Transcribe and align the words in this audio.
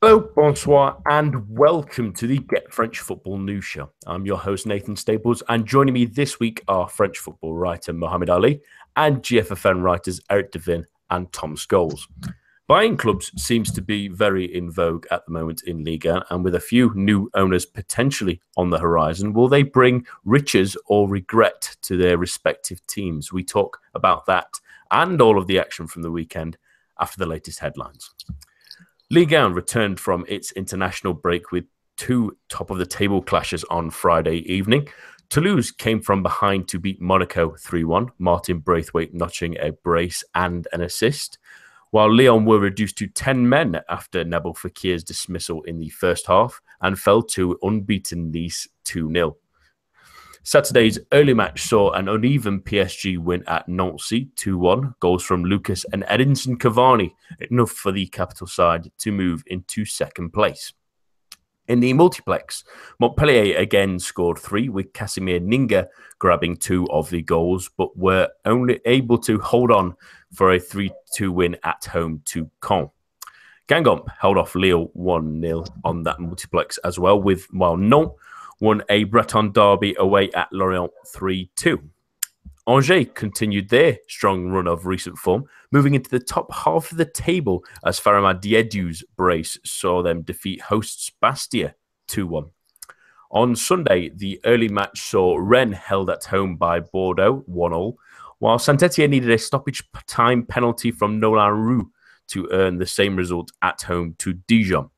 Hello, 0.00 0.30
bonsoir, 0.36 1.02
and 1.06 1.50
welcome 1.50 2.12
to 2.12 2.28
the 2.28 2.38
Get 2.38 2.72
French 2.72 3.00
Football 3.00 3.38
News 3.38 3.64
Show. 3.64 3.90
I'm 4.06 4.24
your 4.24 4.38
host, 4.38 4.64
Nathan 4.64 4.94
Staples, 4.94 5.42
and 5.48 5.66
joining 5.66 5.92
me 5.92 6.04
this 6.04 6.38
week 6.38 6.62
are 6.68 6.88
French 6.88 7.18
football 7.18 7.56
writer 7.56 7.92
Mohamed 7.92 8.30
Ali 8.30 8.60
and 8.94 9.24
GFFN 9.24 9.82
writers 9.82 10.20
Eric 10.30 10.52
Devin 10.52 10.86
and 11.10 11.32
Tom 11.32 11.56
Scholes. 11.56 12.02
Buying 12.68 12.96
clubs 12.96 13.32
seems 13.42 13.72
to 13.72 13.82
be 13.82 14.06
very 14.06 14.44
in 14.54 14.70
vogue 14.70 15.04
at 15.10 15.26
the 15.26 15.32
moment 15.32 15.64
in 15.66 15.84
Liga, 15.84 16.24
and 16.30 16.44
with 16.44 16.54
a 16.54 16.60
few 16.60 16.92
new 16.94 17.28
owners 17.34 17.66
potentially 17.66 18.40
on 18.56 18.70
the 18.70 18.78
horizon, 18.78 19.32
will 19.32 19.48
they 19.48 19.64
bring 19.64 20.06
riches 20.24 20.76
or 20.86 21.08
regret 21.08 21.74
to 21.82 21.96
their 21.96 22.18
respective 22.18 22.86
teams? 22.86 23.32
We 23.32 23.42
talk 23.42 23.80
about 23.96 24.26
that 24.26 24.60
and 24.92 25.20
all 25.20 25.36
of 25.36 25.48
the 25.48 25.58
action 25.58 25.88
from 25.88 26.02
the 26.02 26.12
weekend 26.12 26.56
after 27.00 27.18
the 27.18 27.26
latest 27.26 27.58
headlines. 27.58 28.14
Ligue 29.10 29.32
1 29.32 29.54
returned 29.54 29.98
from 29.98 30.26
its 30.28 30.52
international 30.52 31.14
break 31.14 31.50
with 31.50 31.64
two 31.96 32.36
top 32.50 32.70
of 32.70 32.76
the 32.76 32.84
table 32.84 33.22
clashes 33.22 33.64
on 33.70 33.88
Friday 33.88 34.40
evening. 34.52 34.86
Toulouse 35.30 35.70
came 35.70 36.02
from 36.02 36.22
behind 36.22 36.68
to 36.68 36.78
beat 36.78 37.00
Monaco 37.00 37.56
3 37.58 37.84
1, 37.84 38.10
Martin 38.18 38.58
Braithwaite 38.58 39.14
notching 39.14 39.56
a 39.60 39.72
brace 39.72 40.22
and 40.34 40.68
an 40.74 40.82
assist, 40.82 41.38
while 41.90 42.14
Lyon 42.14 42.44
were 42.44 42.58
reduced 42.58 42.98
to 42.98 43.06
10 43.06 43.48
men 43.48 43.80
after 43.88 44.26
Nabil 44.26 44.54
Fekir's 44.54 45.04
dismissal 45.04 45.62
in 45.62 45.78
the 45.78 45.88
first 45.88 46.26
half 46.26 46.60
and 46.82 46.98
fell 46.98 47.22
to 47.22 47.58
unbeaten 47.62 48.30
Nice 48.30 48.68
2 48.84 49.10
0. 49.10 49.38
Saturday's 50.42 50.98
early 51.12 51.34
match 51.34 51.62
saw 51.62 51.90
an 51.92 52.08
uneven 52.08 52.60
PSG 52.60 53.18
win 53.18 53.44
at 53.46 53.68
Nancy 53.68 54.30
2 54.36 54.56
1, 54.56 54.94
goals 55.00 55.22
from 55.22 55.44
Lucas 55.44 55.84
and 55.92 56.04
Edinson 56.04 56.56
Cavani, 56.56 57.12
enough 57.50 57.70
for 57.70 57.92
the 57.92 58.06
capital 58.06 58.46
side 58.46 58.90
to 58.98 59.12
move 59.12 59.42
into 59.46 59.84
second 59.84 60.30
place. 60.30 60.72
In 61.68 61.80
the 61.80 61.92
multiplex, 61.92 62.64
Montpellier 62.98 63.54
again 63.58 63.98
scored 63.98 64.38
three, 64.38 64.70
with 64.70 64.94
Casimir 64.94 65.38
Ninga 65.38 65.86
grabbing 66.18 66.56
two 66.56 66.88
of 66.88 67.10
the 67.10 67.20
goals, 67.20 67.68
but 67.76 67.94
were 67.96 68.30
only 68.46 68.80
able 68.86 69.18
to 69.18 69.38
hold 69.38 69.70
on 69.70 69.94
for 70.32 70.52
a 70.52 70.60
3 70.60 70.90
2 71.14 71.30
win 71.30 71.56
at 71.64 71.84
home 71.84 72.22
to 72.26 72.50
Caen. 72.62 72.90
Guingamp 73.68 74.06
held 74.18 74.38
off 74.38 74.54
Lille 74.54 74.88
1 74.94 75.42
0 75.42 75.64
on 75.84 76.02
that 76.04 76.20
multiplex 76.20 76.78
as 76.78 76.98
well, 76.98 77.20
with 77.20 77.46
while 77.52 77.76
Nantes 77.76 78.14
won 78.60 78.82
a 78.88 79.04
Breton 79.04 79.52
derby 79.52 79.94
away 79.98 80.30
at 80.32 80.52
Lorient 80.52 80.90
3 81.06 81.50
2. 81.56 81.82
Angers 82.68 83.06
continued 83.14 83.70
their 83.70 83.98
strong 84.08 84.48
run 84.50 84.68
of 84.68 84.84
recent 84.84 85.16
form, 85.16 85.44
moving 85.72 85.94
into 85.94 86.10
the 86.10 86.20
top 86.20 86.52
half 86.52 86.92
of 86.92 86.98
the 86.98 87.06
table 87.06 87.64
as 87.84 87.98
Famara 87.98 88.38
Diédhiou's 88.38 89.02
brace 89.16 89.58
saw 89.64 90.02
them 90.02 90.22
defeat 90.22 90.60
hosts 90.60 91.10
Bastia 91.20 91.74
2 92.08 92.26
1. 92.26 92.44
On 93.30 93.56
Sunday, 93.56 94.10
the 94.10 94.40
early 94.44 94.68
match 94.68 95.00
saw 95.00 95.36
Rennes 95.38 95.76
held 95.76 96.10
at 96.10 96.24
home 96.24 96.56
by 96.56 96.80
Bordeaux 96.80 97.42
1 97.46 97.70
0, 97.70 97.96
while 98.38 98.58
Saint 98.58 98.82
Etienne 98.82 99.10
needed 99.10 99.30
a 99.30 99.38
stoppage 99.38 99.82
time 100.06 100.44
penalty 100.44 100.90
from 100.90 101.18
Nolan 101.20 101.52
Roux 101.52 101.90
to 102.28 102.48
earn 102.52 102.78
the 102.78 102.86
same 102.86 103.16
result 103.16 103.50
at 103.62 103.82
home 103.82 104.14
to 104.18 104.34
Dijon. 104.34 104.90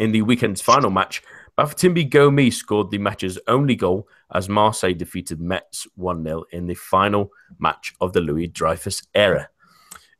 In 0.00 0.12
the 0.12 0.22
weekend's 0.22 0.60
final 0.60 0.90
match, 0.90 1.22
Bafétimbi 1.56 2.10
Gomis 2.10 2.54
scored 2.54 2.90
the 2.90 2.98
match's 2.98 3.38
only 3.46 3.76
goal 3.76 4.08
as 4.34 4.48
Marseille 4.48 4.92
defeated 4.92 5.40
Metz 5.40 5.86
1 5.94 6.24
0 6.24 6.42
in 6.50 6.66
the 6.66 6.74
final 6.74 7.30
match 7.60 7.94
of 8.00 8.12
the 8.12 8.20
Louis 8.20 8.48
Dreyfus 8.48 9.04
era. 9.14 9.48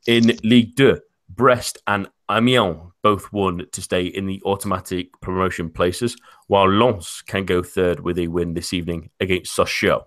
In 0.07 0.37
Ligue 0.43 0.77
2, 0.77 1.01
Brest 1.29 1.77
and 1.87 2.07
Amiens 2.29 2.93
both 3.01 3.33
won 3.33 3.65
to 3.71 3.81
stay 3.81 4.05
in 4.05 4.27
the 4.27 4.41
automatic 4.45 5.09
promotion 5.21 5.69
places, 5.69 6.15
while 6.47 6.71
Lens 6.71 7.21
can 7.27 7.43
go 7.43 7.61
third 7.61 7.99
with 7.99 8.17
a 8.17 8.27
win 8.27 8.53
this 8.53 8.71
evening 8.71 9.09
against 9.19 9.57
Sochaux. 9.57 10.05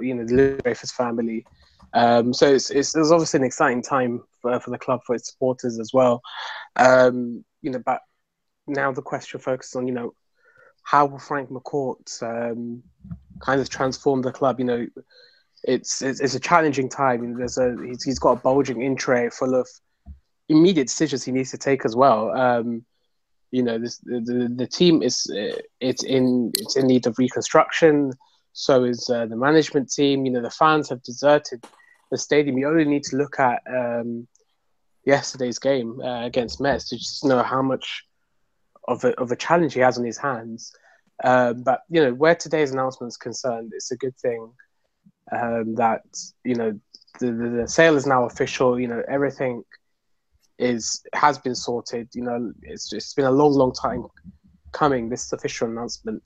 you 0.00 0.14
know 0.14 0.24
the 0.24 0.60
Dreyfus 0.62 0.92
family. 0.92 1.44
Um, 1.92 2.32
so 2.34 2.46
it's, 2.52 2.70
it's, 2.70 2.96
it's 2.96 3.10
obviously 3.12 3.38
an 3.38 3.46
exciting 3.46 3.82
time 3.82 4.22
for, 4.42 4.58
for 4.58 4.70
the 4.70 4.78
club 4.78 5.02
for 5.06 5.14
its 5.14 5.30
supporters 5.30 5.78
as 5.78 5.92
well. 5.92 6.22
Um, 6.74 7.44
you 7.62 7.70
know, 7.70 7.80
but 7.84 8.00
now 8.66 8.90
the 8.90 9.02
question 9.02 9.38
focuses 9.38 9.76
on 9.76 9.86
you 9.86 9.94
know 9.94 10.14
how 10.82 11.06
will 11.06 11.18
Frank 11.18 11.50
McCourt 11.50 12.22
um, 12.22 12.82
kind 13.40 13.60
of 13.60 13.68
transform 13.68 14.22
the 14.22 14.32
club? 14.32 14.58
You 14.58 14.66
know, 14.66 14.86
it's 15.66 16.02
it's, 16.02 16.20
it's 16.20 16.34
a 16.34 16.40
challenging 16.40 16.88
time. 16.88 17.36
There's 17.36 17.58
a 17.58 17.76
he's, 17.84 18.02
he's 18.02 18.18
got 18.18 18.32
a 18.32 18.36
bulging 18.40 18.82
in 18.82 18.96
tray 18.96 19.30
full 19.30 19.54
of 19.54 19.68
immediate 20.48 20.88
decisions 20.88 21.24
he 21.24 21.32
needs 21.32 21.50
to 21.52 21.58
take 21.58 21.84
as 21.84 21.96
well. 21.96 22.30
Um, 22.36 22.84
you 23.50 23.62
know, 23.62 23.78
this, 23.78 23.98
the, 23.98 24.52
the, 24.54 24.66
team 24.66 25.02
is 25.02 25.30
uh, 25.30 25.56
it's 25.80 26.02
in 26.02 26.52
it's 26.54 26.76
in 26.76 26.86
need 26.86 27.06
of 27.06 27.18
reconstruction. 27.18 28.12
So 28.52 28.84
is 28.84 29.08
uh, 29.08 29.26
the 29.26 29.36
management 29.36 29.90
team. 29.90 30.26
You 30.26 30.32
know, 30.32 30.42
the 30.42 30.50
fans 30.50 30.88
have 30.90 31.02
deserted 31.02 31.64
the 32.10 32.18
stadium. 32.18 32.58
You 32.58 32.68
only 32.68 32.84
need 32.84 33.04
to 33.04 33.16
look 33.16 33.38
at 33.38 33.62
um, 33.68 34.26
yesterday's 35.04 35.58
game 35.58 36.00
uh, 36.00 36.26
against 36.26 36.60
Metz 36.60 36.88
to 36.88 36.96
just 36.96 37.24
know 37.24 37.42
how 37.42 37.62
much 37.62 38.04
of 38.86 39.04
a 39.04 39.18
of 39.20 39.32
a 39.32 39.36
challenge 39.36 39.74
he 39.74 39.80
has 39.80 39.98
on 39.98 40.04
his 40.04 40.18
hands. 40.18 40.72
Uh, 41.22 41.52
but 41.52 41.82
you 41.88 42.02
know, 42.02 42.12
where 42.12 42.34
today's 42.34 42.72
announcement 42.72 43.12
is 43.12 43.16
concerned, 43.16 43.72
it's 43.72 43.92
a 43.92 43.96
good 43.96 44.16
thing 44.16 44.52
um, 45.32 45.74
that 45.76 46.02
you 46.44 46.54
know 46.54 46.78
the, 47.20 47.26
the, 47.26 47.48
the 47.62 47.68
sale 47.68 47.96
is 47.96 48.06
now 48.06 48.24
official. 48.24 48.78
You 48.78 48.88
know 48.88 49.02
everything 49.08 49.62
is 50.58 51.02
has 51.14 51.38
been 51.38 51.54
sorted. 51.54 52.08
You 52.14 52.22
know 52.22 52.52
it's 52.62 52.92
it's 52.92 53.14
been 53.14 53.26
a 53.26 53.30
long, 53.30 53.52
long 53.52 53.72
time 53.72 54.06
coming. 54.72 55.08
This 55.08 55.32
official 55.32 55.68
announcement, 55.68 56.22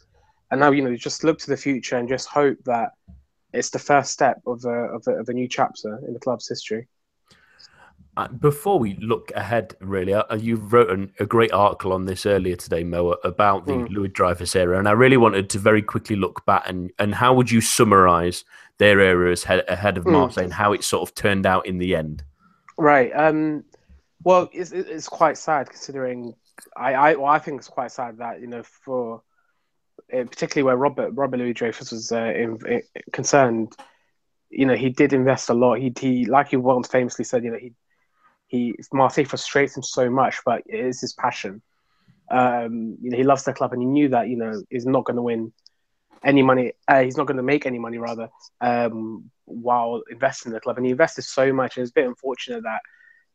and 0.51 0.61
now 0.61 0.71
you 0.71 0.83
know 0.83 0.95
just 0.97 1.25
look 1.25 1.39
to 1.41 1.51
the 1.51 1.57
future 1.57 1.97
and 1.97 2.09
just 2.09 2.29
hope 2.29 2.59
that 2.65 2.93
it's 3.53 3.71
the 3.71 3.79
first 3.79 4.13
step 4.13 4.41
of 4.47 4.65
a 4.65 4.69
of 4.69 5.05
a, 5.07 5.13
of 5.13 5.29
a 5.29 5.33
new 5.33 5.49
chapter 5.49 6.01
in 6.07 6.13
the 6.13 6.21
club's 6.21 6.49
history. 6.49 6.87
Uh, 8.17 8.27
before 8.27 8.81
we 8.81 8.97
look 8.97 9.31
ahead, 9.37 9.77
really, 9.81 10.13
uh, 10.13 10.35
you 10.35 10.57
wrote 10.57 10.91
an, 10.91 11.13
a 11.21 11.25
great 11.25 11.53
article 11.53 11.93
on 11.93 12.05
this 12.05 12.27
earlier 12.27 12.57
today, 12.57 12.83
Moa, 12.83 13.17
about 13.23 13.65
the 13.65 13.75
mm. 13.75 13.89
Louis 13.91 14.09
Dreyfus 14.09 14.57
era, 14.57 14.77
and 14.77 14.89
I 14.89 14.91
really 14.91 15.17
wanted 15.17 15.49
to 15.51 15.61
very 15.61 15.83
quickly 15.83 16.17
look 16.17 16.45
back 16.45 16.65
and 16.67 16.91
and 16.99 17.15
how 17.15 17.33
would 17.33 17.49
you 17.49 17.61
summarise 17.61 18.45
their 18.79 19.01
era 19.01 19.33
as 19.33 19.45
ahead 19.45 19.99
of 19.99 20.05
mm. 20.05 20.13
Marseille 20.13 20.45
and 20.45 20.53
how 20.53 20.73
it 20.73 20.85
sort 20.85 21.09
of 21.09 21.15
turned 21.15 21.47
out 21.47 21.67
in 21.67 21.79
the 21.79 21.95
end? 21.95 22.23
Right. 22.77 23.11
Um, 23.15 23.65
well, 24.25 24.49
it's, 24.53 24.73
it's 24.73 25.09
quite 25.09 25.37
sad 25.37 25.69
considering 25.69 26.35
I 26.77 26.95
I, 26.95 27.15
well, 27.15 27.27
I 27.27 27.39
think 27.39 27.59
it's 27.61 27.69
quite 27.69 27.93
sad 27.93 28.19
that 28.19 28.41
you 28.41 28.47
know 28.47 28.63
for 28.63 29.23
uh, 30.13 30.25
particularly 30.25 30.65
where 30.65 30.77
Robert 30.77 31.11
Robert 31.15 31.39
Louis 31.39 31.53
Dreyfus 31.53 31.93
was 31.93 32.13
uh, 32.13 32.33
in, 32.35 32.59
in, 32.67 32.83
concerned, 33.13 33.75
you 34.51 34.67
know, 34.67 34.75
he 34.75 34.91
did 34.91 35.13
invest 35.13 35.51
a 35.51 35.55
lot. 35.55 35.79
He 35.79 35.93
he 35.99 36.25
like 36.25 36.49
he 36.49 36.57
once 36.57 36.89
famously 36.89 37.25
said, 37.25 37.45
you 37.45 37.51
know, 37.51 37.59
he 37.59 37.73
he 38.47 38.75
Marseille 38.93 39.25
frustrates 39.25 39.77
him 39.77 39.83
so 39.83 40.11
much, 40.11 40.39
but 40.45 40.63
it 40.67 40.81
is 40.81 41.01
his 41.01 41.13
passion. 41.13 41.63
Um, 42.31 42.97
you 43.01 43.11
know, 43.11 43.17
he 43.17 43.25
loves 43.25 43.45
the 43.45 43.53
club, 43.53 43.73
and 43.73 43.83
he 43.83 43.87
knew 43.87 44.09
that 44.09 44.29
you 44.29 44.37
know 44.37 44.63
he's 44.71 44.87
not 44.87 45.05
going 45.05 45.17
to 45.17 45.23
win 45.23 45.53
any 46.25 46.43
money. 46.43 46.73
Uh, 46.87 47.03
he's 47.03 47.17
not 47.17 47.27
going 47.27 47.37
to 47.37 47.43
make 47.43 47.67
any 47.67 47.79
money 47.79 47.99
rather 47.99 48.29
um, 48.61 49.31
while 49.45 50.03
investing 50.11 50.51
in 50.51 50.55
the 50.55 50.61
club, 50.61 50.77
and 50.77 50.87
he 50.87 50.93
invested 50.93 51.23
so 51.23 51.53
much. 51.53 51.77
And 51.77 51.83
it's 51.83 51.91
a 51.91 51.95
bit 51.95 52.07
unfortunate 52.07 52.63
that 52.63 52.81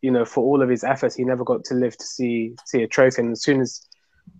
you 0.01 0.11
know 0.11 0.25
for 0.25 0.43
all 0.43 0.61
of 0.61 0.69
his 0.69 0.83
efforts, 0.83 1.15
he 1.15 1.23
never 1.23 1.43
got 1.43 1.63
to 1.65 1.75
live 1.75 1.97
to 1.97 2.05
see 2.05 2.55
see 2.65 2.83
a 2.83 2.87
trophy. 2.87 3.21
And 3.21 3.31
as 3.31 3.43
soon 3.43 3.61
as 3.61 3.87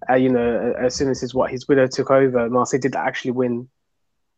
uh, 0.09 0.15
you 0.15 0.29
know, 0.29 0.73
as 0.79 0.95
soon 0.95 1.09
as 1.09 1.21
his 1.21 1.33
what 1.33 1.51
his 1.51 1.67
widow 1.67 1.87
took 1.87 2.11
over, 2.11 2.49
Marseille 2.49 2.79
did 2.79 2.95
actually 2.95 3.31
win 3.31 3.69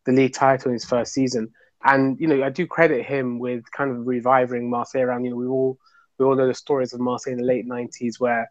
the 0.04 0.12
league 0.12 0.34
title 0.34 0.68
in 0.68 0.74
his 0.74 0.84
first 0.84 1.12
season. 1.12 1.52
And 1.84 2.18
you 2.20 2.26
know, 2.26 2.42
I 2.44 2.50
do 2.50 2.66
credit 2.66 3.04
him 3.04 3.38
with 3.38 3.70
kind 3.70 3.90
of 3.90 4.06
reviving 4.06 4.70
Marseille 4.70 5.02
around. 5.02 5.24
You 5.24 5.30
know, 5.30 5.36
we 5.36 5.46
all 5.46 5.78
we 6.18 6.24
all 6.24 6.36
know 6.36 6.46
the 6.46 6.54
stories 6.54 6.92
of 6.92 7.00
Marseille 7.00 7.32
in 7.32 7.38
the 7.38 7.44
late 7.44 7.66
'90s, 7.66 8.18
where 8.18 8.50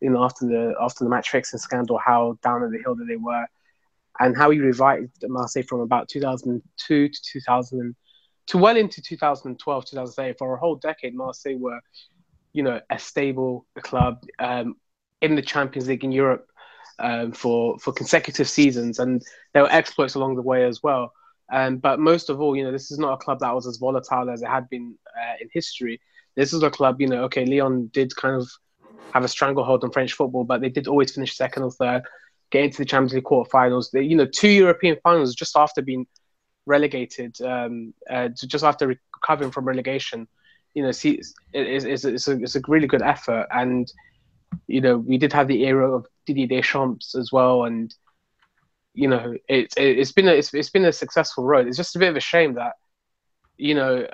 you 0.00 0.10
know 0.10 0.22
after 0.24 0.46
the 0.46 0.74
after 0.80 1.04
the 1.04 1.10
match 1.10 1.30
fixing 1.30 1.58
scandal, 1.58 1.98
how 1.98 2.38
down 2.42 2.62
at 2.62 2.70
the 2.70 2.78
hill 2.78 2.94
that 2.94 3.06
they 3.06 3.16
were, 3.16 3.46
and 4.20 4.36
how 4.36 4.50
he 4.50 4.58
revived 4.58 5.24
Marseille 5.24 5.62
from 5.62 5.80
about 5.80 6.08
2002 6.08 7.08
to 7.08 7.22
2000 7.32 7.94
to 8.48 8.58
well 8.58 8.76
into 8.76 9.02
2012, 9.02 9.84
2008 9.84 10.38
for 10.38 10.54
a 10.54 10.58
whole 10.58 10.76
decade. 10.76 11.14
Marseille 11.14 11.56
were, 11.58 11.80
you 12.52 12.62
know, 12.62 12.80
a 12.90 12.98
stable 12.98 13.66
club 13.82 14.22
um, 14.38 14.76
in 15.20 15.34
the 15.34 15.42
Champions 15.42 15.88
League 15.88 16.04
in 16.04 16.12
Europe 16.12 16.48
um, 16.98 17.32
for 17.32 17.78
for 17.78 17.92
consecutive 17.92 18.48
seasons, 18.48 18.98
and 18.98 19.22
there 19.52 19.62
were 19.62 19.72
exploits 19.72 20.14
along 20.14 20.36
the 20.36 20.42
way 20.42 20.64
as 20.64 20.82
well. 20.82 21.12
Um, 21.52 21.76
but 21.78 22.00
most 22.00 22.28
of 22.28 22.40
all, 22.40 22.56
you 22.56 22.64
know, 22.64 22.72
this 22.72 22.90
is 22.90 22.98
not 22.98 23.14
a 23.14 23.16
club 23.18 23.40
that 23.40 23.54
was 23.54 23.66
as 23.66 23.76
volatile 23.76 24.30
as 24.30 24.42
it 24.42 24.48
had 24.48 24.68
been 24.68 24.96
uh, 25.16 25.34
in 25.40 25.48
history. 25.52 26.00
This 26.34 26.52
is 26.52 26.62
a 26.62 26.70
club, 26.70 27.00
you 27.00 27.06
know, 27.06 27.24
okay, 27.24 27.46
Lyon 27.46 27.88
did 27.92 28.14
kind 28.16 28.36
of 28.36 28.48
have 29.14 29.24
a 29.24 29.28
stranglehold 29.28 29.84
on 29.84 29.92
French 29.92 30.12
football, 30.12 30.44
but 30.44 30.60
they 30.60 30.68
did 30.68 30.88
always 30.88 31.14
finish 31.14 31.36
second 31.36 31.62
or 31.62 31.70
third, 31.70 32.02
get 32.50 32.64
into 32.64 32.78
the 32.78 32.84
Champions 32.84 33.14
League 33.14 33.24
quarterfinals. 33.24 33.90
They, 33.90 34.02
you 34.02 34.16
know, 34.16 34.26
two 34.26 34.48
European 34.48 34.96
finals 35.02 35.34
just 35.34 35.56
after 35.56 35.82
being 35.82 36.06
relegated, 36.66 37.40
um, 37.40 37.94
uh, 38.10 38.28
just 38.28 38.64
after 38.64 38.98
recovering 39.14 39.50
from 39.50 39.66
relegation. 39.66 40.28
You 40.74 40.82
know, 40.82 40.92
see, 40.92 41.12
it's, 41.12 41.34
it's, 41.52 42.04
it's, 42.04 42.28
a, 42.28 42.32
it's 42.32 42.56
a 42.56 42.60
really 42.68 42.86
good 42.86 43.02
effort. 43.02 43.46
And, 43.50 43.90
you 44.66 44.80
know, 44.80 44.98
we 44.98 45.18
did 45.18 45.32
have 45.32 45.48
the 45.48 45.64
era 45.64 45.90
of 45.90 46.06
Didier 46.26 46.46
Deschamps 46.46 47.14
as 47.14 47.32
well. 47.32 47.64
And, 47.64 47.94
you 48.94 49.08
know, 49.08 49.34
it's 49.48 49.74
it's 49.76 50.12
been 50.12 50.28
a, 50.28 50.32
it's, 50.32 50.52
it's 50.52 50.70
been 50.70 50.84
a 50.84 50.92
successful 50.92 51.44
road. 51.44 51.66
It's 51.66 51.76
just 51.76 51.96
a 51.96 51.98
bit 51.98 52.10
of 52.10 52.16
a 52.16 52.20
shame 52.20 52.54
that, 52.54 52.74
you 53.56 53.74
know, 53.74 54.06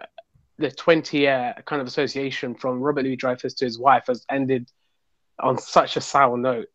the 0.58 0.70
20 0.70 1.18
year 1.18 1.54
kind 1.66 1.80
of 1.80 1.88
association 1.88 2.54
from 2.54 2.80
Robert 2.80 3.04
Louis 3.04 3.16
Dreyfus 3.16 3.54
to 3.54 3.64
his 3.64 3.78
wife 3.78 4.04
has 4.06 4.24
ended 4.30 4.70
on 5.38 5.58
such 5.58 5.96
a 5.96 6.00
sour 6.00 6.36
note. 6.36 6.68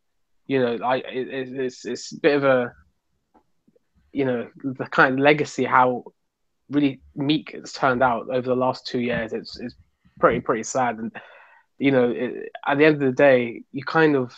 You 0.47 0.59
know, 0.61 0.85
I 0.85 0.97
it, 0.97 1.49
it's 1.49 1.85
it's 1.85 2.13
a 2.13 2.19
bit 2.19 2.35
of 2.35 2.43
a 2.43 2.73
you 4.11 4.25
know 4.25 4.49
the 4.63 4.85
kind 4.85 5.13
of 5.13 5.19
legacy 5.19 5.65
how 5.65 6.05
really 6.69 7.01
meek 7.15 7.51
it's 7.53 7.73
turned 7.73 8.03
out 8.03 8.29
over 8.29 8.47
the 8.47 8.55
last 8.55 8.87
two 8.87 8.99
years. 8.99 9.33
It's 9.33 9.59
it's 9.59 9.75
pretty 10.19 10.39
pretty 10.39 10.63
sad, 10.63 10.97
and 10.97 11.11
you 11.77 11.91
know 11.91 12.11
it, 12.11 12.49
at 12.65 12.77
the 12.77 12.85
end 12.85 12.95
of 12.95 13.01
the 13.01 13.11
day, 13.11 13.63
you 13.71 13.83
kind 13.83 14.15
of 14.15 14.35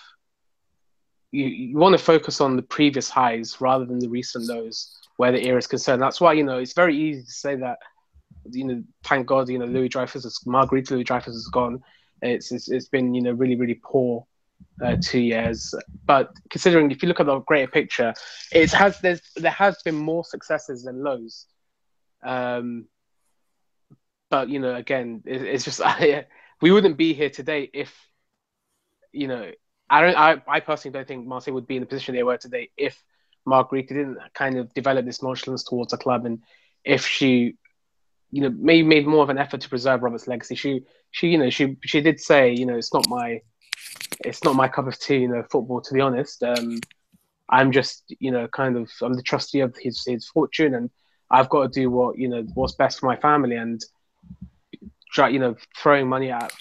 you, 1.32 1.46
you 1.46 1.78
want 1.78 1.98
to 1.98 2.04
focus 2.04 2.42
on 2.42 2.56
the 2.56 2.62
previous 2.62 3.10
highs 3.10 3.62
rather 3.62 3.86
than 3.86 4.00
the 4.00 4.10
recent 4.10 4.46
lows 4.46 4.96
where 5.18 5.32
the 5.32 5.46
era 5.46 5.58
is 5.58 5.68
concerned. 5.68 6.02
That's 6.02 6.22
why 6.22 6.34
you 6.34 6.44
know 6.44 6.58
it's 6.58 6.74
very 6.74 6.98
easy 6.98 7.24
to 7.24 7.32
say 7.32 7.56
that 7.56 7.78
you 8.52 8.66
know 8.66 8.84
thank 9.04 9.28
God 9.28 9.50
you 9.50 9.60
know 9.60 9.66
Louis 9.66 9.90
Dreyfus 9.90 10.26
is 10.26 10.40
Marguerite 10.46 10.92
Louis 10.92 11.04
Dreyfus 11.04 11.36
is 11.36 11.48
gone. 11.48 11.82
It's, 12.22 12.52
it's 12.52 12.70
it's 12.70 12.90
been 12.90 13.14
you 13.14 13.22
know 13.22 13.32
really 13.32 13.56
really 13.56 13.80
poor 13.84 14.26
uh, 14.84 14.96
two 15.02 15.20
years. 15.20 15.74
But 16.06 16.32
considering 16.50 16.92
if 16.92 17.02
you 17.02 17.08
look 17.08 17.20
at 17.20 17.26
the 17.26 17.40
greater 17.40 17.72
picture, 17.72 18.14
it 18.52 18.72
has 18.72 19.00
there's 19.00 19.22
there 19.36 19.52
has 19.52 19.82
been 19.84 19.96
more 19.96 20.24
successes 20.24 20.84
than 20.84 21.04
lows. 21.04 21.46
Um, 22.24 22.86
but 24.30 24.50
you 24.50 24.60
know, 24.60 24.76
again, 24.76 25.24
it, 25.26 25.42
it's 25.42 25.66
just 25.66 25.82
we 26.62 26.72
wouldn't 26.72 26.98
be 26.98 27.14
here 27.14 27.30
today 27.30 27.70
if 27.74 27.96
you 29.12 29.28
know. 29.28 29.52
I 29.92 30.02
don't. 30.02 30.16
I, 30.16 30.42
I 30.48 30.60
personally 30.60 30.94
don't 30.94 31.08
think 31.08 31.26
Marseille 31.26 31.54
would 31.56 31.66
be 31.66 31.76
in 31.76 31.82
the 31.82 31.88
position 31.88 32.14
they 32.14 32.22
were 32.22 32.38
today 32.38 32.70
if 32.78 33.04
Marguerite 33.46 33.88
didn't 33.88 34.20
kind 34.36 34.58
of 34.58 34.72
develop 34.76 35.06
this 35.06 35.24
nonchalance 35.24 35.64
towards 35.64 35.92
the 35.92 35.98
club, 35.98 36.26
and 36.26 36.44
if 36.84 37.08
she, 37.08 37.56
you 38.30 38.42
know, 38.42 38.54
maybe 38.56 38.88
made 38.88 39.08
more 39.08 39.24
of 39.24 39.32
an 39.32 39.40
effort 39.40 39.62
to 39.62 39.70
preserve 39.70 40.04
Robert's 40.04 40.28
legacy. 40.28 40.54
She, 40.54 40.84
she, 41.10 41.30
you 41.30 41.40
know, 41.40 41.50
she 41.50 41.76
she 41.84 42.02
did 42.02 42.20
say, 42.20 42.54
you 42.54 42.68
know, 42.68 42.76
it's 42.76 42.94
not 42.94 43.10
my 43.10 43.42
it's 44.20 44.44
not 44.44 44.56
my 44.56 44.68
cup 44.68 44.88
of 44.88 45.00
tea, 45.00 45.18
you 45.18 45.28
know, 45.28 45.44
football. 45.50 45.82
To 45.82 45.94
be 45.94 46.02
honest, 46.02 46.44
um, 46.44 46.80
I'm 47.50 47.72
just, 47.72 48.04
you 48.20 48.32
know, 48.32 48.48
kind 48.48 48.78
of, 48.78 48.90
I'm 49.02 49.14
the 49.14 49.24
trustee 49.24 49.62
of 49.62 49.76
his 49.78 50.04
his 50.06 50.28
fortune, 50.28 50.76
and 50.76 50.90
I've 51.32 51.50
got 51.50 51.64
to 51.64 51.80
do 51.80 51.90
what 51.90 52.18
you 52.18 52.28
know 52.28 52.44
what's 52.54 52.74
best 52.74 53.00
for 53.00 53.08
my 53.08 53.16
family, 53.16 53.56
and 53.56 53.84
try, 55.12 55.30
you 55.30 55.40
know, 55.40 55.56
throwing 55.78 56.08
money 56.08 56.32
at, 56.32 56.54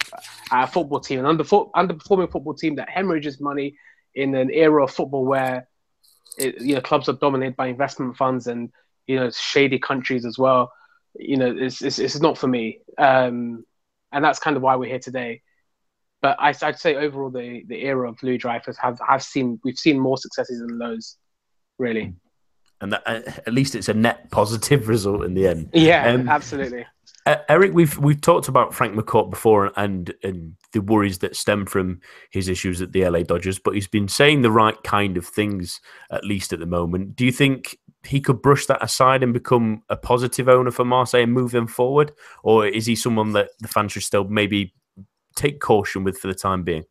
at 0.51 0.63
a 0.63 0.67
football 0.67 0.99
team, 0.99 1.19
an 1.19 1.25
under, 1.25 1.43
underperforming 1.43 2.31
football 2.31 2.55
team 2.55 2.75
that 2.75 2.89
hemorrhages 2.89 3.39
money 3.39 3.75
in 4.15 4.33
an 4.33 4.49
era 4.49 4.83
of 4.83 4.91
football 4.91 5.23
where, 5.23 5.67
it, 6.39 6.59
you 6.59 6.73
know, 6.73 6.81
clubs 6.81 7.07
are 7.07 7.13
dominated 7.13 7.55
by 7.55 7.67
investment 7.67 8.17
funds 8.17 8.47
and 8.47 8.71
you 9.05 9.17
know 9.17 9.29
shady 9.31 9.79
countries 9.79 10.25
as 10.25 10.37
well. 10.37 10.71
You 11.15 11.37
know, 11.37 11.55
it's 11.57 11.81
it's, 11.81 11.99
it's 11.99 12.19
not 12.21 12.37
for 12.37 12.47
me, 12.47 12.79
um, 12.97 13.65
and 14.11 14.23
that's 14.23 14.39
kind 14.39 14.55
of 14.55 14.63
why 14.63 14.75
we're 14.75 14.89
here 14.89 14.99
today 14.99 15.41
but 16.21 16.37
I, 16.39 16.53
would 16.63 16.79
say 16.79 16.95
overall 16.95 17.29
the, 17.29 17.63
the 17.67 17.83
era 17.85 18.09
of 18.09 18.21
Louis 18.21 18.37
Dreyfus 18.37 18.77
have 18.77 18.99
have 19.07 19.23
seen 19.23 19.59
we've 19.63 19.77
seen 19.77 19.99
more 19.99 20.17
successes 20.17 20.59
than 20.59 20.77
lows, 20.77 21.17
really. 21.77 22.13
And 22.81 22.93
that, 22.93 23.03
uh, 23.05 23.21
at 23.45 23.53
least 23.53 23.75
it's 23.75 23.89
a 23.89 23.93
net 23.93 24.31
positive 24.31 24.87
result 24.87 25.23
in 25.23 25.33
the 25.33 25.47
end. 25.47 25.69
Yeah, 25.73 26.07
um, 26.09 26.29
absolutely. 26.29 26.85
Uh, 27.25 27.37
Eric, 27.47 27.73
we've 27.73 27.97
we've 27.97 28.21
talked 28.21 28.47
about 28.47 28.73
Frank 28.73 28.95
McCourt 28.95 29.29
before 29.29 29.71
and 29.75 30.13
and 30.23 30.55
the 30.73 30.81
worries 30.81 31.19
that 31.19 31.35
stem 31.35 31.65
from 31.65 31.99
his 32.31 32.47
issues 32.47 32.81
at 32.81 32.91
the 32.91 33.07
LA 33.07 33.23
Dodgers, 33.23 33.59
but 33.59 33.75
he's 33.75 33.87
been 33.87 34.07
saying 34.07 34.41
the 34.41 34.51
right 34.51 34.81
kind 34.83 35.17
of 35.17 35.25
things 35.25 35.79
at 36.11 36.23
least 36.23 36.53
at 36.53 36.59
the 36.59 36.65
moment. 36.65 37.15
Do 37.15 37.25
you 37.25 37.31
think 37.31 37.77
he 38.05 38.21
could 38.21 38.41
brush 38.41 38.65
that 38.67 38.83
aside 38.83 39.23
and 39.23 39.33
become 39.33 39.83
a 39.89 39.97
positive 39.97 40.47
owner 40.47 40.71
for 40.71 40.85
Marseille 40.85 41.23
and 41.23 41.33
move 41.33 41.51
them 41.51 41.67
forward, 41.67 42.13
or 42.43 42.65
is 42.65 42.85
he 42.85 42.95
someone 42.95 43.33
that 43.33 43.49
the 43.59 43.67
fans 43.67 43.91
should 43.91 44.03
still 44.03 44.23
maybe 44.23 44.73
take 45.39 45.59
caution 45.59 46.03
with 46.03 46.17
for 46.17 46.27
the 46.27 46.35
time 46.35 46.63
being? 46.63 46.85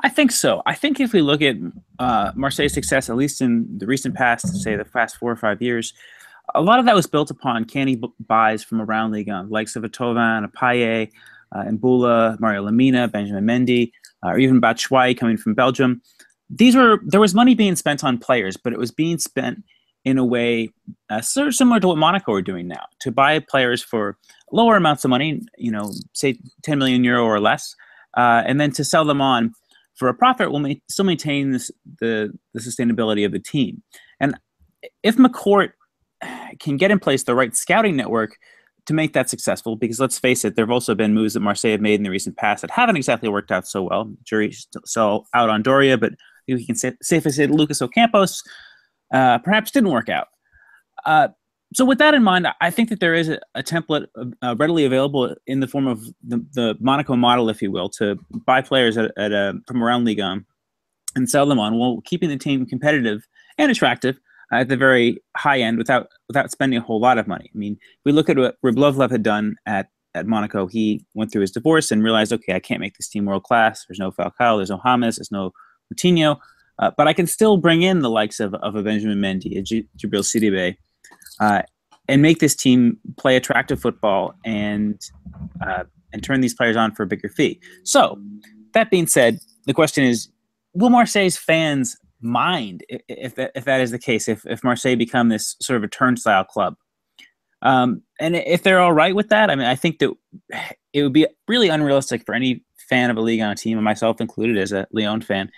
I 0.00 0.08
think 0.08 0.30
so. 0.30 0.62
I 0.66 0.74
think 0.74 1.00
if 1.00 1.12
we 1.12 1.22
look 1.22 1.42
at 1.42 1.56
uh, 1.98 2.32
Marseille's 2.34 2.74
success, 2.74 3.08
at 3.08 3.16
least 3.16 3.40
in 3.40 3.66
the 3.78 3.86
recent 3.86 4.14
past, 4.14 4.62
say 4.62 4.76
the 4.76 4.84
past 4.84 5.16
four 5.16 5.32
or 5.32 5.36
five 5.36 5.62
years, 5.62 5.94
a 6.54 6.62
lot 6.62 6.78
of 6.78 6.84
that 6.84 6.94
was 6.94 7.06
built 7.06 7.30
upon 7.30 7.64
canny 7.64 8.00
buys 8.20 8.62
from 8.62 8.80
around 8.80 9.12
Ligue 9.12 9.28
1, 9.28 9.50
likes 9.50 9.74
of 9.74 9.84
a 9.84 9.88
Thauvin, 9.88 10.44
a 10.44 10.48
Payet, 10.48 11.10
uh, 11.52 11.64
Imbula, 11.64 12.38
Mario 12.38 12.64
Lemina, 12.64 13.10
Benjamin 13.10 13.44
Mendy, 13.44 13.90
uh, 14.24 14.30
or 14.30 14.38
even 14.38 14.60
Batshuayi 14.60 15.16
coming 15.18 15.36
from 15.36 15.54
Belgium. 15.54 16.02
These 16.50 16.76
were 16.76 17.00
there 17.04 17.20
was 17.20 17.34
money 17.34 17.54
being 17.54 17.74
spent 17.74 18.04
on 18.04 18.18
players, 18.18 18.56
but 18.56 18.72
it 18.72 18.78
was 18.78 18.92
being 18.92 19.18
spent 19.18 19.64
in 20.06 20.18
a 20.18 20.24
way 20.24 20.70
uh, 21.10 21.20
sort 21.20 21.48
of 21.48 21.54
similar 21.54 21.80
to 21.80 21.88
what 21.88 21.98
Monaco 21.98 22.32
are 22.32 22.40
doing 22.40 22.68
now 22.68 22.84
to 23.00 23.10
buy 23.10 23.40
players 23.40 23.82
for 23.82 24.16
lower 24.52 24.76
amounts 24.76 25.04
of 25.04 25.10
money, 25.10 25.42
you 25.58 25.70
know, 25.70 25.90
say 26.14 26.38
10 26.62 26.78
million 26.78 27.02
euro 27.02 27.24
or 27.24 27.40
less, 27.40 27.74
uh, 28.16 28.42
and 28.46 28.60
then 28.60 28.70
to 28.70 28.84
sell 28.84 29.04
them 29.04 29.20
on 29.20 29.52
for 29.96 30.08
a 30.08 30.14
profit 30.14 30.52
will 30.52 30.60
ma- 30.60 30.74
still 30.88 31.04
maintain 31.04 31.50
this, 31.50 31.72
the, 32.00 32.32
the 32.54 32.60
sustainability 32.60 33.26
of 33.26 33.32
the 33.32 33.40
team. 33.40 33.82
And 34.20 34.36
if 35.02 35.16
McCourt 35.16 35.70
can 36.60 36.76
get 36.76 36.92
in 36.92 37.00
place 37.00 37.24
the 37.24 37.34
right 37.34 37.54
scouting 37.56 37.96
network 37.96 38.36
to 38.86 38.94
make 38.94 39.12
that 39.14 39.28
successful, 39.28 39.74
because 39.74 39.98
let's 39.98 40.20
face 40.20 40.44
it, 40.44 40.54
there 40.54 40.64
have 40.64 40.70
also 40.70 40.94
been 40.94 41.14
moves 41.14 41.34
that 41.34 41.40
Marseille 41.40 41.72
have 41.72 41.80
made 41.80 41.94
in 41.94 42.04
the 42.04 42.10
recent 42.10 42.36
past 42.36 42.60
that 42.60 42.70
haven't 42.70 42.96
exactly 42.96 43.28
worked 43.28 43.50
out 43.50 43.66
so 43.66 43.82
well. 43.82 44.12
Jury's 44.22 44.68
still 44.84 45.26
out 45.34 45.50
on 45.50 45.62
Doria, 45.62 45.98
but 45.98 46.12
we 46.46 46.64
can 46.64 46.76
say, 46.76 46.92
safely 47.02 47.32
say 47.32 47.48
Lucas 47.48 47.80
Ocampos 47.80 48.40
uh, 49.12 49.38
perhaps 49.38 49.70
didn't 49.70 49.90
work 49.90 50.08
out. 50.08 50.28
Uh, 51.04 51.28
so 51.74 51.84
with 51.84 51.98
that 51.98 52.14
in 52.14 52.22
mind, 52.22 52.46
I 52.60 52.70
think 52.70 52.88
that 52.90 53.00
there 53.00 53.14
is 53.14 53.28
a, 53.28 53.40
a 53.54 53.62
template 53.62 54.06
uh, 54.42 54.54
readily 54.56 54.84
available 54.84 55.34
in 55.46 55.60
the 55.60 55.66
form 55.66 55.86
of 55.86 56.04
the, 56.22 56.44
the, 56.52 56.76
Monaco 56.80 57.16
model, 57.16 57.48
if 57.48 57.60
you 57.60 57.70
will, 57.70 57.88
to 57.90 58.18
buy 58.46 58.62
players 58.62 58.96
at, 58.96 59.10
at 59.18 59.32
a, 59.32 59.54
from 59.66 59.82
around 59.82 60.04
Ligue 60.04 60.20
1 60.20 60.44
and 61.16 61.28
sell 61.28 61.46
them 61.46 61.58
on, 61.58 61.76
while 61.76 62.00
keeping 62.04 62.28
the 62.28 62.36
team 62.36 62.66
competitive 62.66 63.26
and 63.58 63.70
attractive 63.70 64.18
at 64.52 64.68
the 64.68 64.76
very 64.76 65.20
high 65.36 65.58
end 65.58 65.76
without 65.78 66.08
without 66.28 66.50
spending 66.50 66.78
a 66.78 66.82
whole 66.82 67.00
lot 67.00 67.18
of 67.18 67.26
money. 67.26 67.50
I 67.52 67.58
mean, 67.58 67.78
we 68.04 68.12
look 68.12 68.28
at 68.28 68.38
what 68.38 68.56
Rybolovlev 68.64 69.10
had 69.10 69.22
done 69.22 69.56
at 69.66 69.88
at 70.14 70.26
Monaco. 70.26 70.66
He 70.66 71.04
went 71.14 71.32
through 71.32 71.42
his 71.42 71.50
divorce 71.50 71.90
and 71.90 72.02
realized, 72.02 72.32
okay, 72.32 72.54
I 72.54 72.60
can't 72.60 72.80
make 72.80 72.96
this 72.96 73.08
team 73.08 73.26
world 73.26 73.42
class. 73.42 73.84
There's 73.86 73.98
no 73.98 74.12
Falcao, 74.12 74.58
there's 74.58 74.70
no 74.70 74.80
James, 74.84 75.16
there's 75.16 75.32
no 75.32 75.52
Moutinho. 75.92 76.38
Uh, 76.78 76.90
but 76.96 77.08
I 77.08 77.12
can 77.12 77.26
still 77.26 77.56
bring 77.56 77.82
in 77.82 78.00
the 78.00 78.10
likes 78.10 78.40
of, 78.40 78.54
of 78.54 78.76
a 78.76 78.82
Benjamin 78.82 79.18
Mendy, 79.18 79.58
a 79.58 79.62
J- 79.62 79.86
Djibril 79.98 80.22
Sidibe, 80.22 80.76
uh, 81.40 81.62
and 82.08 82.22
make 82.22 82.38
this 82.38 82.54
team 82.54 82.98
play 83.16 83.36
attractive 83.36 83.80
football 83.80 84.34
and 84.44 85.00
uh, 85.66 85.84
and 86.12 86.22
turn 86.22 86.40
these 86.40 86.54
players 86.54 86.76
on 86.76 86.94
for 86.94 87.02
a 87.02 87.06
bigger 87.06 87.28
fee. 87.28 87.60
So, 87.84 88.20
that 88.74 88.90
being 88.90 89.06
said, 89.06 89.40
the 89.64 89.74
question 89.74 90.04
is, 90.04 90.28
will 90.74 90.90
Marseille's 90.90 91.36
fans 91.36 91.96
mind 92.20 92.84
if, 92.88 93.34
if 93.36 93.64
that 93.64 93.80
is 93.80 93.90
the 93.90 93.98
case? 93.98 94.28
If 94.28 94.46
if 94.46 94.62
Marseille 94.62 94.96
become 94.96 95.28
this 95.30 95.56
sort 95.60 95.78
of 95.78 95.84
a 95.84 95.88
turnstile 95.88 96.44
club, 96.44 96.76
um, 97.62 98.02
and 98.20 98.36
if 98.36 98.62
they're 98.62 98.80
all 98.80 98.92
right 98.92 99.14
with 99.14 99.30
that, 99.30 99.50
I 99.50 99.54
mean, 99.54 99.66
I 99.66 99.74
think 99.74 99.98
that 99.98 100.12
it 100.92 101.02
would 101.02 101.12
be 101.12 101.26
really 101.48 101.68
unrealistic 101.68 102.24
for 102.24 102.34
any 102.34 102.64
fan 102.88 103.10
of 103.10 103.16
a 103.16 103.20
league 103.20 103.40
on 103.40 103.50
a 103.50 103.56
team, 103.56 103.78
and 103.78 103.84
myself 103.84 104.20
included 104.20 104.58
as 104.58 104.72
a 104.72 104.86
Lyon 104.92 105.20
fan, 105.20 105.50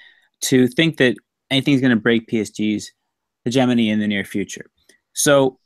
to 0.42 0.68
think 0.68 0.96
that 0.98 1.16
anything's 1.50 1.80
going 1.80 1.90
to 1.90 1.96
break 1.96 2.28
PSG's 2.28 2.92
hegemony 3.44 3.90
in 3.90 4.00
the 4.00 4.06
near 4.06 4.24
future. 4.24 4.70
So 5.12 5.58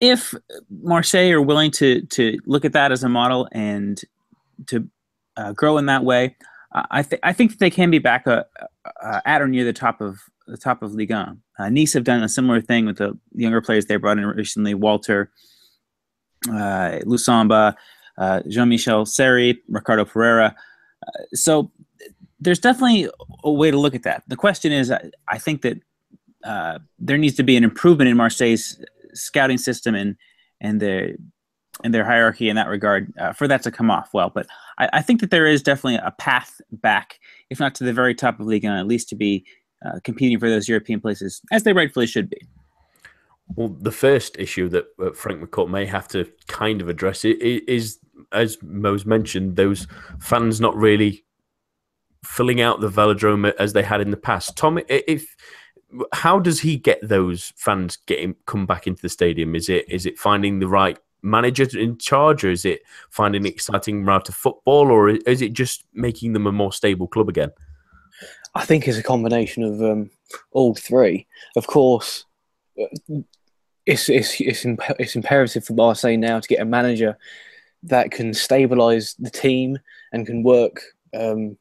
if 0.00 0.34
Marseille 0.70 1.32
are 1.32 1.42
willing 1.42 1.70
to 1.72 2.02
to 2.02 2.38
look 2.46 2.64
at 2.64 2.72
that 2.72 2.92
as 2.92 3.02
a 3.02 3.08
model 3.08 3.48
and 3.52 4.00
to 4.66 4.88
uh, 5.36 5.52
grow 5.52 5.78
in 5.78 5.86
that 5.86 6.04
way, 6.04 6.36
I 6.72 7.02
think 7.02 7.20
I 7.22 7.32
think 7.32 7.58
they 7.58 7.70
can 7.70 7.90
be 7.90 7.98
back 7.98 8.26
uh, 8.26 8.44
uh, 9.02 9.20
at 9.24 9.40
or 9.40 9.48
near 9.48 9.64
the 9.64 9.72
top 9.72 10.00
of 10.00 10.18
the 10.46 10.56
top 10.56 10.82
of 10.82 10.94
Ligue 10.94 11.10
1. 11.10 11.42
Uh, 11.58 11.68
nice 11.68 11.92
have 11.92 12.04
done 12.04 12.22
a 12.22 12.28
similar 12.28 12.60
thing 12.60 12.86
with 12.86 12.98
the 12.98 13.18
younger 13.34 13.60
players 13.60 13.86
they 13.86 13.96
brought 13.96 14.18
in 14.18 14.26
recently: 14.26 14.74
Walter, 14.74 15.30
uh, 16.48 17.00
Lusamba, 17.04 17.74
uh, 18.18 18.42
Jean-Michel 18.48 19.06
Seri, 19.06 19.60
Ricardo 19.68 20.04
Pereira. 20.04 20.54
So 21.34 21.70
there's 22.40 22.58
definitely 22.58 23.08
a 23.44 23.50
way 23.50 23.70
to 23.70 23.78
look 23.78 23.94
at 23.94 24.04
that. 24.04 24.22
The 24.28 24.36
question 24.36 24.72
is, 24.72 24.92
I 25.28 25.38
think 25.38 25.62
that 25.62 25.78
there 26.98 27.18
needs 27.18 27.36
to 27.36 27.42
be 27.42 27.56
an 27.56 27.64
improvement 27.64 28.08
in 28.08 28.16
Marseille's 28.16 28.78
scouting 29.14 29.58
system 29.58 29.94
and 29.94 30.16
and 30.60 30.80
the 30.80 31.16
and 31.84 31.94
their 31.94 32.04
hierarchy 32.04 32.48
in 32.48 32.56
that 32.56 32.68
regard 32.68 33.12
uh, 33.18 33.32
for 33.32 33.46
that 33.46 33.62
to 33.62 33.70
come 33.70 33.90
off 33.90 34.10
well. 34.12 34.30
But 34.34 34.46
I, 34.78 34.88
I, 34.94 35.02
think 35.02 35.20
that 35.20 35.30
there 35.30 35.46
is 35.46 35.62
definitely 35.62 36.00
a 36.02 36.10
path 36.10 36.60
back, 36.72 37.20
if 37.50 37.60
not 37.60 37.74
to 37.76 37.84
the 37.84 37.92
very 37.92 38.14
top 38.14 38.40
of 38.40 38.46
league, 38.46 38.64
and 38.64 38.76
at 38.76 38.86
least 38.86 39.08
to 39.10 39.14
be 39.14 39.44
uh, 39.86 40.00
competing 40.02 40.40
for 40.40 40.48
those 40.48 40.68
European 40.68 41.00
places 41.00 41.40
as 41.52 41.62
they 41.62 41.72
rightfully 41.72 42.06
should 42.06 42.28
be. 42.28 42.40
Well, 43.54 43.68
the 43.68 43.92
first 43.92 44.36
issue 44.38 44.68
that 44.70 44.86
uh, 45.00 45.12
Frank 45.12 45.40
McCourt 45.40 45.70
may 45.70 45.86
have 45.86 46.08
to 46.08 46.30
kind 46.48 46.82
of 46.82 46.88
address 46.88 47.24
is, 47.24 47.98
as 48.32 48.58
Mo's 48.62 49.06
mentioned, 49.06 49.56
those 49.56 49.86
fans 50.20 50.60
not 50.60 50.76
really 50.76 51.24
filling 52.24 52.60
out 52.60 52.80
the 52.80 52.88
velodrome 52.88 53.52
as 53.58 53.72
they 53.72 53.82
had 53.82 54.00
in 54.00 54.10
the 54.10 54.16
past. 54.16 54.56
Tom, 54.56 54.78
if 54.88 55.36
how 56.12 56.38
does 56.38 56.60
he 56.60 56.76
get 56.76 56.98
those 57.02 57.52
fans 57.56 57.96
getting 58.06 58.36
come 58.46 58.66
back 58.66 58.86
into 58.86 59.02
the 59.02 59.08
stadium? 59.08 59.54
Is 59.54 59.68
it 59.68 59.88
is 59.88 60.06
it 60.06 60.18
finding 60.18 60.58
the 60.58 60.68
right 60.68 60.98
manager 61.22 61.66
in 61.78 61.98
charge, 61.98 62.44
or 62.44 62.50
is 62.50 62.64
it 62.64 62.82
finding 63.10 63.42
an 63.42 63.46
exciting 63.46 64.04
route 64.04 64.28
of 64.28 64.34
football, 64.34 64.90
or 64.90 65.08
is 65.08 65.42
it 65.42 65.52
just 65.52 65.84
making 65.94 66.32
them 66.32 66.46
a 66.46 66.52
more 66.52 66.72
stable 66.72 67.06
club 67.08 67.28
again? 67.28 67.50
I 68.54 68.64
think 68.64 68.86
it's 68.86 68.98
a 68.98 69.02
combination 69.02 69.62
of 69.62 69.82
um, 69.82 70.10
all 70.52 70.74
three. 70.74 71.26
Of 71.56 71.66
course, 71.66 72.24
it's 73.86 74.08
it's 74.08 74.40
it's, 74.40 74.64
imp- 74.64 74.98
it's 74.98 75.16
imperative 75.16 75.64
for 75.64 75.74
Marseille 75.74 76.16
now 76.16 76.40
to 76.40 76.48
get 76.48 76.60
a 76.60 76.64
manager 76.64 77.16
that 77.84 78.10
can 78.10 78.34
stabilize 78.34 79.14
the 79.18 79.30
team 79.30 79.78
and 80.12 80.26
can 80.26 80.42
work 80.42 80.82
um, 81.14 81.56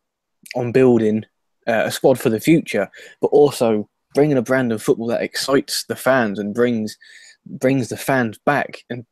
on 0.55 0.71
building 0.71 1.25
uh, 1.67 1.83
a 1.85 1.91
squad 1.91 2.19
for 2.19 2.29
the 2.29 2.39
future, 2.39 2.89
but 3.21 3.27
also 3.27 3.89
bringing 4.13 4.37
a 4.37 4.41
brand 4.41 4.71
of 4.71 4.81
football 4.81 5.07
that 5.07 5.21
excites 5.21 5.83
the 5.83 5.95
fans 5.95 6.39
and 6.39 6.53
brings 6.53 6.97
brings 7.45 7.89
the 7.89 7.97
fans 7.97 8.37
back 8.45 8.83
and 8.89 9.05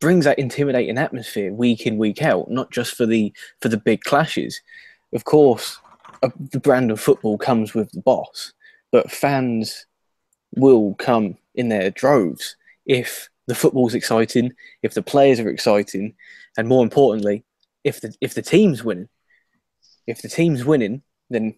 brings 0.00 0.24
that 0.24 0.38
intimidating 0.38 0.98
atmosphere 0.98 1.52
week 1.52 1.86
in 1.86 1.96
week 1.96 2.22
out 2.22 2.50
not 2.50 2.70
just 2.70 2.94
for 2.94 3.06
the 3.06 3.32
for 3.60 3.68
the 3.68 3.76
big 3.76 4.00
clashes. 4.02 4.60
Of 5.12 5.24
course 5.24 5.78
a, 6.22 6.32
the 6.52 6.60
brand 6.60 6.90
of 6.90 7.00
football 7.00 7.38
comes 7.38 7.74
with 7.74 7.90
the 7.92 8.00
boss 8.00 8.52
but 8.92 9.10
fans 9.10 9.86
will 10.54 10.94
come 10.94 11.36
in 11.54 11.68
their 11.68 11.90
droves 11.90 12.56
if 12.86 13.28
the 13.46 13.54
football's 13.54 13.94
exciting 13.94 14.52
if 14.82 14.94
the 14.94 15.02
players 15.02 15.40
are 15.40 15.48
exciting 15.48 16.14
and 16.56 16.68
more 16.68 16.82
importantly 16.82 17.44
if 17.84 18.00
the 18.00 18.14
if 18.20 18.34
the 18.34 18.42
team's 18.42 18.82
winning 18.82 19.08
if 20.06 20.22
the 20.22 20.28
team's 20.28 20.64
winning 20.64 21.02
then 21.30 21.54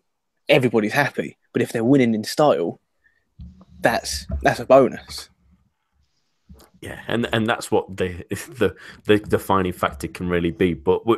everybody's 0.49 0.93
happy 0.93 1.38
but 1.52 1.62
if 1.62 1.73
they're 1.73 1.85
winning 1.85 2.14
in 2.14 2.25
style, 2.25 2.81
that's 3.81 4.26
that's 4.43 4.61
a 4.61 4.64
bonus. 4.64 5.31
Yeah, 6.81 7.00
and 7.09 7.28
and 7.33 7.47
that's 7.49 7.71
what 7.71 7.97
the 7.97 8.25
the 8.31 8.76
the 9.07 9.19
defining 9.19 9.73
factor 9.73 10.09
can 10.09 10.28
really 10.28 10.50
be. 10.50 10.75
But 10.75 11.07
we 11.07 11.17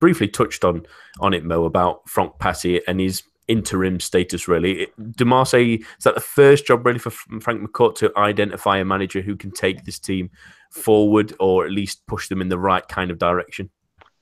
briefly 0.00 0.28
touched 0.28 0.64
on 0.64 0.86
on 1.20 1.34
it, 1.34 1.44
Mo, 1.44 1.64
about 1.64 2.08
Franck 2.08 2.38
Passi 2.38 2.80
and 2.86 3.00
his 3.00 3.22
interim 3.48 4.00
status. 4.00 4.48
Really, 4.48 4.88
De 5.10 5.24
Marseille 5.24 5.78
is 5.98 6.04
that 6.04 6.14
the 6.14 6.20
first 6.20 6.66
job 6.66 6.86
really 6.86 6.98
for 6.98 7.10
Frank 7.10 7.60
McCourt 7.60 7.96
to 7.96 8.12
identify 8.16 8.78
a 8.78 8.84
manager 8.84 9.20
who 9.20 9.36
can 9.36 9.50
take 9.50 9.84
this 9.84 9.98
team 9.98 10.30
forward, 10.70 11.34
or 11.38 11.66
at 11.66 11.70
least 11.70 12.06
push 12.06 12.28
them 12.28 12.40
in 12.40 12.48
the 12.48 12.58
right 12.58 12.86
kind 12.88 13.10
of 13.10 13.18
direction. 13.18 13.70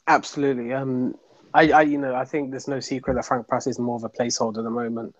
Absolutely. 0.06 0.72
Um, 0.72 1.14
I, 1.54 1.70
I 1.70 1.82
you 1.82 1.98
know 1.98 2.14
I 2.14 2.24
think 2.24 2.50
there's 2.50 2.68
no 2.68 2.80
secret 2.80 3.14
that 3.14 3.24
Franck 3.24 3.46
Passi 3.46 3.70
is 3.70 3.78
more 3.78 3.96
of 3.96 4.04
a 4.04 4.10
placeholder 4.10 4.58
at 4.58 4.64
the 4.64 4.70
moment. 4.70 5.14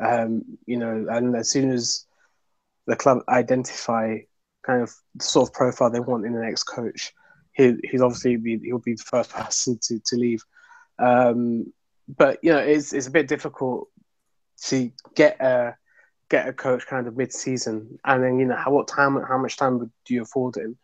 Um, 0.00 0.44
you 0.66 0.78
know, 0.78 1.06
and 1.10 1.36
as 1.36 1.50
soon 1.50 1.70
as 1.70 2.06
the 2.86 2.96
club 2.96 3.18
identify 3.28 4.18
kind 4.64 4.82
of 4.82 4.94
the 5.14 5.24
sort 5.24 5.48
of 5.48 5.54
profile 5.54 5.90
they 5.90 6.00
want 6.00 6.24
in 6.24 6.32
the 6.32 6.40
next 6.40 6.64
coach, 6.64 7.12
he, 7.52 7.74
he's 7.84 8.00
obviously 8.00 8.36
be, 8.36 8.58
he'll 8.58 8.78
be 8.78 8.94
the 8.94 9.02
first 9.02 9.30
person 9.34 9.78
to 9.82 10.00
to 10.06 10.16
leave. 10.16 10.42
Um, 10.98 11.72
but 12.08 12.38
you 12.42 12.52
know, 12.52 12.58
it's 12.58 12.92
it's 12.92 13.06
a 13.06 13.12
bit 13.12 13.28
difficult 13.28 13.88
to 14.64 14.90
get 15.14 15.40
a 15.40 15.76
get 16.28 16.48
a 16.48 16.52
coach 16.52 16.86
kind 16.86 17.06
of 17.06 17.16
mid 17.16 17.32
season, 17.32 17.98
and 18.04 18.22
then 18.22 18.38
you 18.38 18.46
know 18.46 18.56
how 18.56 18.70
what 18.70 18.88
time 18.88 19.20
how 19.22 19.38
much 19.38 19.56
time 19.56 19.78
would 19.78 19.90
do 20.04 20.14
you 20.14 20.22
afford 20.22 20.56
him? 20.56 20.78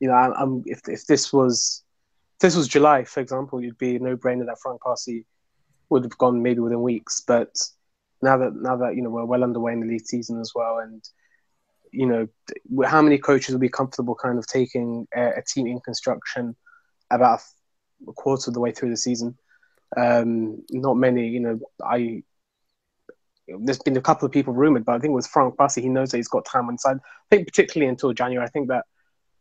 You 0.00 0.08
know, 0.08 0.14
I, 0.14 0.42
am 0.42 0.62
if 0.66 0.80
if 0.88 1.06
this 1.06 1.32
was 1.32 1.83
this 2.44 2.56
was 2.56 2.68
July, 2.68 3.04
for 3.04 3.20
example, 3.20 3.62
you'd 3.62 3.78
be 3.78 3.98
no 3.98 4.18
brainer 4.18 4.44
that 4.44 4.58
Franck 4.62 4.82
Passi 4.82 5.24
would 5.88 6.04
have 6.04 6.18
gone 6.18 6.42
maybe 6.42 6.60
within 6.60 6.82
weeks, 6.82 7.22
but 7.26 7.56
now 8.20 8.36
that 8.36 8.54
now 8.54 8.76
that 8.76 8.96
you 8.96 9.02
know 9.02 9.08
we're 9.08 9.24
well 9.24 9.42
underway 9.42 9.72
in 9.72 9.80
the 9.80 9.86
league 9.86 10.06
season 10.06 10.38
as 10.38 10.52
well, 10.54 10.78
and 10.78 11.02
you 11.90 12.06
know 12.06 12.28
how 12.86 13.00
many 13.00 13.16
coaches 13.16 13.54
will 13.54 13.60
be 13.60 13.70
comfortable 13.70 14.14
kind 14.14 14.38
of 14.38 14.46
taking 14.46 15.08
a, 15.16 15.38
a 15.38 15.42
team 15.42 15.66
in 15.66 15.80
construction 15.80 16.54
about 17.10 17.40
a 18.06 18.12
quarter 18.12 18.50
of 18.50 18.54
the 18.54 18.60
way 18.60 18.72
through 18.72 18.90
the 18.90 18.96
season? 18.98 19.38
Um, 19.96 20.62
not 20.70 20.98
many. 20.98 21.26
You 21.26 21.40
know, 21.40 21.60
I 21.82 22.24
there's 23.48 23.78
been 23.78 23.96
a 23.96 24.02
couple 24.02 24.26
of 24.26 24.32
people 24.32 24.52
rumored, 24.52 24.84
but 24.84 24.96
I 24.96 24.98
think 24.98 25.14
with 25.14 25.26
Franck 25.26 25.56
Passi, 25.56 25.80
he 25.80 25.88
knows 25.88 26.10
that 26.10 26.18
he's 26.18 26.28
got 26.28 26.44
time 26.44 26.68
on 26.68 26.76
side. 26.76 26.96
I 26.98 27.36
think 27.36 27.48
particularly 27.48 27.88
until 27.88 28.12
January. 28.12 28.44
I 28.44 28.50
think 28.50 28.68
that 28.68 28.84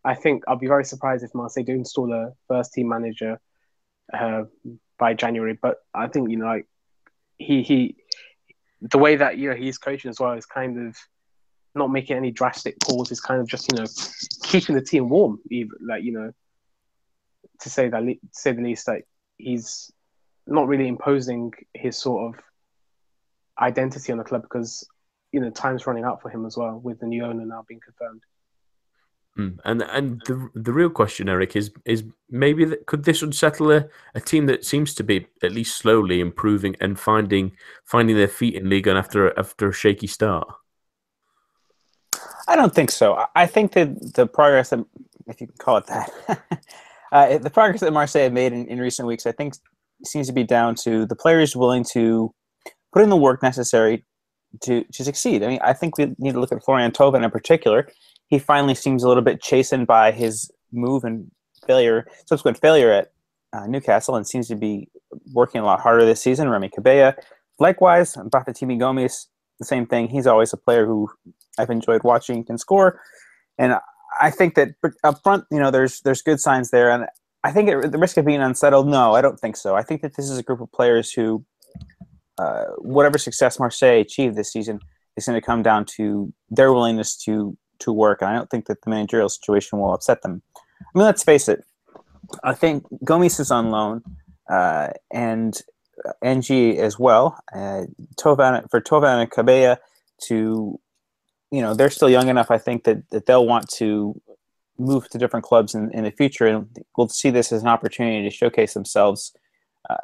I 0.05 0.15
think 0.15 0.43
I'll 0.47 0.57
be 0.57 0.67
very 0.67 0.85
surprised 0.85 1.23
if 1.23 1.33
Marseille 1.33 1.63
do 1.63 1.73
install 1.73 2.11
a 2.13 2.33
first 2.47 2.73
team 2.73 2.89
manager 2.89 3.39
uh, 4.13 4.43
by 4.99 5.13
January. 5.13 5.57
But 5.59 5.77
I 5.93 6.07
think 6.07 6.29
you 6.29 6.37
know, 6.37 6.45
like 6.45 6.67
he 7.37 7.63
he 7.63 7.95
the 8.81 8.97
way 8.97 9.15
that 9.15 9.37
you 9.37 9.49
know 9.49 9.55
he's 9.55 9.77
coaching 9.77 10.09
as 10.09 10.19
well 10.19 10.33
is 10.33 10.45
kind 10.45 10.87
of 10.87 10.97
not 11.75 11.89
making 11.89 12.17
any 12.17 12.31
drastic 12.31 12.77
calls. 12.79 13.11
Is 13.11 13.21
kind 13.21 13.39
of 13.39 13.47
just 13.47 13.71
you 13.71 13.77
know 13.77 13.85
keeping 14.43 14.75
the 14.75 14.81
team 14.81 15.09
warm. 15.09 15.39
Even 15.49 15.71
like 15.81 16.03
you 16.03 16.11
know 16.11 16.31
to 17.61 17.69
say 17.69 17.87
that 17.89 18.01
to 18.01 18.19
say 18.31 18.51
the 18.51 18.61
least, 18.61 18.85
that 18.87 19.03
he's 19.37 19.91
not 20.45 20.67
really 20.67 20.87
imposing 20.87 21.53
his 21.73 21.97
sort 21.97 22.35
of 22.35 22.43
identity 23.61 24.11
on 24.11 24.17
the 24.17 24.23
club 24.23 24.41
because 24.41 24.85
you 25.31 25.39
know 25.39 25.49
time's 25.49 25.87
running 25.87 26.03
out 26.03 26.21
for 26.21 26.29
him 26.29 26.45
as 26.45 26.57
well 26.57 26.79
with 26.83 26.99
the 26.99 27.05
new 27.05 27.23
owner 27.23 27.45
now 27.45 27.63
being 27.67 27.79
confirmed. 27.79 28.21
Mm. 29.37 29.57
And 29.65 29.81
and 29.81 30.21
the 30.27 30.49
the 30.53 30.71
real 30.71 30.91
question, 30.91 31.27
Eric, 31.27 31.55
is 31.55 31.71
is 31.85 32.03
maybe 32.29 32.65
that 32.65 32.85
could 32.85 33.03
this 33.03 33.23
unsettle 33.23 33.71
a, 33.71 33.85
a 34.13 34.19
team 34.19 34.45
that 34.45 34.63
seems 34.63 34.93
to 34.95 35.03
be 35.03 35.25
at 35.41 35.51
least 35.51 35.77
slowly 35.77 36.19
improving 36.19 36.75
and 36.79 36.99
finding 36.99 37.53
finding 37.83 38.15
their 38.15 38.27
feet 38.27 38.53
in 38.53 38.69
league 38.69 38.85
and 38.85 38.97
after 38.97 39.37
after 39.37 39.69
a 39.69 39.73
shaky 39.73 40.05
start. 40.05 40.47
I 42.47 42.55
don't 42.55 42.75
think 42.75 42.91
so. 42.91 43.25
I 43.35 43.47
think 43.47 43.71
that 43.71 44.13
the 44.13 44.27
progress 44.27 44.69
that, 44.69 44.85
if 45.27 45.41
you 45.41 45.47
can 45.47 45.55
call 45.57 45.77
it 45.77 45.87
that, 45.87 46.11
uh, 47.11 47.37
the 47.37 47.49
progress 47.49 47.81
that 47.81 47.93
Marseille 47.93 48.23
have 48.23 48.33
made 48.33 48.53
in, 48.53 48.67
in 48.67 48.79
recent 48.79 49.07
weeks, 49.07 49.25
I 49.25 49.31
think, 49.31 49.55
seems 50.05 50.27
to 50.27 50.33
be 50.33 50.43
down 50.43 50.75
to 50.83 51.05
the 51.05 51.15
players 51.15 51.55
willing 51.55 51.85
to 51.93 52.33
put 52.91 53.01
in 53.01 53.09
the 53.09 53.17
work 53.17 53.41
necessary 53.41 54.05
to 54.61 54.83
to 54.83 55.03
succeed. 55.03 55.41
I 55.41 55.47
mean, 55.47 55.59
I 55.63 55.73
think 55.73 55.97
we 55.97 56.13
need 56.19 56.33
to 56.33 56.39
look 56.39 56.51
at 56.51 56.63
Florian 56.63 56.91
Thauvin 56.91 57.23
in 57.23 57.31
particular 57.31 57.87
he 58.33 58.39
finally 58.39 58.73
seems 58.73 59.03
a 59.03 59.07
little 59.07 59.21
bit 59.21 59.39
chastened 59.43 59.85
by 59.85 60.11
his 60.11 60.49
move 60.71 61.03
and 61.03 61.29
failure, 61.67 62.07
subsequent 62.25 62.59
failure 62.59 62.91
at 62.91 63.11
uh, 63.53 63.67
Newcastle, 63.67 64.15
and 64.15 64.25
seems 64.25 64.47
to 64.47 64.55
be 64.55 64.89
working 65.33 65.61
a 65.61 65.63
lot 65.63 65.79
harder 65.79 66.03
this 66.03 66.19
season. 66.19 66.49
Remy 66.49 66.69
Cabella, 66.69 67.15
likewise, 67.59 68.15
Bafétimbi 68.15 68.79
Gomis, 68.79 69.27
the 69.59 69.65
same 69.65 69.85
thing. 69.85 70.07
He's 70.07 70.25
always 70.25 70.51
a 70.51 70.57
player 70.57 70.87
who 70.87 71.09
I've 71.59 71.69
enjoyed 71.69 72.03
watching 72.03 72.43
can 72.43 72.57
score, 72.57 72.99
and 73.59 73.75
I 74.19 74.31
think 74.31 74.55
that 74.55 74.69
up 75.03 75.21
front, 75.21 75.43
you 75.51 75.59
know, 75.59 75.69
there's 75.69 76.01
there's 76.01 76.23
good 76.23 76.39
signs 76.39 76.71
there, 76.71 76.89
and 76.89 77.05
I 77.43 77.51
think 77.51 77.69
it, 77.69 77.91
the 77.91 77.99
risk 77.99 78.17
of 78.17 78.25
being 78.25 78.41
unsettled. 78.41 78.87
No, 78.87 79.13
I 79.13 79.21
don't 79.21 79.39
think 79.39 79.57
so. 79.57 79.75
I 79.75 79.83
think 79.83 80.01
that 80.01 80.15
this 80.15 80.27
is 80.27 80.39
a 80.39 80.43
group 80.43 80.59
of 80.59 80.71
players 80.71 81.11
who, 81.11 81.45
uh, 82.39 82.63
whatever 82.79 83.19
success 83.19 83.59
Marseille 83.59 84.01
achieved 84.01 84.35
this 84.35 84.51
season, 84.51 84.79
is 85.17 85.27
going 85.27 85.39
to 85.39 85.45
come 85.45 85.61
down 85.61 85.85
to 85.97 86.33
their 86.49 86.73
willingness 86.73 87.15
to 87.25 87.55
to 87.79 87.91
work, 87.91 88.21
and 88.21 88.29
I 88.29 88.35
don't 88.35 88.49
think 88.49 88.65
that 88.67 88.81
the 88.81 88.89
managerial 88.89 89.29
situation 89.29 89.79
will 89.79 89.93
upset 89.93 90.21
them. 90.21 90.41
I 90.81 90.97
mean, 90.97 91.05
let's 91.05 91.23
face 91.23 91.47
it. 91.47 91.63
I 92.43 92.53
think 92.53 92.85
Gomis 93.05 93.39
is 93.39 93.51
on 93.51 93.71
loan, 93.71 94.03
uh, 94.49 94.89
and 95.11 95.59
N'Jie 96.23 96.77
as 96.77 96.97
well. 96.97 97.37
Uh, 97.53 97.83
Thauvin, 98.15 98.69
for 98.69 98.81
Thauvin 98.81 99.21
and 99.21 99.31
Cabella 99.31 99.79
to 100.23 100.79
you 101.51 101.61
know 101.61 101.73
they're 101.73 101.89
still 101.89 102.09
young 102.09 102.29
enough. 102.29 102.49
I 102.49 102.57
think 102.57 102.83
that, 102.85 103.09
that 103.11 103.25
they'll 103.25 103.45
want 103.45 103.69
to 103.75 104.19
move 104.79 105.07
to 105.09 105.17
different 105.17 105.45
clubs 105.45 105.75
in, 105.75 105.91
in 105.91 106.03
the 106.03 106.11
future, 106.11 106.47
and 106.47 106.67
we'll 106.97 107.09
see 107.09 107.29
this 107.29 107.51
as 107.51 107.61
an 107.61 107.67
opportunity 107.67 108.27
to 108.27 108.35
showcase 108.35 108.73
themselves 108.73 109.33
uh, 109.89 109.95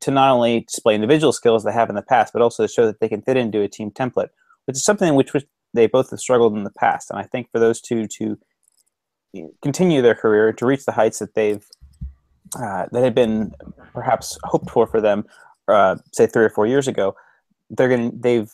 to 0.00 0.10
not 0.10 0.30
only 0.30 0.60
display 0.60 0.94
individual 0.94 1.32
skills 1.32 1.64
they 1.64 1.72
have 1.72 1.88
in 1.88 1.96
the 1.96 2.02
past, 2.02 2.32
but 2.32 2.40
also 2.40 2.66
to 2.66 2.72
show 2.72 2.86
that 2.86 3.00
they 3.00 3.08
can 3.08 3.20
fit 3.20 3.36
into 3.36 3.60
a 3.60 3.68
team 3.68 3.90
template, 3.90 4.28
which 4.64 4.76
is 4.76 4.84
something 4.84 5.14
which 5.14 5.34
which 5.34 5.44
they 5.74 5.86
both 5.86 6.10
have 6.10 6.20
struggled 6.20 6.56
in 6.56 6.64
the 6.64 6.70
past. 6.70 7.10
And 7.10 7.18
I 7.18 7.24
think 7.24 7.50
for 7.50 7.58
those 7.58 7.80
two 7.80 8.06
to 8.06 8.38
continue 9.62 10.00
their 10.00 10.14
career 10.14 10.52
to 10.52 10.66
reach 10.66 10.84
the 10.84 10.92
heights 10.92 11.18
that 11.18 11.34
they've 11.34 11.66
uh, 12.56 12.86
that 12.92 13.02
had 13.02 13.14
been 13.14 13.52
perhaps 13.92 14.38
hoped 14.44 14.70
for 14.70 14.86
for 14.86 15.00
them, 15.00 15.26
uh, 15.68 15.96
say 16.12 16.26
three 16.26 16.44
or 16.44 16.50
four 16.50 16.66
years 16.66 16.86
ago, 16.86 17.16
they're 17.70 17.88
going 17.88 18.10
to 18.10 18.16
they've. 18.16 18.52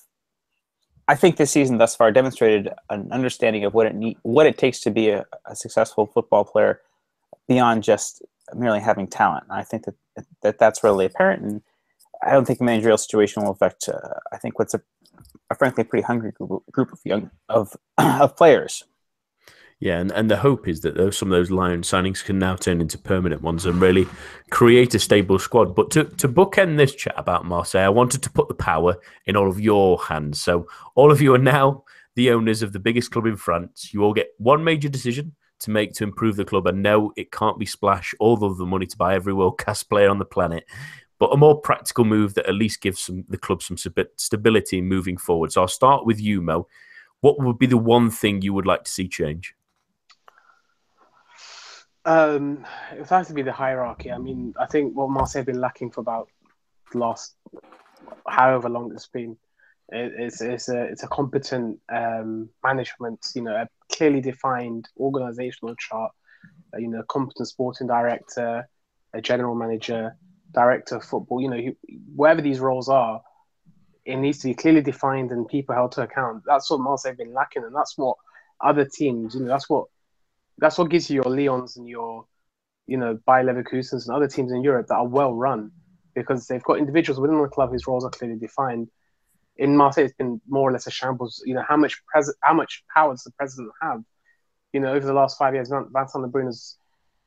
I 1.06 1.16
think 1.16 1.36
this 1.36 1.50
season 1.50 1.78
thus 1.78 1.96
far 1.96 2.12
demonstrated 2.12 2.72
an 2.88 3.10
understanding 3.10 3.64
of 3.64 3.74
what 3.74 3.86
it 3.86 3.94
need, 3.96 4.16
what 4.22 4.46
it 4.46 4.56
takes 4.56 4.78
to 4.80 4.90
be 4.90 5.10
a, 5.10 5.26
a 5.44 5.56
successful 5.56 6.06
football 6.06 6.44
player 6.44 6.80
beyond 7.48 7.82
just 7.82 8.22
merely 8.54 8.80
having 8.80 9.08
talent. 9.08 9.44
I 9.50 9.64
think 9.64 9.84
that 9.84 9.94
that 10.42 10.58
that's 10.58 10.82
readily 10.82 11.06
apparent, 11.06 11.42
and 11.42 11.62
I 12.22 12.32
don't 12.32 12.46
think 12.46 12.60
the 12.60 12.64
managerial 12.64 12.98
situation 12.98 13.42
will 13.42 13.50
affect. 13.50 13.88
Uh, 13.88 14.14
I 14.32 14.38
think 14.38 14.58
what's 14.58 14.72
a, 14.72 14.80
a, 15.50 15.54
frankly 15.54 15.84
pretty 15.84 16.04
hungry 16.04 16.32
group, 16.32 16.62
group 16.70 16.92
of 16.92 17.00
young 17.04 17.30
of 17.48 17.76
of 17.98 18.36
players. 18.36 18.84
Yeah, 19.80 19.98
and, 19.98 20.12
and 20.12 20.30
the 20.30 20.36
hope 20.36 20.68
is 20.68 20.82
that 20.82 20.94
those, 20.94 21.16
some 21.16 21.32
of 21.32 21.38
those 21.38 21.50
Lion 21.50 21.80
signings 21.80 22.22
can 22.22 22.38
now 22.38 22.54
turn 22.54 22.82
into 22.82 22.98
permanent 22.98 23.40
ones 23.40 23.64
and 23.64 23.80
really 23.80 24.06
create 24.50 24.94
a 24.94 24.98
stable 24.98 25.38
squad. 25.38 25.74
But 25.74 25.90
to, 25.92 26.04
to 26.04 26.28
bookend 26.28 26.76
this 26.76 26.94
chat 26.94 27.14
about 27.16 27.46
Marseille, 27.46 27.86
I 27.86 27.88
wanted 27.88 28.22
to 28.24 28.30
put 28.30 28.48
the 28.48 28.54
power 28.54 28.96
in 29.24 29.36
all 29.36 29.48
of 29.48 29.58
your 29.58 29.98
hands. 29.98 30.38
So 30.38 30.66
all 30.94 31.10
of 31.10 31.22
you 31.22 31.34
are 31.34 31.38
now 31.38 31.84
the 32.14 32.30
owners 32.30 32.60
of 32.60 32.74
the 32.74 32.78
biggest 32.78 33.10
club 33.10 33.24
in 33.24 33.38
France. 33.38 33.94
You 33.94 34.04
all 34.04 34.12
get 34.12 34.28
one 34.36 34.62
major 34.62 34.90
decision 34.90 35.34
to 35.60 35.70
make 35.70 35.94
to 35.94 36.04
improve 36.04 36.36
the 36.36 36.44
club. 36.44 36.66
And 36.66 36.82
no, 36.82 37.12
it 37.16 37.32
can't 37.32 37.58
be 37.58 37.64
splash 37.64 38.14
all 38.20 38.44
of 38.44 38.58
the 38.58 38.66
money 38.66 38.84
to 38.84 38.96
buy 38.98 39.14
every 39.14 39.32
world 39.32 39.56
class 39.56 39.82
player 39.82 40.10
on 40.10 40.18
the 40.18 40.26
planet, 40.26 40.64
but 41.20 41.34
a 41.34 41.36
more 41.36 41.60
practical 41.60 42.04
move 42.04 42.32
that 42.34 42.46
at 42.46 42.54
least 42.54 42.80
gives 42.80 42.98
some, 42.98 43.24
the 43.28 43.36
club 43.36 43.62
some 43.62 43.76
stability 44.16 44.80
moving 44.80 45.18
forward. 45.18 45.52
So 45.52 45.60
I'll 45.60 45.68
start 45.68 46.06
with 46.06 46.18
you, 46.18 46.40
Mo. 46.40 46.66
What 47.20 47.38
would 47.38 47.58
be 47.58 47.66
the 47.66 47.76
one 47.76 48.10
thing 48.10 48.40
you 48.40 48.54
would 48.54 48.66
like 48.66 48.84
to 48.84 48.90
see 48.90 49.06
change? 49.06 49.54
Um, 52.06 52.66
it 52.92 53.06
has 53.10 53.28
to 53.28 53.34
be 53.34 53.42
the 53.42 53.52
hierarchy. 53.52 54.10
I 54.10 54.16
mean, 54.16 54.54
I 54.58 54.64
think 54.64 54.96
what 54.96 55.10
Marseille 55.10 55.40
have 55.40 55.46
been 55.46 55.60
lacking 55.60 55.90
for 55.90 56.00
about 56.00 56.30
the 56.90 56.98
last 56.98 57.36
however 58.26 58.70
long 58.70 58.90
it's 58.92 59.06
been, 59.06 59.36
it, 59.90 60.12
it's 60.16 60.40
it's 60.40 60.70
a 60.70 60.84
it's 60.84 61.02
a 61.02 61.08
competent 61.08 61.78
um, 61.92 62.48
management. 62.64 63.26
You 63.34 63.42
know, 63.42 63.54
a 63.54 63.68
clearly 63.94 64.22
defined 64.22 64.88
organizational 64.98 65.76
chart. 65.76 66.12
You 66.78 66.88
know, 66.88 67.02
competent 67.08 67.48
sporting 67.48 67.88
director, 67.88 68.66
a 69.12 69.20
general 69.20 69.54
manager, 69.54 70.16
director 70.52 70.96
of 70.96 71.04
football. 71.04 71.40
You 71.40 71.50
know, 71.50 71.60
wherever 72.14 72.40
these 72.40 72.60
roles 72.60 72.88
are, 72.88 73.22
it 74.04 74.16
needs 74.16 74.38
to 74.38 74.48
be 74.48 74.54
clearly 74.54 74.80
defined 74.80 75.30
and 75.30 75.46
people 75.46 75.74
held 75.74 75.92
to 75.92 76.02
account. 76.02 76.42
That's 76.46 76.70
what 76.70 76.80
Marseille 76.80 77.12
have 77.12 77.18
been 77.18 77.34
lacking, 77.34 77.64
and 77.64 77.74
that's 77.74 77.96
what 77.96 78.16
other 78.60 78.84
teams. 78.84 79.34
You 79.34 79.40
know, 79.40 79.48
that's 79.48 79.68
what 79.68 79.86
that's 80.58 80.78
what 80.78 80.90
gives 80.90 81.10
you 81.10 81.22
your 81.22 81.34
Lyons 81.34 81.76
and 81.76 81.88
your, 81.88 82.26
you 82.86 82.96
know, 82.96 83.18
Bayer 83.26 83.44
Leverkusens 83.44 84.06
and 84.06 84.14
other 84.14 84.28
teams 84.28 84.52
in 84.52 84.62
Europe 84.62 84.88
that 84.88 84.96
are 84.96 85.08
well 85.08 85.34
run 85.34 85.70
because 86.14 86.46
they've 86.46 86.62
got 86.62 86.78
individuals 86.78 87.20
within 87.20 87.40
the 87.40 87.48
club 87.48 87.70
whose 87.70 87.86
roles 87.86 88.04
are 88.04 88.10
clearly 88.10 88.38
defined. 88.38 88.88
In 89.56 89.76
Marseille, 89.76 90.04
it's 90.04 90.14
been 90.14 90.40
more 90.48 90.68
or 90.68 90.72
less 90.72 90.86
a 90.86 90.90
shambles. 90.90 91.42
You 91.44 91.54
know, 91.54 91.64
how 91.66 91.76
much 91.76 92.02
pres- 92.06 92.34
how 92.42 92.54
much 92.54 92.82
power 92.94 93.12
does 93.12 93.24
the 93.24 93.32
president 93.32 93.70
have? 93.82 94.02
You 94.72 94.80
know, 94.80 94.92
over 94.92 95.06
the 95.06 95.12
last 95.12 95.38
five 95.38 95.54
years, 95.54 95.70
Vincent 95.70 95.92
Labrune 96.24 96.46
has 96.46 96.76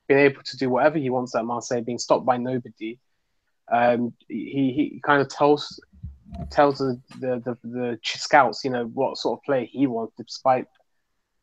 been 0.08 0.18
able 0.18 0.42
to 0.42 0.56
do 0.56 0.70
whatever 0.70 0.98
he 0.98 1.10
wants 1.10 1.34
at 1.34 1.44
Marseille, 1.44 1.82
being 1.82 1.98
stopped 1.98 2.26
by 2.26 2.36
nobody. 2.36 2.98
Um, 3.70 4.12
he, 4.28 4.72
he 4.74 5.00
kind 5.04 5.20
of 5.22 5.28
tells 5.28 5.80
tells 6.50 6.78
the, 6.78 7.00
the, 7.20 7.42
the, 7.44 7.68
the 7.68 7.98
scouts, 8.02 8.64
you 8.64 8.70
know, 8.70 8.86
what 8.86 9.16
sort 9.16 9.38
of 9.38 9.44
player 9.44 9.66
he 9.70 9.86
wants, 9.86 10.14
despite 10.16 10.66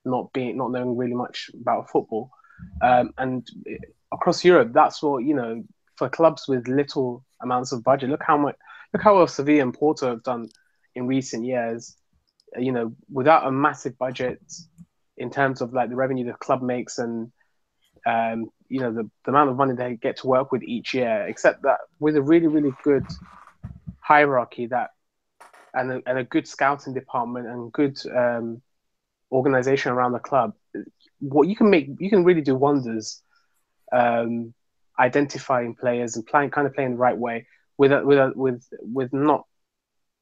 not 0.05 0.31
being 0.33 0.57
not 0.57 0.71
knowing 0.71 0.97
really 0.97 1.13
much 1.13 1.49
about 1.59 1.89
football. 1.89 2.31
Um, 2.81 3.13
and 3.17 3.47
across 4.11 4.43
Europe, 4.43 4.71
that's 4.73 5.01
what 5.01 5.23
you 5.23 5.35
know 5.35 5.63
for 5.95 6.09
clubs 6.09 6.47
with 6.47 6.67
little 6.67 7.23
amounts 7.41 7.71
of 7.71 7.83
budget. 7.83 8.09
Look 8.09 8.23
how 8.23 8.37
much 8.37 8.55
look 8.93 9.03
how 9.03 9.15
well 9.15 9.27
Sevilla 9.27 9.63
and 9.63 9.73
Porto 9.73 10.09
have 10.09 10.23
done 10.23 10.49
in 10.95 11.07
recent 11.07 11.45
years. 11.45 11.95
You 12.57 12.71
know, 12.71 12.93
without 13.11 13.47
a 13.47 13.51
massive 13.51 13.97
budget 13.97 14.41
in 15.17 15.29
terms 15.29 15.61
of 15.61 15.73
like 15.73 15.89
the 15.89 15.95
revenue 15.95 16.25
the 16.25 16.33
club 16.33 16.61
makes 16.61 16.97
and 16.97 17.31
um, 18.05 18.49
you 18.71 18.79
know 18.79 18.91
the, 18.91 19.09
the 19.25 19.31
amount 19.31 19.49
of 19.49 19.57
money 19.57 19.73
they 19.75 19.95
get 19.95 20.17
to 20.17 20.27
work 20.27 20.51
with 20.51 20.63
each 20.63 20.93
year. 20.93 21.25
Except 21.27 21.61
that 21.63 21.79
with 21.99 22.15
a 22.15 22.21
really 22.21 22.47
really 22.47 22.73
good 22.83 23.05
hierarchy 23.99 24.65
that 24.67 24.89
and 25.73 25.91
a, 25.91 26.01
and 26.05 26.17
a 26.17 26.23
good 26.23 26.47
scouting 26.47 26.93
department 26.93 27.47
and 27.47 27.71
good 27.71 27.97
um, 28.15 28.61
organization 29.31 29.91
around 29.91 30.11
the 30.11 30.19
club, 30.19 30.53
what 31.19 31.47
you 31.47 31.55
can 31.55 31.69
make, 31.69 31.87
you 31.99 32.09
can 32.09 32.23
really 32.23 32.41
do 32.41 32.55
wonders, 32.55 33.21
um, 33.91 34.53
identifying 34.99 35.75
players 35.75 36.15
and 36.15 36.25
playing, 36.25 36.49
kind 36.49 36.67
of 36.67 36.73
playing 36.73 36.91
the 36.91 36.97
right 36.97 37.17
way 37.17 37.47
with 37.77 37.91
a, 37.91 38.03
with 38.03 38.17
a, 38.17 38.31
with 38.35 38.63
with 38.81 39.13
not 39.13 39.45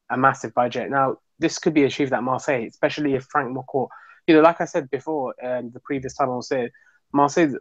a 0.10 0.18
massive 0.18 0.54
budget. 0.54 0.90
Now, 0.90 1.18
this 1.40 1.60
could 1.60 1.74
be 1.74 1.84
achieved 1.84 2.14
at 2.14 2.24
Marseille, 2.24 2.68
especially 2.68 3.16
if 3.16 3.26
Frank 3.26 3.56
McCourt, 3.56 3.90
you 4.28 4.36
know, 4.36 4.42
like 4.42 4.62
I 4.62 4.66
said 4.66 4.90
before, 4.90 5.34
um, 5.44 5.72
the 5.72 5.80
previous 5.80 6.16
time 6.16 6.30
I 6.30 6.36
was 6.36 6.50
there, 6.50 6.70
Marseille, 7.14 7.54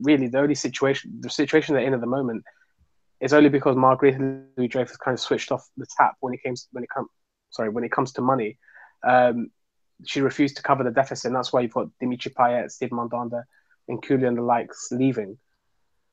really 0.00 0.28
the 0.28 0.38
only 0.38 0.54
situation, 0.54 1.18
the 1.20 1.30
situation 1.30 1.74
they're 1.74 1.84
in 1.84 1.94
at 1.94 2.00
the 2.00 2.06
moment 2.06 2.44
is 3.20 3.32
only 3.32 3.48
because 3.48 3.76
Marguerite 3.76 4.18
Louis 4.18 4.68
Dreyfus 4.68 4.96
kind 4.96 5.14
of 5.14 5.20
switched 5.20 5.50
off 5.50 5.68
the 5.76 5.86
tap 5.96 6.14
when 6.20 6.34
it 6.34 6.42
comes 6.44 6.68
when 6.72 6.84
it 6.84 6.90
comes 6.90 7.08
sorry 7.50 7.68
when 7.68 7.84
it 7.84 7.92
comes 7.92 8.12
to 8.12 8.20
money. 8.20 8.58
Um, 9.06 9.50
she 10.04 10.20
refused 10.20 10.56
to 10.56 10.62
cover 10.62 10.84
the 10.84 10.90
deficit. 10.90 11.26
And 11.26 11.36
that's 11.36 11.52
why 11.52 11.60
you've 11.60 11.72
got 11.72 11.88
Dimitri 12.00 12.32
Payet, 12.32 12.70
Steve 12.70 12.90
Mandanda, 12.90 13.44
and 13.88 14.00
Nkoulou 14.00 14.28
and 14.28 14.38
the 14.38 14.42
likes 14.42 14.88
leaving. 14.90 15.38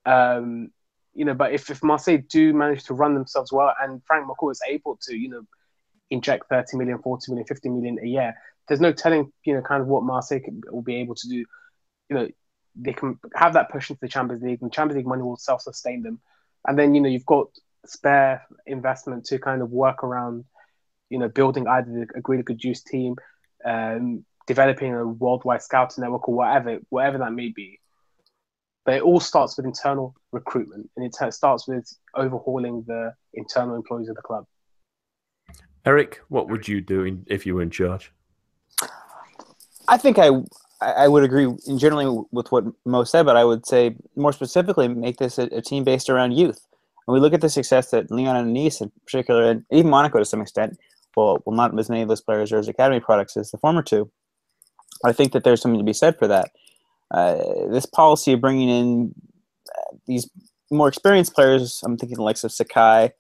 Um, 0.06 0.72
you 1.14 1.26
know, 1.26 1.34
but 1.34 1.54
if, 1.54 1.70
if 1.70 1.84
Marseille 1.84 2.24
do 2.30 2.54
manage 2.54 2.84
to 2.86 2.94
run 2.94 3.14
themselves 3.14 3.52
well 3.52 3.74
and 3.82 4.02
Frank 4.06 4.28
McCourt 4.28 4.52
is 4.52 4.62
able 4.68 4.98
to, 5.04 5.16
you 5.16 5.30
know, 5.30 5.42
inject 6.10 6.50
30 6.50 6.78
million, 6.78 7.00
40 7.00 7.32
million, 7.32 7.48
50 7.48 7.70
million 7.70 8.00
a 8.02 8.08
year, 8.08 8.34
there's 8.68 8.82
no 8.82 8.92
telling, 8.92 9.32
you 9.46 9.54
know, 9.54 9.62
kind 9.62 9.82
of 9.82 9.88
what 9.88 10.04
Marseille 10.04 10.42
will 10.72 10.82
be 10.82 10.96
able 10.96 11.16
to 11.16 11.28
do. 11.28 11.46
You 12.10 12.16
know, 12.16 12.28
they 12.76 12.94
can 12.94 13.20
have 13.36 13.54
that 13.54 13.70
push 13.70 13.90
into 13.90 14.00
the 14.02 14.08
Champions 14.08 14.44
League, 14.44 14.62
and 14.62 14.72
Champions 14.72 14.98
League 14.98 15.08
money 15.08 15.22
will 15.22 15.38
self 15.38 15.62
sustain 15.62 16.04
them. 16.04 16.20
And 16.68 16.78
then, 16.78 16.96
you 16.96 17.02
know, 17.02 17.10
you've 17.10 17.26
got 17.26 17.48
spare 17.86 18.44
investment 18.66 19.26
to 19.26 19.40
kind 19.40 19.62
of 19.62 19.72
work 19.72 20.04
around, 20.04 20.46
you 21.10 21.20
know, 21.20 21.30
building 21.30 21.68
either 21.68 22.08
a 22.16 22.22
really 22.28 22.44
good 22.44 22.64
youth 22.64 22.84
team, 22.86 23.16
um, 23.64 24.26
developing 24.48 24.94
a 24.94 25.06
worldwide 25.06 25.62
scouting 25.62 26.04
network 26.04 26.28
or 26.28 26.36
whatever, 26.36 26.80
whatever 26.90 27.20
that 27.20 27.34
may 27.34 27.50
be. 27.50 27.80
But 28.84 28.96
it 28.96 29.02
all 29.02 29.20
starts 29.20 29.58
with 29.58 29.66
internal 29.66 30.16
recruitment, 30.32 30.90
and 30.96 31.06
it 31.06 31.34
starts 31.34 31.68
with 31.68 31.92
overhauling 32.14 32.84
the 32.88 33.14
internal 33.34 33.76
employees 33.76 34.10
of 34.10 34.16
the 34.16 34.22
club. 34.22 34.46
Eric, 35.86 36.20
what 36.30 36.50
would 36.50 36.68
you 36.68 36.82
do 36.82 37.24
if 37.28 37.46
you 37.46 37.56
were 37.56 37.62
in 37.62 37.70
charge? 37.70 38.12
I 39.88 39.98
think 39.98 40.18
I 40.18 40.30
I 40.82 41.08
would 41.08 41.24
agree 41.24 41.48
generally 41.78 42.26
with 42.32 42.52
what 42.52 42.66
Mo 42.86 43.04
said, 43.06 43.26
but 43.26 43.38
I 43.38 43.46
would 43.46 43.66
say 43.66 43.96
more 44.16 44.34
specifically 44.34 44.88
make 44.88 45.18
this 45.18 45.38
a, 45.38 45.44
a 45.44 45.62
team 45.62 45.84
based 45.84 46.10
around 46.10 46.34
youth. 46.34 46.68
When 47.06 47.14
we 47.14 47.22
look 47.22 47.34
at 47.34 47.42
the 47.42 47.50
success 47.50 47.92
that 47.92 48.12
Lyon 48.12 48.36
and 48.36 48.54
Nice, 48.54 48.82
in 48.82 48.92
particular, 49.06 49.50
and 49.52 49.64
even 49.72 49.90
Monaco 49.90 50.20
to 50.20 50.26
some 50.26 50.42
extent, 50.42 50.78
well, 51.16 51.42
well, 51.46 51.56
not 51.56 51.78
as 51.80 51.90
many 51.90 52.02
of 52.02 52.10
those 52.10 52.22
players 52.22 52.52
are 52.52 52.58
as 52.58 52.68
academy 52.68 53.00
products 53.00 53.38
as 53.38 53.52
the 53.52 53.58
former 53.58 53.82
two. 53.82 54.12
I 55.04 55.14
think 55.14 55.32
that 55.32 55.44
there's 55.44 55.62
something 55.62 55.80
to 55.80 55.86
be 55.86 55.94
said 55.94 56.18
for 56.18 56.28
that. 56.28 56.52
Uh, 57.12 57.38
this 57.70 57.86
policy 57.86 58.34
of 58.34 58.42
bringing 58.42 58.70
in 58.70 59.16
uh, 59.78 59.96
these 60.08 60.30
more 60.72 60.88
experienced 60.88 61.36
players, 61.36 61.82
I'm 61.86 61.98
thinking 61.98 62.18
the 62.18 62.24
likes 62.24 62.44
of 62.44 62.52
Sakai, 62.52 63.12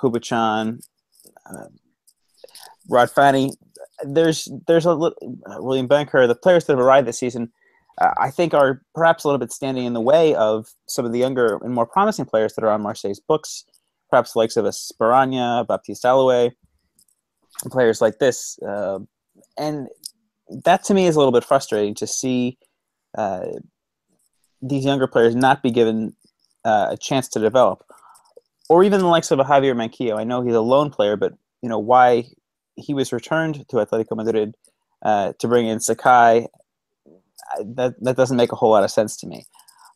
Hubočan, 0.00 0.80
uh, 1.48 1.66
Rod 2.88 3.10
Fanni. 3.10 3.52
There's 4.04 4.48
there's 4.66 4.84
a 4.84 4.94
little, 4.94 5.16
uh, 5.46 5.56
William 5.60 5.88
Vainqueur. 5.88 6.26
The 6.26 6.34
players 6.34 6.64
that 6.66 6.74
have 6.74 6.84
arrived 6.84 7.08
this 7.08 7.18
season, 7.18 7.52
uh, 8.00 8.12
I 8.18 8.30
think, 8.30 8.54
are 8.54 8.82
perhaps 8.94 9.24
a 9.24 9.28
little 9.28 9.38
bit 9.38 9.52
standing 9.52 9.84
in 9.84 9.94
the 9.94 10.00
way 10.00 10.34
of 10.34 10.68
some 10.86 11.04
of 11.04 11.12
the 11.12 11.18
younger 11.18 11.58
and 11.62 11.74
more 11.74 11.86
promising 11.86 12.26
players 12.26 12.54
that 12.54 12.64
are 12.64 12.70
on 12.70 12.82
Marseille's 12.82 13.20
books. 13.20 13.64
Perhaps 14.10 14.32
the 14.32 14.38
likes 14.38 14.56
of 14.56 14.64
a 14.66 15.64
Baptiste 15.66 16.04
Aloé 16.04 16.52
players 17.70 18.00
like 18.00 18.18
this. 18.18 18.58
Uh, 18.62 19.00
and 19.58 19.88
that 20.64 20.84
to 20.84 20.94
me 20.94 21.06
is 21.06 21.16
a 21.16 21.18
little 21.18 21.32
bit 21.32 21.44
frustrating 21.44 21.94
to 21.94 22.06
see 22.06 22.58
uh, 23.16 23.46
these 24.62 24.84
younger 24.84 25.06
players 25.06 25.34
not 25.34 25.62
be 25.62 25.70
given 25.70 26.14
uh, 26.64 26.88
a 26.90 26.96
chance 26.96 27.28
to 27.28 27.40
develop. 27.40 27.84
Or 28.68 28.82
even 28.82 29.00
the 29.00 29.06
likes 29.06 29.30
of 29.30 29.38
a 29.38 29.44
Javier 29.44 29.76
Manquillo. 29.76 30.18
I 30.18 30.24
know 30.24 30.42
he's 30.42 30.54
a 30.54 30.60
lone 30.60 30.90
player, 30.90 31.16
but 31.16 31.32
you 31.62 31.68
know 31.68 31.78
why 31.78 32.24
he 32.76 32.94
was 32.94 33.12
returned 33.12 33.66
to 33.68 33.76
Atletico 33.76 34.16
Madrid 34.16 34.54
uh, 35.02 35.32
to 35.38 35.48
bring 35.48 35.66
in 35.66 35.80
Sakai, 35.80 36.46
that 37.64 37.94
that 38.00 38.16
doesn't 38.16 38.36
make 38.36 38.52
a 38.52 38.56
whole 38.56 38.70
lot 38.70 38.84
of 38.84 38.90
sense 38.90 39.16
to 39.18 39.26
me. 39.26 39.44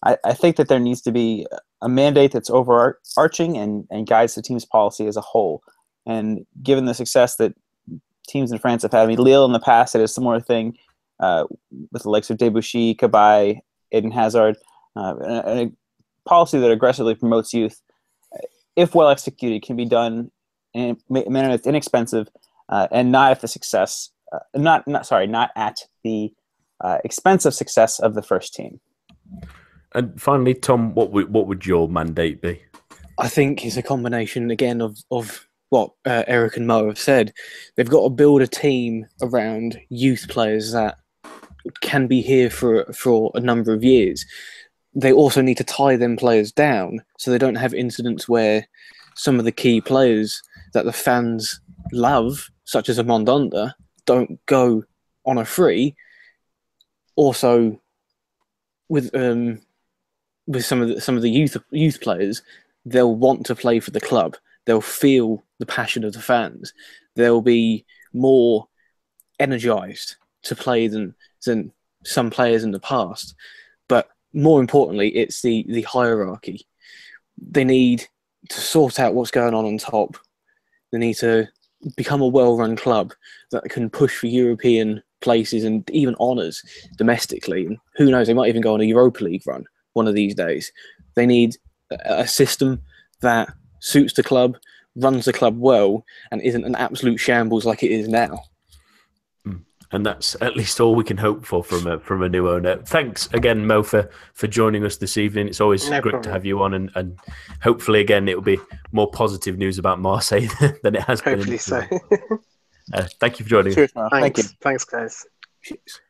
I, 0.05 0.17
I 0.25 0.33
think 0.33 0.57
that 0.57 0.69
there 0.69 0.81
needs 0.81 1.01
to 1.03 1.13
be 1.13 1.47
a 1.83 1.89
mandate 1.89 2.33
that's 2.33 2.51
overarching 2.51 3.57
and, 3.57 3.87
and 3.91 4.07
guides 4.07 4.35
the 4.35 4.43
team's 4.43 4.65
policy 4.65 5.07
as 5.07 5.17
a 5.17 5.21
whole. 5.21 5.63
And 6.07 6.47
given 6.63 6.87
the 6.87 6.95
success 6.95 7.37
that 7.37 7.55
teams 8.27 8.53
in 8.53 8.59
France 8.59 8.83
have 8.83 8.93
had, 8.93 9.03
I 9.03 9.07
mean, 9.07 9.19
Lille 9.19 9.45
in 9.45 9.53
the 9.53 9.61
past 9.61 9.93
had 9.93 10.03
a 10.03 10.09
similar 10.09 10.41
thing 10.41 10.77
uh, 11.19 11.45
with 11.93 12.03
the 12.03 12.11
likes 12.11 12.31
of 12.31 12.39
Debuchy, 12.39 12.97
Cabaye, 12.97 13.61
Eden 13.93 14.11
Hazard, 14.11 14.57
uh, 14.97 15.17
a, 15.21 15.63
a 15.63 15.73
policy 16.27 16.59
that 16.59 16.71
aggressively 16.71 17.15
promotes 17.15 17.53
youth, 17.53 17.81
if 18.77 18.95
well 18.95 19.09
executed, 19.09 19.63
can 19.63 19.77
be 19.77 19.85
done 19.85 20.31
in 20.73 20.97
a 21.11 21.31
manner 21.31 21.49
that's 21.49 21.67
inexpensive 21.67 22.29
uh, 22.71 22.87
and 22.91 23.13
not 23.13 23.33
at 23.33 23.41
the 23.41 23.49
success, 23.49 24.11
uh, 24.33 24.39
not 24.55 24.87
not 24.89 25.07
sorry, 25.07 25.27
not 25.27 25.51
at 25.57 25.81
the 26.05 26.33
uh, 26.81 26.99
expensive 27.05 27.53
success 27.53 27.99
of 27.99 28.15
the 28.15 28.23
first 28.23 28.55
team. 28.55 28.81
And 29.95 30.21
finally, 30.21 30.55
Tom, 30.55 30.95
what 30.95 31.11
would 31.13 31.33
what 31.33 31.47
would 31.47 31.67
your 31.67 31.89
mandate 31.89 32.41
be? 32.41 32.63
I 33.19 33.29
think 33.29 33.65
it's 33.65 33.77
a 33.77 33.83
combination 33.83 34.51
again 34.51 34.81
of 34.81 34.99
of 35.11 35.47
what 35.69 35.93
uh, 36.05 36.25
Eric 36.27 36.57
and 36.57 36.67
Mo 36.67 36.87
have 36.87 36.99
said. 36.99 37.33
They've 37.77 37.89
got 37.89 38.05
to 38.05 38.11
build 38.11 38.43
a 38.43 38.47
team 38.47 39.07
around 39.23 39.81
youth 39.89 40.27
players 40.29 40.73
that 40.73 40.99
can 41.81 42.07
be 42.07 42.23
here 42.23 42.51
for 42.51 42.85
for 42.93 43.31
a 43.35 43.41
number 43.41 43.73
of 43.73 43.85
years. 43.85 44.25
They 44.95 45.13
also 45.13 45.41
need 45.41 45.57
to 45.59 45.65
tie 45.65 45.97
them 45.97 46.17
players 46.17 46.51
down 46.51 47.01
so 47.19 47.31
they 47.31 47.39
don't 47.39 47.55
have 47.57 47.75
incidents 47.75 48.29
where 48.29 48.67
some 49.15 49.39
of 49.39 49.45
the 49.45 49.53
key 49.53 49.81
players 49.81 50.43
that 50.73 50.85
the 50.85 50.93
fans 50.93 51.61
love, 51.93 52.51
such 52.71 52.89
as 52.89 52.99
a 52.99 53.05
Mandanda, 53.05 53.75
don't 54.07 54.39
go 54.47 54.85
on 55.27 55.39
a 55.39 55.45
free. 55.45 55.97
Also, 57.17 57.81
with 58.89 59.13
um, 59.13 59.61
with 60.47 60.65
some 60.65 60.81
of 60.81 60.89
the, 60.89 61.01
some 61.01 61.17
of 61.17 61.23
the 61.23 61.31
youth 61.31 61.57
youth 61.73 62.01
players, 62.01 62.43
they'll 62.85 63.17
want 63.17 63.45
to 63.47 63.57
play 63.57 63.81
for 63.81 63.91
the 63.91 64.01
club. 64.01 64.37
They'll 64.67 64.81
feel 64.81 65.43
the 65.59 65.67
passion 65.67 66.05
of 66.05 66.13
the 66.13 66.21
fans. 66.21 66.73
They'll 67.17 67.43
be 67.43 67.85
more 68.13 68.69
energized 69.41 70.15
to 70.45 70.55
play 70.55 70.87
than 70.87 71.17
than 71.45 71.73
some 72.05 72.31
players 72.31 72.63
in 72.63 72.71
the 72.71 72.79
past. 72.79 73.35
But 73.89 74.11
more 74.33 74.61
importantly, 74.61 75.09
it's 75.17 75.43
the 75.43 75.67
the 75.69 75.83
hierarchy. 75.83 76.69
They 77.37 77.65
need 77.65 78.07
to 78.49 78.61
sort 78.61 79.01
out 79.01 79.15
what's 79.15 79.33
going 79.33 79.55
on 79.55 79.65
on 79.65 79.79
top. 79.79 80.17
They 80.93 80.99
need 80.99 81.15
to 81.15 81.49
become 81.97 82.21
a 82.21 82.29
well-run 82.29 82.77
club 82.77 83.13
that 83.51 83.65
can 83.65 83.89
push 83.91 84.17
for 84.17 84.27
European 84.27 85.03
places 85.21 85.65
and 85.65 85.89
even 85.91 86.15
honours 86.21 86.63
domestically. 86.97 87.67
And 87.67 87.79
who 87.97 88.11
knows, 88.11 88.27
they 88.27 88.35
might 88.35 88.49
even 88.49 88.63
go 88.63 88.75
on 88.75 88.81
a 88.81 88.85
Europa 88.85 89.25
League 89.25 89.47
run 89.47 89.65
one 89.95 90.09
of 90.09 90.15
these 90.15 90.35
days. 90.35 90.73
They 91.15 91.27
need 91.27 91.57
a 92.05 92.27
system 92.27 92.81
that 93.21 93.53
suits 93.81 94.15
the 94.15 94.23
club, 94.23 94.57
runs 94.97 95.25
the 95.25 95.33
club 95.33 95.59
well, 95.59 96.05
and 96.31 96.43
isn't 96.43 96.65
an 96.65 96.75
absolute 96.75 97.19
shambles 97.19 97.65
like 97.65 97.83
it 97.83 97.91
is 97.91 98.09
now. 98.09 98.43
And 99.93 100.07
that's 100.07 100.37
at 100.41 100.57
least 100.57 100.81
all 100.81 100.95
we 100.95 101.03
can 101.03 101.17
hope 101.17 101.45
for 101.45 101.65
from 101.65 101.87
a 101.87 101.99
from 101.99 102.23
a 102.23 102.29
new 102.29 102.49
owner. 102.49 102.77
Thanks 102.77 103.29
again, 103.33 103.67
Mo, 103.67 103.83
for, 103.83 104.09
for 104.35 104.47
joining 104.47 104.85
us 104.85 104.97
this 104.99 105.19
evening. 105.19 105.49
It's 105.49 105.61
always 105.61 105.89
no 105.91 106.01
great 106.01 106.13
problem. 106.13 106.23
to 106.25 106.31
have 106.31 106.45
you 106.45 106.63
on, 106.63 106.75
and, 106.75 106.91
and 106.95 107.19
hopefully, 107.61 108.01
again, 108.01 108.29
it 108.29 108.37
will 108.37 108.45
be 108.45 108.61
more 108.93 109.11
positive 109.11 109.59
news 109.59 109.79
about 109.79 109.99
Marseille 109.99 110.47
than 110.83 110.95
it 110.95 111.03
has 111.03 111.21
hopefully 111.21 111.59
been. 111.59 111.89
Hopefully 111.91 112.21
so. 112.29 112.39
uh, 112.95 113.09
thank 113.19 113.41
you 113.41 113.45
for 113.45 113.51
joining. 113.51 113.75
Cheers, 113.75 113.93
Thanks. 113.93 114.11
Thank 114.13 114.37
you. 114.39 114.45
Thanks, 114.61 114.85
guys. 114.85 115.27
Cheers. 115.63 116.01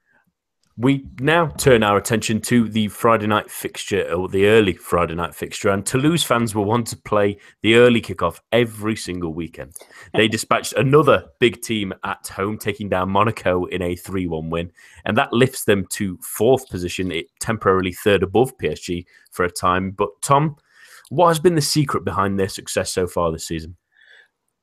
We 0.76 1.04
now 1.18 1.46
turn 1.46 1.83
our 1.83 1.98
attention 1.98 2.40
to 2.42 2.68
the 2.68 2.88
Friday 2.88 3.26
night 3.26 3.50
fixture, 3.50 4.11
or 4.12 4.28
the 4.28 4.46
early 4.46 4.72
Friday 4.72 5.14
night 5.14 5.35
fixture, 5.35 5.68
and 5.68 5.85
Toulouse 5.85 6.22
fans 6.22 6.54
will 6.54 6.64
want 6.64 6.87
to 6.88 6.96
play 6.96 7.38
the 7.62 7.74
early 7.74 8.00
kickoff 8.00 8.40
every 8.52 8.96
single 8.96 9.35
weekend. 9.35 9.74
They 10.14 10.28
dispatched 10.28 10.72
another 10.74 11.26
big 11.38 11.61
team 11.61 11.92
at 12.04 12.26
home, 12.28 12.56
taking 12.56 12.88
down 12.88 13.11
Monaco 13.11 13.66
in 13.66 13.83
a 13.83 13.96
3 13.96 14.26
1 14.26 14.48
win, 14.48 14.70
and 15.04 15.16
that 15.18 15.33
lifts 15.33 15.64
them 15.64 15.87
to 15.90 16.16
fourth 16.18 16.68
position, 16.70 17.12
it 17.12 17.26
temporarily 17.40 17.92
third 17.92 18.22
above 18.22 18.56
PSG 18.56 19.04
for 19.33 19.44
a 19.44 19.50
time. 19.50 19.90
But, 19.90 20.11
Tom, 20.22 20.56
what 21.11 21.28
has 21.28 21.40
been 21.40 21.56
the 21.56 21.61
secret 21.61 22.04
behind 22.04 22.38
their 22.38 22.48
success 22.48 22.92
so 22.92 23.06
far 23.06 23.33
this 23.33 23.46
season? 23.46 23.76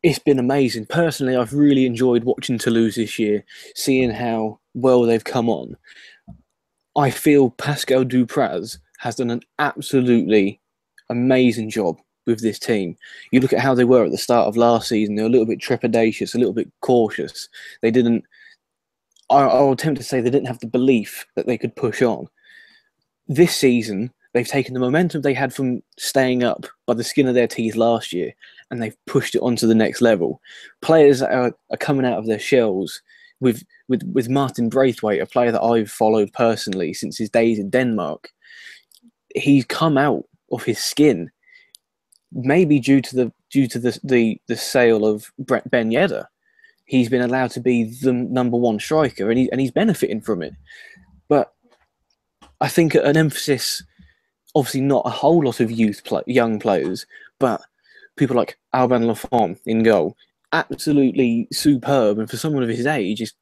It's 0.04 0.20
been 0.20 0.40
amazing. 0.40 0.86
Personally, 0.86 1.36
I've 1.36 1.54
really 1.54 1.86
enjoyed 1.86 2.24
watching 2.24 2.58
Toulouse 2.58 2.96
this 2.96 3.18
year, 3.18 3.44
seeing 3.76 4.12
how 4.12 4.60
well 4.74 5.04
they've 5.04 5.24
come 5.24 5.50
on. 5.50 5.76
I 6.96 7.10
feel 7.10 7.52
Pascal 7.52 8.04
Dupraz 8.04 8.78
has 9.00 9.16
done 9.16 9.32
an 9.32 9.42
absolutely 9.60 10.62
amazing 11.10 11.70
job 11.70 11.98
with 12.26 12.42
this 12.42 12.60
team. 12.60 12.96
You 13.32 13.40
look 13.40 13.54
at 13.54 13.60
how 13.60 13.74
they 13.74 13.86
were 13.86 14.06
at 14.06 14.12
the 14.12 14.18
start 14.18 14.48
of 14.48 14.58
last 14.58 14.90
season, 14.90 15.16
they 15.16 15.24
were 15.24 15.30
a 15.30 15.32
little 15.32 15.46
bit 15.46 15.60
trepidatious, 15.60 16.36
a 16.36 16.38
little 16.38 16.54
bit 16.54 16.72
cautious. 16.82 17.50
They 17.82 17.90
didn't, 17.90 18.24
I'll 19.30 19.72
attempt 19.72 20.00
to 20.00 20.06
say 20.06 20.22
they 20.22 20.30
didn't 20.30 20.48
have 20.48 20.60
the 20.60 20.68
belief 20.68 21.26
that 21.36 21.48
they 21.48 21.58
could 21.58 21.76
push 21.76 22.02
on. 22.02 22.28
This 23.28 23.56
season, 23.56 24.12
they've 24.34 24.48
taken 24.48 24.74
the 24.74 24.80
momentum 24.80 25.22
they 25.22 25.34
had 25.34 25.54
from 25.54 25.82
staying 25.98 26.44
up 26.44 26.66
by 26.86 26.94
the 26.94 27.04
skin 27.04 27.28
of 27.28 27.34
their 27.36 27.48
teeth 27.48 27.76
last 27.76 28.14
year 28.14 28.34
and 28.70 28.82
they've 28.82 28.98
pushed 29.06 29.36
it 29.36 29.42
onto 29.42 29.68
the 29.68 29.76
next 29.76 30.02
level. 30.02 30.42
Players 30.82 31.22
are, 31.22 31.54
are 31.72 31.78
coming 31.78 32.06
out 32.06 32.18
of 32.18 32.26
their 32.26 32.40
shells 32.40 33.02
with 33.40 33.64
with 33.88 34.04
with 34.14 34.30
Martin 34.30 34.70
Braithwaite, 34.70 35.22
a 35.22 35.26
player 35.26 35.52
that 35.52 35.62
I've 35.62 35.92
followed 35.92 36.34
personally 36.34 36.94
since 36.94 37.18
his 37.18 37.30
days 37.30 37.60
in 37.60 37.70
Denmark, 37.70 38.30
he's 39.36 39.66
come 39.66 39.98
out 39.98 40.24
of 40.52 40.64
his 40.64 40.80
skin, 40.80 41.30
maybe 42.32 42.80
due 42.80 43.02
to 43.02 43.16
the 43.16 43.32
due 43.50 43.68
to 43.68 43.80
the 43.80 44.00
the, 44.04 44.42
the 44.48 44.58
sale 44.58 45.06
of 45.06 45.32
Brett 45.40 45.70
Ben 45.70 45.92
Yedder. 45.92 46.26
He's 46.86 47.10
been 47.10 47.22
allowed 47.22 47.52
to 47.52 47.60
be 47.60 47.84
the 48.02 48.14
number 48.14 48.58
one 48.58 48.80
striker, 48.80 49.30
and 49.30 49.38
he 49.38 49.52
and 49.52 49.62
he's 49.62 49.72
benefiting 49.72 50.22
from 50.22 50.42
it. 50.42 50.54
But 51.28 51.54
I 52.62 52.70
think 52.70 52.96
an 52.96 53.18
emphasis, 53.18 53.84
obviously, 54.56 54.82
not 54.82 55.06
a 55.06 55.10
whole 55.12 55.44
lot 55.44 55.60
of 55.60 55.70
youth 55.70 56.04
play, 56.06 56.24
young 56.26 56.60
players, 56.60 57.06
but 57.40 57.62
people 58.18 58.36
like 58.36 58.58
Alban 58.74 59.08
Lafont 59.08 59.60
in 59.66 59.84
goal, 59.84 60.18
absolutely 60.54 61.48
superb. 61.52 62.20
And 62.20 62.30
for 62.30 62.38
someone 62.38 62.64
of 62.64 62.70
his 62.70 62.86
age, 62.86 63.22
it's, 63.22 63.34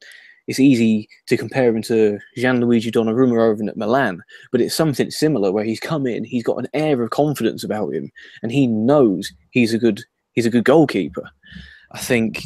it's 0.46 0.60
easy 0.60 1.08
to 1.26 1.36
compare 1.36 1.74
him 1.74 1.82
to 1.82 2.18
Gianluigi 2.36 2.92
Donnarumma 2.92 3.40
over 3.40 3.68
at 3.68 3.76
Milan, 3.76 4.22
but 4.52 4.60
it's 4.60 4.74
something 4.74 5.10
similar 5.10 5.50
where 5.50 5.64
he's 5.64 5.80
come 5.80 6.06
in, 6.06 6.24
he's 6.24 6.44
got 6.44 6.58
an 6.58 6.68
air 6.72 7.02
of 7.02 7.10
confidence 7.10 7.64
about 7.64 7.92
him, 7.92 8.12
and 8.42 8.52
he 8.52 8.66
knows 8.66 9.32
he's 9.50 9.74
a 9.74 9.78
good 9.78 10.04
he's 10.34 10.46
a 10.46 10.50
good 10.50 10.64
goalkeeper. 10.64 11.28
I 11.92 11.98
think 11.98 12.44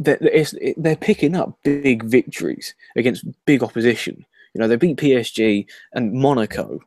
that 0.00 0.20
they're 0.76 0.96
picking 0.96 1.36
up 1.36 1.56
big 1.62 2.02
victories 2.02 2.74
against 2.96 3.26
big 3.44 3.62
opposition. 3.62 4.24
You 4.54 4.60
know, 4.60 4.68
they 4.68 4.76
beat 4.76 4.98
PSG 4.98 5.66
and 5.92 6.12
Monaco, 6.12 6.80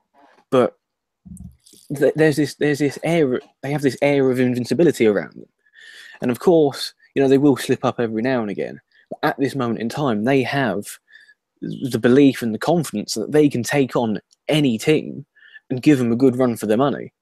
there's 1.89 2.35
this 2.35 2.55
there's 2.55 2.79
this 2.79 2.99
air 3.03 3.39
they 3.63 3.71
have 3.71 3.81
this 3.81 3.97
air 4.01 4.29
of 4.29 4.39
invincibility 4.39 5.07
around 5.07 5.33
them 5.33 5.47
and 6.21 6.31
of 6.31 6.39
course, 6.39 6.93
you 7.15 7.21
know, 7.21 7.27
they 7.27 7.37
will 7.37 7.57
slip 7.57 7.83
up 7.85 7.99
every 7.99 8.21
now 8.21 8.41
and 8.41 8.49
again. 8.49 8.79
But 9.09 9.19
at 9.23 9.37
this 9.37 9.55
moment 9.55 9.79
in 9.79 9.89
time, 9.89 10.23
they 10.23 10.43
have 10.43 10.85
the 11.61 11.99
belief 11.99 12.41
and 12.41 12.53
the 12.53 12.59
confidence 12.59 13.13
that 13.15 13.31
they 13.31 13.49
can 13.49 13.63
take 13.63 13.95
on 13.95 14.19
any 14.47 14.77
team 14.77 15.25
and 15.69 15.81
give 15.81 15.97
them 15.97 16.11
a 16.11 16.17
good 16.17 16.35
run 16.35 16.55
for 16.55 16.65
their 16.65 16.77
money. 16.77 17.13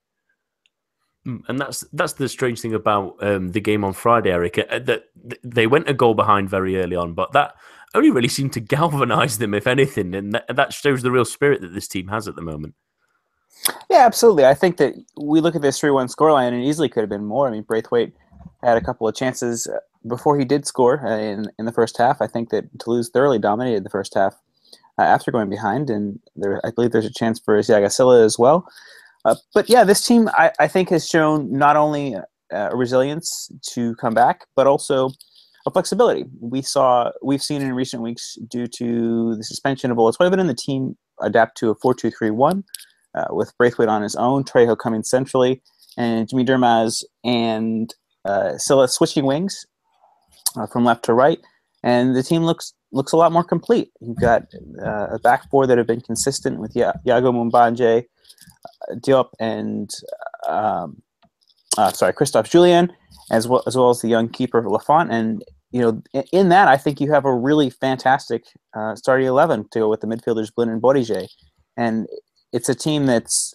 Mm, 1.25 1.41
and 1.47 1.60
that's 1.60 1.84
that's 1.93 2.13
the 2.13 2.30
strange 2.30 2.60
thing 2.60 2.75
about 2.75 3.15
um, 3.21 3.51
the 3.51 3.60
game 3.60 3.84
on 3.84 3.93
Friday, 3.93 4.32
Eric. 4.32 4.60
Uh, 4.60 4.80
that 4.80 5.06
they 5.43 5.65
went 5.65 5.89
a 5.89 5.93
goal 5.93 6.13
behind 6.13 6.49
very 6.49 6.78
early 6.78 6.95
on, 6.95 7.13
but 7.13 7.32
that 7.32 7.56
only 7.95 8.12
really 8.12 8.28
seemed 8.28 8.54
to 8.54 8.60
galvanise 8.60 9.38
them, 9.38 9.54
if 9.54 9.65
anything, 9.65 10.13
and 10.13 10.34
that, 10.34 10.56
that 10.56 10.73
shows 10.73 11.01
the 11.01 11.12
real 11.12 11.25
spirit 11.25 11.62
that 11.62 11.73
this 11.73 11.88
team 11.88 12.10
has 12.10 12.28
at 12.28 12.36
the 12.36 12.41
moment. 12.41 12.75
Yeah, 13.89 14.05
absolutely. 14.05 14.45
I 14.45 14.53
think 14.53 14.77
that 14.77 14.93
we 15.19 15.41
look 15.41 15.55
at 15.55 15.61
this 15.61 15.79
three-one 15.79 16.07
scoreline, 16.07 16.49
and 16.49 16.63
it 16.63 16.67
easily 16.67 16.89
could 16.89 17.01
have 17.01 17.09
been 17.09 17.25
more. 17.25 17.47
I 17.47 17.51
mean, 17.51 17.63
Braithwaite 17.63 18.13
had 18.63 18.77
a 18.77 18.81
couple 18.81 19.07
of 19.07 19.15
chances 19.15 19.67
uh, 19.67 19.79
before 20.07 20.37
he 20.37 20.45
did 20.45 20.65
score 20.65 21.05
uh, 21.05 21.17
in 21.17 21.45
in 21.57 21.65
the 21.65 21.71
first 21.71 21.97
half. 21.97 22.21
I 22.21 22.27
think 22.27 22.49
that 22.49 22.65
Toulouse 22.79 23.09
thoroughly 23.09 23.39
dominated 23.39 23.83
the 23.83 23.89
first 23.89 24.13
half 24.13 24.35
uh, 24.99 25.03
after 25.03 25.31
going 25.31 25.49
behind, 25.49 25.89
and 25.89 26.19
there 26.35 26.61
I 26.65 26.71
believe 26.71 26.91
there's 26.91 27.05
a 27.05 27.13
chance 27.13 27.39
for 27.39 27.57
Issiaga 27.57 28.25
as 28.25 28.39
well. 28.39 28.67
Uh, 29.23 29.35
but 29.53 29.69
yeah, 29.69 29.83
this 29.83 30.05
team 30.05 30.29
I, 30.33 30.51
I 30.59 30.67
think 30.67 30.89
has 30.89 31.07
shown 31.07 31.51
not 31.51 31.75
only 31.75 32.15
uh, 32.53 32.69
resilience 32.73 33.49
to 33.73 33.95
come 33.95 34.13
back, 34.13 34.45
but 34.55 34.67
also 34.67 35.09
a 35.65 35.71
flexibility. 35.71 36.25
We 36.39 36.61
saw 36.61 37.11
we've 37.23 37.41
seen 37.41 37.61
in 37.61 37.73
recent 37.73 38.03
weeks 38.03 38.37
due 38.49 38.67
to 38.67 39.35
the 39.35 39.43
suspension 39.43 39.89
of 39.89 39.97
Ola 39.97 40.13
Toivonen, 40.13 40.47
the 40.47 40.53
team 40.53 40.95
adapt 41.21 41.57
to 41.57 41.69
a 41.69 41.75
4-2-3-1 41.75 42.63
uh, 43.15 43.28
with 43.30 43.58
Braithwaite 43.58 43.89
on 43.89 44.01
his 44.01 44.15
own, 44.15 44.43
Trejo 44.43 44.78
coming 44.78 45.04
centrally, 45.04 45.62
and 45.97 46.28
Jimmy 46.28 46.45
Durmaz 46.45 47.04
and 47.23 47.93
uh, 48.25 48.58
Sylla 48.58 48.88
switching 48.88 49.25
wings 49.25 49.65
uh, 50.58 50.67
from 50.67 50.84
left 50.84 51.06
to 51.06 51.13
right, 51.13 51.39
and 51.84 52.15
the 52.15 52.23
team 52.23 52.43
looks 52.43 52.73
looks 52.91 53.12
a 53.12 53.17
lot 53.17 53.32
more 53.32 53.43
complete. 53.43 53.91
You've 53.99 54.19
got 54.19 54.43
uh, 54.82 55.08
a 55.12 55.19
back 55.19 55.49
four 55.49 55.67
that 55.67 55.78
have 55.78 55.88
been 55.88 56.01
consistent 56.01 56.60
with 56.60 56.73
Yago 56.73 56.95
Moubandje, 57.06 58.04
uh, 58.04 58.95
Diop, 58.95 59.30
and 59.39 59.89
um, 60.47 61.01
uh, 61.78 61.91
sorry, 61.91 62.13
Christophe 62.13 62.49
Jullien, 62.49 62.89
as 63.32 63.47
well 63.47 63.63
as 63.67 63.75
well 63.75 63.89
as 63.89 64.01
the 64.01 64.10
young 64.10 64.30
keeper 64.30 64.67
Lafont. 64.67 65.12
And 65.12 65.43
you 65.71 65.82
know, 65.82 66.01
in, 66.13 66.23
in 66.32 66.49
that, 66.49 66.67
I 66.67 66.78
think 66.78 67.01
you 67.01 67.12
have 67.12 67.25
a 67.25 67.34
really 67.34 67.69
fantastic 67.69 68.43
uh, 68.75 68.95
starting 68.95 69.28
eleven 69.28 69.67
to 69.71 69.80
go 69.80 69.89
with 69.89 70.01
the 70.01 70.08
midfielders 70.08 70.54
Blin 70.54 70.69
and 70.69 70.82
Bodiger. 70.82 71.25
And 71.78 72.08
it's 72.55 72.69
a 72.69 72.75
team 72.75 73.05
that's 73.05 73.53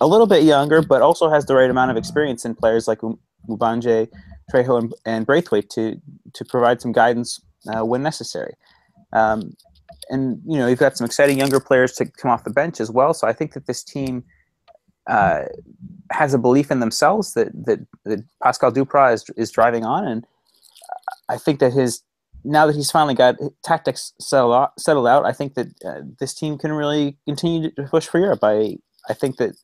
a 0.00 0.06
little 0.06 0.26
bit 0.26 0.44
younger, 0.44 0.80
but 0.80 1.02
also 1.02 1.28
has 1.28 1.44
the 1.44 1.54
right 1.54 1.68
amount 1.68 1.90
of 1.90 1.96
experience 1.98 2.46
in 2.46 2.54
players 2.54 2.88
like 2.88 3.00
Moubandje, 3.48 4.08
Trejo, 4.50 4.78
and, 4.78 4.94
and 5.04 5.26
Braithwaite 5.26 5.68
to 5.70 6.00
to 6.32 6.44
provide 6.46 6.80
some 6.80 6.90
guidance 6.92 7.38
uh, 7.68 7.84
when 7.84 8.02
necessary. 8.02 8.54
Um, 9.12 9.54
and 10.08 10.40
you 10.46 10.58
know, 10.58 10.66
you've 10.66 10.78
got 10.78 10.96
some 10.96 11.04
exciting 11.04 11.38
younger 11.38 11.60
players 11.60 11.92
to 11.96 12.06
come 12.06 12.30
off 12.30 12.44
the 12.44 12.50
bench 12.50 12.80
as 12.80 12.90
well. 12.90 13.12
So 13.12 13.28
I 13.28 13.34
think 13.34 13.52
that 13.52 13.66
this 13.66 13.84
team 13.84 14.24
uh, 15.06 15.42
has 16.10 16.32
a 16.32 16.38
belief 16.38 16.70
in 16.70 16.80
themselves 16.80 17.34
that 17.34 17.48
that, 17.66 17.80
that 18.06 18.24
Pascal 18.42 18.72
Dupraz 18.72 19.14
is, 19.14 19.30
is 19.36 19.50
driving 19.50 19.84
on, 19.84 20.08
and 20.08 20.26
I 21.28 21.36
think 21.36 21.60
that 21.60 21.74
his 21.74 22.02
now 22.44 22.66
that 22.66 22.76
he's 22.76 22.90
finally 22.90 23.14
got 23.14 23.36
tactics 23.62 24.12
settled 24.20 24.54
out, 24.54 24.78
settled 24.78 25.06
out 25.06 25.24
I 25.24 25.32
think 25.32 25.54
that 25.54 25.68
uh, 25.84 26.00
this 26.20 26.34
team 26.34 26.58
can 26.58 26.72
really 26.72 27.18
continue 27.26 27.70
to 27.70 27.82
push 27.84 28.06
for 28.06 28.18
Europe. 28.18 28.40
I 28.42 28.76
I 29.08 29.14
think 29.14 29.36
that 29.36 29.54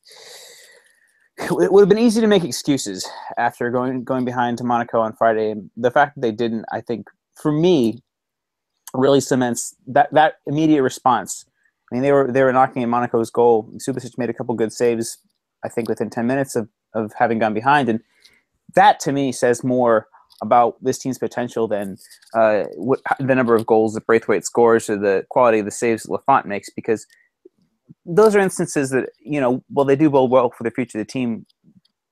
it 1.37 1.71
would 1.71 1.81
have 1.81 1.89
been 1.89 1.97
easy 1.97 2.21
to 2.21 2.27
make 2.27 2.43
excuses 2.43 3.07
after 3.37 3.69
going 3.71 4.03
going 4.03 4.25
behind 4.25 4.57
to 4.59 4.63
Monaco 4.63 4.99
on 4.99 5.13
Friday, 5.13 5.51
and 5.51 5.69
the 5.75 5.91
fact 5.91 6.15
that 6.15 6.21
they 6.21 6.31
didn't, 6.31 6.65
I 6.71 6.81
think, 6.81 7.07
for 7.35 7.51
me, 7.51 8.03
really 8.93 9.21
cements 9.21 9.75
that 9.87 10.09
that 10.13 10.35
immediate 10.45 10.83
response. 10.83 11.45
I 11.91 11.95
mean, 11.95 12.03
they 12.03 12.11
were 12.11 12.31
they 12.31 12.43
were 12.43 12.53
knocking 12.53 12.83
at 12.83 12.89
Monaco's 12.89 13.31
goal. 13.31 13.71
Subasic 13.77 14.17
made 14.17 14.29
a 14.29 14.33
couple 14.33 14.55
good 14.55 14.73
saves, 14.73 15.17
I 15.63 15.69
think, 15.69 15.89
within 15.89 16.09
ten 16.09 16.27
minutes 16.27 16.55
of 16.55 16.69
of 16.93 17.11
having 17.17 17.39
gone 17.39 17.53
behind, 17.53 17.89
and 17.89 18.01
that 18.75 18.99
to 19.01 19.11
me 19.11 19.31
says 19.31 19.63
more 19.63 20.07
about 20.41 20.83
this 20.83 20.97
team's 20.97 21.17
potential 21.17 21.67
than 21.67 21.97
uh, 22.33 22.63
what, 22.75 22.99
the 23.19 23.35
number 23.35 23.55
of 23.55 23.65
goals 23.65 23.93
that 23.93 24.05
Braithwaite 24.05 24.45
scores 24.45 24.89
or 24.89 24.97
the 24.97 25.25
quality 25.29 25.59
of 25.59 25.65
the 25.65 25.71
saves 25.71 26.03
that 26.03 26.11
Lafont 26.11 26.45
makes, 26.45 26.69
because 26.69 27.05
those 28.05 28.35
are 28.35 28.39
instances 28.39 28.89
that 28.89 29.09
you 29.19 29.39
know, 29.39 29.63
well, 29.71 29.85
they 29.85 29.95
do 29.95 30.09
bode 30.09 30.31
well 30.31 30.49
for 30.49 30.63
the 30.63 30.71
future 30.71 30.97
of 30.97 31.05
the 31.05 31.11
team. 31.11 31.45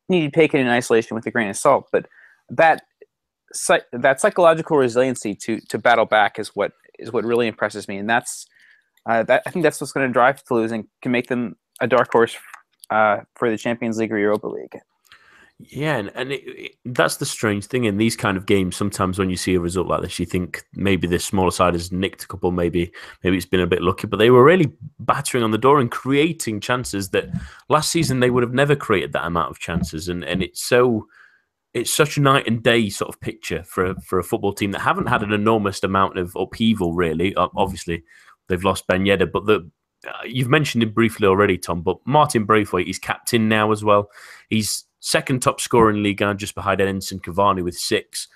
Need 0.07 0.33
to 0.33 0.39
take 0.39 0.53
it 0.53 0.59
in 0.59 0.67
isolation 0.67 1.15
with 1.15 1.25
a 1.27 1.31
grain 1.31 1.49
of 1.49 1.57
salt, 1.57 1.87
but 1.91 2.07
that 2.49 2.83
that 3.91 4.19
psychological 4.19 4.77
resiliency 4.77 5.35
to 5.35 5.59
to 5.69 5.77
battle 5.77 6.05
back 6.05 6.39
is 6.39 6.49
what 6.49 6.71
is 6.97 7.11
what 7.11 7.23
really 7.23 7.47
impresses 7.47 7.87
me, 7.87 7.97
and 7.97 8.09
that's 8.09 8.47
uh, 9.07 9.23
that 9.23 9.43
I 9.45 9.51
think 9.51 9.63
that's 9.63 9.79
what's 9.79 9.93
going 9.93 10.07
to 10.07 10.13
drive 10.13 10.43
Toulouse 10.43 10.71
and 10.71 10.87
can 11.01 11.11
make 11.11 11.27
them 11.27 11.55
a 11.79 11.87
dark 11.87 12.11
horse 12.11 12.35
uh, 12.89 13.17
for 13.35 13.49
the 13.49 13.57
Champions 13.57 13.97
League 13.97 14.11
or 14.11 14.17
Europa 14.17 14.47
League. 14.47 14.75
Yeah, 15.61 15.97
and, 15.97 16.11
and 16.15 16.31
it, 16.31 16.41
it, 16.45 16.75
that's 16.85 17.17
the 17.17 17.25
strange 17.25 17.65
thing 17.65 17.83
in 17.83 17.97
these 17.97 18.15
kind 18.15 18.37
of 18.37 18.45
games. 18.45 18.77
Sometimes 18.77 19.19
when 19.19 19.29
you 19.29 19.35
see 19.35 19.55
a 19.55 19.59
result 19.59 19.87
like 19.87 20.01
this, 20.01 20.17
you 20.17 20.25
think 20.25 20.63
maybe 20.73 21.05
this 21.05 21.25
smaller 21.25 21.51
side 21.51 21.73
has 21.73 21.91
nicked 21.91 22.23
a 22.23 22.27
couple, 22.27 22.51
maybe 22.51 22.93
maybe 23.23 23.35
it's 23.35 23.45
been 23.45 23.59
a 23.59 23.67
bit 23.67 23.81
lucky, 23.81 24.07
but 24.07 24.17
they 24.17 24.29
were 24.29 24.43
really 24.43 24.71
battering 24.99 25.43
on 25.43 25.51
the 25.51 25.57
door 25.57 25.81
and 25.81 25.91
creating 25.91 26.61
chances 26.61 27.09
that 27.09 27.29
last 27.67 27.91
season 27.91 28.21
they 28.21 28.29
would 28.29 28.41
have 28.43 28.53
never 28.53 28.73
created 28.73 29.11
that 29.11 29.25
amount 29.25 29.51
of 29.51 29.59
chances. 29.59 30.07
And 30.07 30.23
and 30.23 30.41
it's 30.41 30.63
so 30.63 31.07
it's 31.73 31.93
such 31.93 32.15
a 32.15 32.21
night 32.21 32.47
and 32.47 32.63
day 32.63 32.89
sort 32.89 33.09
of 33.09 33.19
picture 33.19 33.61
for 33.63 33.87
a, 33.87 34.01
for 34.01 34.17
a 34.17 34.23
football 34.23 34.53
team 34.53 34.71
that 34.71 34.79
haven't 34.79 35.07
had 35.07 35.23
an 35.23 35.33
enormous 35.33 35.83
amount 35.83 36.17
of 36.17 36.33
upheaval. 36.37 36.93
Really, 36.93 37.35
obviously 37.35 38.03
they've 38.47 38.63
lost 38.63 38.87
Ben 38.87 39.03
Yedder, 39.03 39.29
but 39.29 39.45
the 39.45 39.69
uh, 40.07 40.23
you've 40.25 40.47
mentioned 40.47 40.81
him 40.81 40.93
briefly 40.93 41.27
already, 41.27 41.57
Tom. 41.57 41.81
But 41.81 41.97
Martin 42.05 42.45
Braithwaite, 42.45 42.87
he's 42.87 42.97
captain 42.97 43.49
now 43.49 43.73
as 43.73 43.83
well. 43.83 44.09
He's 44.49 44.85
second 44.99 45.41
top 45.41 45.61
scorer 45.61 45.89
in 45.89 46.03
Ligue 46.03 46.21
1, 46.21 46.37
just 46.37 46.55
behind 46.55 46.79
Edinson 46.79 47.21
Cavani 47.21 47.63
with 47.63 47.77
six. 47.77 48.27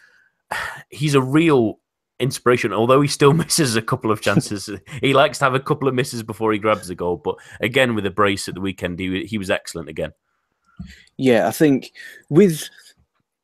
He's 0.89 1.15
a 1.15 1.21
real 1.21 1.80
inspiration, 2.19 2.73
although 2.73 3.02
he 3.02 3.08
still 3.08 3.34
misses 3.34 3.76
a 3.76 3.82
couple 3.82 4.12
of 4.12 4.21
chances. 4.21 4.69
he 5.02 5.13
likes 5.13 5.39
to 5.39 5.45
have 5.45 5.56
a 5.56 5.60
couple 5.60 5.88
of 5.88 5.95
misses 5.95 6.23
before 6.23 6.54
he 6.54 6.60
grabs 6.60 6.88
the 6.88 6.95
goal. 6.95 7.17
But 7.17 7.36
again, 7.60 7.95
with 7.95 8.06
a 8.06 8.12
brace 8.12 8.47
at 8.47 8.56
the 8.56 8.62
weekend, 8.62 8.99
he, 8.99 9.26
he 9.26 9.38
was 9.38 9.49
excellent 9.49 9.89
again. 9.89 10.13
Yeah, 11.17 11.47
I 11.47 11.52
think 11.52 11.91
with 12.30 12.69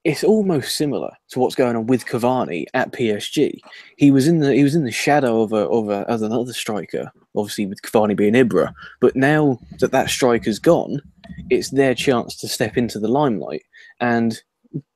it's 0.06 0.24
almost 0.24 0.78
similar 0.78 1.12
to 1.30 1.40
what's 1.40 1.56
going 1.56 1.76
on 1.76 1.88
with 1.88 2.06
Cavani 2.06 2.66
at 2.74 2.94
PSG. 2.94 3.60
He 3.98 4.12
was 4.12 4.28
in 4.28 4.40
the 4.40 4.54
he 4.54 4.64
was 4.64 4.76
in 4.76 4.86
the 4.86 4.92
shadow 4.92 5.42
of 5.42 5.52
a 5.52 5.68
of, 5.68 5.90
a, 5.90 6.06
another 6.08 6.54
striker, 6.54 7.12
obviously 7.36 7.66
with 7.66 7.82
Cavani 7.82 8.16
being 8.16 8.34
Ibra. 8.34 8.74
But 9.02 9.16
now 9.16 9.60
that 9.80 9.92
that 9.92 10.10
striker's 10.10 10.60
gone, 10.60 11.02
it's 11.50 11.70
their 11.70 11.94
chance 11.94 12.38
to 12.38 12.48
step 12.48 12.78
into 12.78 13.00
the 13.00 13.10
limelight. 13.10 13.64
And 14.00 14.42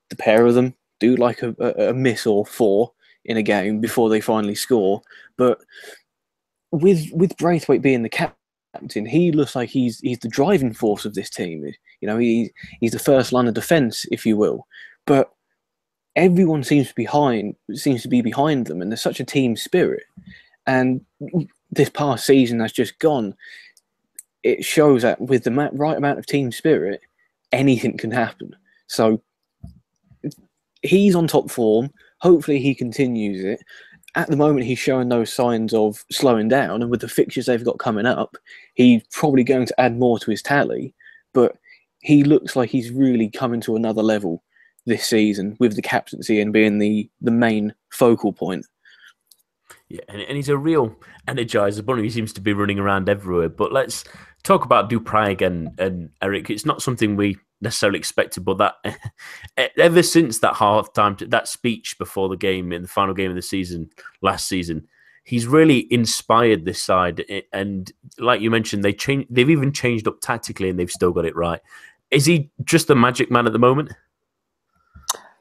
the 0.09 0.15
pair 0.15 0.45
of 0.45 0.55
them 0.55 0.73
do 0.99 1.15
like 1.15 1.41
a, 1.41 1.53
a, 1.59 1.89
a 1.89 1.93
miss 1.93 2.25
or 2.25 2.45
four 2.45 2.93
in 3.25 3.37
a 3.37 3.43
game 3.43 3.81
before 3.81 4.09
they 4.09 4.21
finally 4.21 4.55
score. 4.55 5.01
But 5.37 5.59
with 6.71 7.11
with 7.11 7.37
Braithwaite 7.37 7.81
being 7.81 8.03
the 8.03 8.09
captain, 8.09 9.05
he 9.05 9.33
looks 9.33 9.55
like 9.55 9.69
he's 9.69 9.99
he's 9.99 10.19
the 10.19 10.29
driving 10.29 10.73
force 10.73 11.03
of 11.03 11.13
this 11.13 11.29
team. 11.29 11.65
You 11.99 12.07
know, 12.07 12.17
he 12.17 12.51
he's 12.79 12.91
the 12.93 12.99
first 12.99 13.33
line 13.33 13.47
of 13.47 13.53
defence, 13.53 14.05
if 14.11 14.25
you 14.25 14.37
will. 14.37 14.65
But 15.05 15.31
everyone 16.15 16.63
seems 16.63 16.89
to 16.89 16.95
be 16.95 17.03
behind 17.03 17.55
seems 17.73 18.01
to 18.03 18.07
be 18.07 18.21
behind 18.21 18.67
them, 18.67 18.81
and 18.81 18.91
there's 18.91 19.01
such 19.01 19.19
a 19.19 19.25
team 19.25 19.55
spirit. 19.55 20.03
And 20.65 21.01
this 21.71 21.89
past 21.89 22.25
season 22.25 22.57
that's 22.57 22.73
just 22.73 22.99
gone, 22.99 23.35
it 24.43 24.63
shows 24.63 25.01
that 25.01 25.19
with 25.19 25.43
the 25.43 25.51
right 25.51 25.97
amount 25.97 26.19
of 26.19 26.25
team 26.25 26.51
spirit, 26.51 27.01
anything 27.51 27.97
can 27.97 28.11
happen. 28.11 28.55
So 28.87 29.21
he's 30.81 31.15
on 31.15 31.27
top 31.27 31.49
form. 31.49 31.91
Hopefully, 32.19 32.59
he 32.59 32.75
continues 32.75 33.43
it. 33.43 33.61
At 34.15 34.29
the 34.29 34.37
moment, 34.37 34.67
he's 34.67 34.79
showing 34.79 35.07
no 35.07 35.25
signs 35.25 35.73
of 35.73 36.05
slowing 36.11 36.47
down, 36.47 36.81
and 36.81 36.91
with 36.91 37.01
the 37.01 37.07
fixtures 37.07 37.47
they've 37.47 37.65
got 37.65 37.79
coming 37.79 38.05
up, 38.05 38.37
he's 38.75 39.01
probably 39.11 39.43
going 39.43 39.65
to 39.65 39.81
add 39.81 39.97
more 39.97 40.19
to 40.19 40.31
his 40.31 40.41
tally. 40.41 40.93
But 41.33 41.57
he 41.99 42.23
looks 42.23 42.55
like 42.55 42.69
he's 42.69 42.91
really 42.91 43.29
coming 43.29 43.59
to 43.61 43.75
another 43.75 44.03
level 44.03 44.43
this 44.85 45.05
season 45.05 45.55
with 45.59 45.75
the 45.75 45.81
captaincy 45.81 46.39
and 46.41 46.53
being 46.53 46.79
the 46.79 47.09
the 47.21 47.31
main 47.31 47.73
focal 47.89 48.33
point. 48.33 48.65
Yeah, 49.89 50.01
and, 50.09 50.21
and 50.21 50.35
he's 50.35 50.49
a 50.49 50.57
real 50.57 50.95
energizer 51.27 51.85
bunny. 51.85 52.03
He 52.03 52.09
seems 52.09 52.33
to 52.33 52.41
be 52.41 52.53
running 52.53 52.79
around 52.79 53.09
everywhere. 53.09 53.49
But 53.49 53.71
let's 53.71 54.03
talk 54.43 54.65
about 54.65 54.89
Dupraz 54.89 55.31
again, 55.31 55.73
and 55.77 56.09
Eric. 56.21 56.49
It's 56.49 56.65
not 56.65 56.81
something 56.81 57.15
we 57.15 57.37
necessarily 57.61 57.99
expected, 57.99 58.43
but 58.43 58.57
that 58.57 58.75
ever 59.77 60.03
since 60.03 60.39
that 60.39 60.55
half 60.55 60.93
time, 60.93 61.17
that 61.19 61.47
speech 61.47 61.97
before 61.97 62.29
the 62.29 62.37
game 62.37 62.73
in 62.73 62.81
the 62.81 62.87
final 62.87 63.13
game 63.13 63.29
of 63.29 63.35
the 63.35 63.41
season 63.41 63.89
last 64.21 64.47
season, 64.47 64.87
he's 65.23 65.47
really 65.47 65.91
inspired 65.91 66.65
this 66.65 66.81
side. 66.81 67.23
And 67.51 67.91
like 68.19 68.41
you 68.41 68.51
mentioned, 68.51 68.83
they 68.83 68.93
change. 68.93 69.27
They've 69.29 69.49
even 69.49 69.71
changed 69.71 70.07
up 70.07 70.21
tactically, 70.21 70.69
and 70.69 70.77
they've 70.77 70.91
still 70.91 71.11
got 71.11 71.25
it 71.25 71.35
right. 71.35 71.61
Is 72.11 72.25
he 72.25 72.51
just 72.63 72.87
the 72.87 72.95
magic 72.95 73.31
man 73.31 73.47
at 73.47 73.53
the 73.53 73.59
moment? 73.59 73.91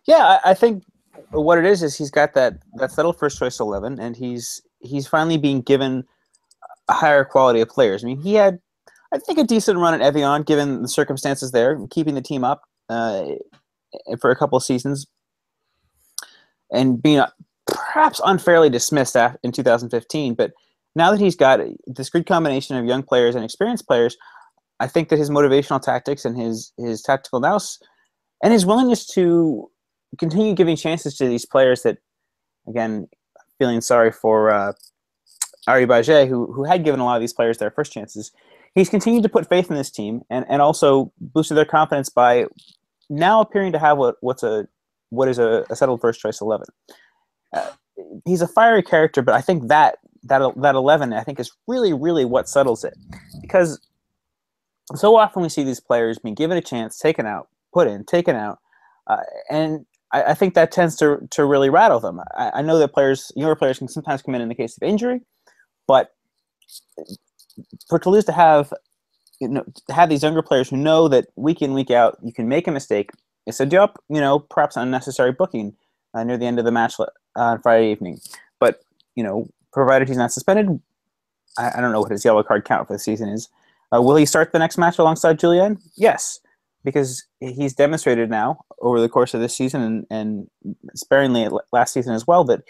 Yeah, 0.07 0.39
I, 0.45 0.51
I 0.51 0.55
think 0.55 0.85
what 1.31 1.59
it 1.59 1.65
is 1.65 1.83
is 1.83 1.97
he's 1.97 2.11
got 2.11 2.35
that 2.35 2.59
that 2.75 2.93
settled 2.93 3.19
first 3.19 3.39
choice 3.39 3.61
eleven, 3.61 3.99
and 3.99 4.17
he's 4.17 4.61
he's 4.81 5.07
finally 5.07 5.39
being 5.39 5.63
given 5.63 6.05
a 6.89 6.93
higher 6.93 7.25
quality 7.25 7.61
of 7.61 7.69
players. 7.69 8.05
I 8.05 8.07
mean, 8.07 8.21
he 8.21 8.35
had 8.35 8.59
I 9.13 9.19
think 9.19 9.39
a 9.39 9.45
decent 9.45 9.79
run 9.79 9.95
at 9.95 10.01
Evian 10.01 10.43
given 10.43 10.83
the 10.83 10.89
circumstances 10.89 11.53
there, 11.53 11.79
keeping 11.91 12.15
the 12.15 12.23
team 12.23 12.45
up 12.45 12.63
uh, 12.89 13.27
for 14.21 14.31
a 14.31 14.37
couple 14.37 14.57
of 14.57 14.65
seasons, 14.65 15.07
and 16.73 17.03
being 17.03 17.21
uh, 17.21 17.31
perhaps 17.67 18.21
unfairly 18.25 18.71
dismissed 18.71 19.17
in 19.43 19.53
2015. 19.53 20.35
But 20.35 20.53
now 20.95 21.11
that 21.11 21.21
he's 21.21 21.37
got 21.37 21.61
this 21.87 22.11
good 22.11 22.27
combination 22.27 22.77
of 22.77 22.85
young 22.85 23.03
players 23.03 23.35
and 23.35 23.45
experienced 23.45 23.87
players, 23.87 24.17
I 24.81 24.87
think 24.87 25.09
that 25.11 25.19
his 25.19 25.31
motivational 25.31 25.81
tactics 25.81 26.25
and 26.25 26.37
his 26.37 26.73
his 26.77 27.03
tactical 27.03 27.41
nous 27.41 27.79
and 28.43 28.53
his 28.53 28.67
willingness 28.67 29.07
to 29.15 29.71
continue 30.19 30.55
giving 30.55 30.77
chances 30.77 31.17
to 31.17 31.27
these 31.27 31.45
players 31.45 31.83
that, 31.83 31.99
again, 32.67 33.09
feeling 33.59 33.81
sorry 33.81 34.13
for 34.13 34.51
uh, 34.51 34.73
Arribagé, 35.69 36.29
who, 36.29 36.53
who 36.53 36.65
had 36.65 36.85
given 36.85 37.01
a 37.01 37.05
lot 37.05 37.17
of 37.17 37.21
these 37.21 37.33
players 37.33 37.59
their 37.59 37.71
first 37.71 37.93
chances. 37.93 38.33
He's 38.75 38.89
continued 38.89 39.23
to 39.23 39.29
put 39.29 39.49
faith 39.49 39.71
in 39.71 39.77
this 39.77 39.91
team 39.91 40.23
and, 40.31 40.45
and 40.49 40.63
also 40.63 41.13
boosted 41.21 41.57
their 41.57 41.65
confidence 41.65 42.09
by 42.09 42.47
now 43.11 43.41
appearing 43.41 43.73
to 43.73 43.79
have 43.79 43.99
what, 43.99 44.17
what's 44.21 44.43
a 44.43 44.67
what 45.11 45.29
is 45.29 45.39
a, 45.39 45.65
a 45.69 45.77
settled 45.77 46.01
first 46.01 46.21
choice 46.21 46.41
11. 46.41 46.67
Uh, 47.53 47.71
he's 48.25 48.41
a 48.41 48.49
fiery 48.49 48.83
character, 48.83 49.21
but 49.21 49.35
I 49.35 49.43
think 49.43 49.69
that 49.69 49.99
that 50.25 50.41
that 50.57 50.75
11 50.75 51.13
I 51.13 51.23
think 51.23 51.39
is 51.39 51.51
really 51.67 51.93
really 51.93 52.25
what 52.25 52.49
settles 52.49 52.85
it 52.85 52.97
because 53.43 53.81
so 54.95 55.17
often 55.17 55.43
we 55.43 55.49
see 55.49 55.65
these 55.65 55.81
players 55.81 56.19
being 56.19 56.35
given 56.35 56.57
a 56.57 56.63
chance, 56.63 56.99
taken 56.99 57.27
out, 57.27 57.49
put 57.75 57.89
in, 57.89 58.05
taken 58.05 58.37
out, 58.37 58.59
uh, 59.07 59.19
and 59.51 59.85
I, 60.13 60.23
I, 60.25 60.35
think 60.35 60.55
that 60.55 60.73
tends 60.73 60.97
to 60.97 61.27
to 61.31 61.45
really 61.45 61.71
rattle 61.71 62.01
them. 62.01 62.21
I, 62.37 62.51
I 62.55 62.63
know 62.63 62.79
that 62.79 62.93
players, 62.93 63.33
younger 63.35 63.57
players, 63.57 63.79
can 63.79 63.89
sometimes 63.89 64.23
come 64.23 64.35
in 64.35 64.41
in 64.41 64.49
the 64.49 64.55
case 64.55 64.77
of 64.77 64.83
injury, 64.83 65.21
but 65.87 66.15
for 67.89 67.99
Toulouse 67.99 68.25
to 68.25 68.33
have 68.33 68.73
you 69.41 69.49
know 69.49 69.65
have 69.91 70.09
these 70.09 70.23
younger 70.23 70.43
players 70.43 70.69
who 70.69 70.77
know 70.77 71.09
that 71.09 71.27
week 71.37 71.63
in 71.63 71.75
week 71.75 71.91
out 71.91 72.19
you 72.23 72.33
can 72.33 72.49
make 72.49 72.67
a 72.67 72.73
mistake. 72.73 73.11
It's 73.47 73.61
a 73.61 73.67
job, 73.67 73.97
you 74.09 74.21
know, 74.21 74.39
perhaps 74.39 74.77
unnecessary 74.77 75.33
booking 75.33 75.75
uh, 76.15 76.23
near 76.23 76.39
the 76.39 76.47
end 76.47 76.61
of 76.61 76.65
the 76.65 76.71
match 76.71 76.95
uh, 77.01 77.07
on 77.37 77.61
Friday 77.61 77.91
evening, 77.91 78.21
but 78.61 78.81
you 79.17 79.25
know, 79.25 79.49
provided 79.73 80.09
he's 80.09 80.17
not 80.17 80.33
suspended, 80.33 80.81
I, 81.59 81.73
I 81.77 81.81
don't 81.81 81.93
know 81.93 82.01
what 82.01 82.11
his 82.11 82.25
yellow 82.25 82.43
card 82.43 82.65
count 82.65 82.87
for 82.87 82.95
the 82.95 82.99
season 82.99 83.29
is. 83.29 83.49
Uh, 83.95 84.01
will 84.01 84.17
he 84.17 84.27
start 84.27 84.53
the 84.53 84.59
next 84.59 84.79
match 84.79 84.99
alongside 84.99 85.39
Jullien? 85.39 85.81
Yes, 85.97 86.41
because 86.85 87.25
he's 87.41 87.75
demonstrated 87.75 88.31
now 88.31 88.59
over 88.81 89.01
the 89.01 89.09
course 89.09 89.35
of 89.35 89.41
this 89.41 89.57
season 89.57 89.83
and, 89.83 90.07
and 90.11 90.77
sparingly 90.95 91.49
last 91.73 91.93
season 91.93 92.15
as 92.15 92.27
well 92.27 92.45
that 92.45 92.61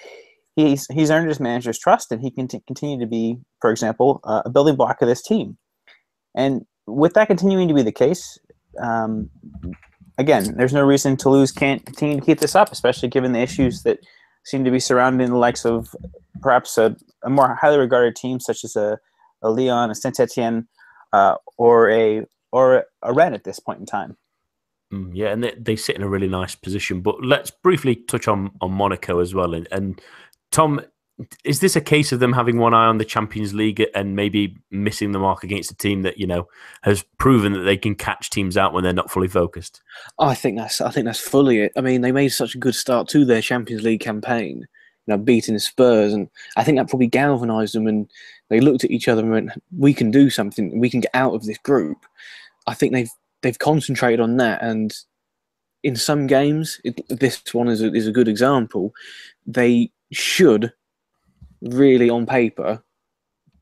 he's 0.57 0.87
he's 0.89 1.11
earned 1.11 1.29
his 1.29 1.41
manager's 1.41 1.79
trust 1.79 2.13
and 2.13 2.21
he 2.21 2.31
can 2.31 2.49
t- 2.49 2.63
continue 2.67 2.99
to 2.99 3.07
be, 3.07 3.39
for 3.61 3.71
example, 3.71 4.21
uh, 4.25 4.43
a 4.45 4.51
building 4.51 4.77
block 4.77 5.01
of 5.03 5.09
this 5.09 5.23
team. 5.23 5.57
And 6.35 6.65
with 6.87 7.15
that 7.15 7.29
continuing 7.29 7.69
to 7.69 7.75
be 7.75 7.83
the 7.83 7.93
case, 7.93 8.39
um, 8.83 9.31
again, 10.19 10.55
there's 10.57 10.73
no 10.73 10.85
reason 10.85 11.17
Toulouse 11.17 11.53
can't 11.53 11.85
continue 11.85 12.19
to 12.19 12.25
keep 12.25 12.41
this 12.41 12.55
up, 12.55 12.73
especially 12.73 13.09
given 13.09 13.33
the 13.33 13.41
issues 13.41 13.83
that 13.83 13.99
seem 14.45 14.65
to 14.65 14.71
be 14.71 14.81
surrounding 14.81 15.31
the 15.31 15.37
likes 15.37 15.65
of 15.65 15.95
perhaps 16.41 16.77
a, 16.77 16.97
a 17.25 17.31
more 17.31 17.57
highly 17.61 17.79
regarded 17.79 18.17
team 18.17 18.41
such 18.41 18.65
as 18.65 18.77
a, 18.77 18.99
a 19.43 19.51
Lyon, 19.51 19.91
a 19.91 19.95
Saint 19.95 20.19
Etienne, 20.19 20.67
uh, 21.13 21.37
or 21.59 21.91
a 21.91 22.25
or 22.53 22.85
a 23.03 23.13
Rennes 23.13 23.35
at 23.35 23.45
this 23.45 23.59
point 23.59 23.81
in 23.81 23.87
time. 23.87 24.17
Mm, 24.93 25.11
yeah, 25.15 25.29
and 25.33 25.43
they, 25.43 25.55
they 25.59 25.77
sit 25.77 25.97
in 25.97 26.03
a 26.03 26.09
really 26.09 26.29
nice 26.29 26.55
position. 26.55 27.01
But 27.01 27.25
let's 27.25 27.51
briefly 27.51 27.97
touch 27.97 28.29
on 28.29 28.51
on 28.61 28.73
Monaco 28.73 29.21
as 29.21 29.35
well. 29.35 29.55
And, 29.55 29.67
and 29.73 30.01
Tom, 30.51 30.83
is 31.45 31.61
this 31.61 31.77
a 31.77 31.81
case 31.81 32.13
of 32.13 32.21
them 32.21 32.33
having 32.33 32.59
one 32.59 32.75
eye 32.75 32.87
on 32.87 32.99
the 32.99 33.05
Champions 33.05 33.55
League 33.55 33.85
and 33.95 34.17
maybe 34.17 34.57
missing 34.71 35.13
the 35.13 35.19
mark 35.19 35.45
against 35.45 35.71
a 35.71 35.77
team 35.77 36.03
that 36.03 36.19
you 36.19 36.27
know 36.27 36.49
has 36.83 37.05
proven 37.19 37.53
that 37.53 37.61
they 37.61 37.77
can 37.77 37.95
catch 37.95 38.31
teams 38.31 38.57
out 38.57 38.73
when 38.73 38.85
they're 38.85 38.93
not 38.93 39.11
fully 39.11 39.29
focused? 39.29 39.83
I 40.19 40.35
think 40.35 40.59
that's 40.59 40.81
I 40.81 40.91
think 40.91 41.07
that's 41.07 41.21
fully 41.21 41.61
it. 41.61 41.73
I 41.77 41.81
mean, 41.81 42.03
they 42.03 42.13
made 42.13 42.29
such 42.29 42.55
a 42.55 42.59
good 42.59 42.75
start 42.75 43.09
to 43.09 43.25
their 43.25 43.43
Champions 43.43 43.83
League 43.83 44.01
campaign, 44.01 44.67
you 45.07 45.17
know, 45.17 45.19
beating 45.19 45.59
Spurs, 45.59 46.13
and 46.13 46.29
I 46.57 46.65
think 46.65 46.77
that 46.79 46.89
probably 46.89 47.07
galvanised 47.07 47.75
them, 47.75 47.87
and 47.87 48.11
they 48.51 48.61
looked 48.61 48.85
at 48.85 48.91
each 48.91 49.09
other 49.09 49.23
and 49.23 49.31
went, 49.31 49.51
"We 49.77 49.95
can 49.95 50.11
do 50.11 50.29
something. 50.29 50.79
We 50.79 50.91
can 50.91 51.01
get 51.01 51.15
out 51.15 51.35
of 51.35 51.45
this 51.45 51.59
group." 51.59 51.99
I 52.73 52.75
think 52.75 52.95
they've 52.95 53.11
they've 53.43 53.59
concentrated 53.59 54.19
on 54.19 54.39
that, 54.39 54.63
and 54.63 54.95
in 55.83 55.95
some 55.95 56.27
games, 56.27 56.81
it, 56.85 57.03
this 57.09 57.43
one 57.53 57.69
is 57.69 57.83
a, 57.83 57.93
is 57.93 58.07
a 58.07 58.13
good 58.13 58.29
example. 58.29 58.95
They 59.47 59.93
should 60.11 60.73
really, 61.61 62.09
on 62.09 62.25
paper, 62.25 62.83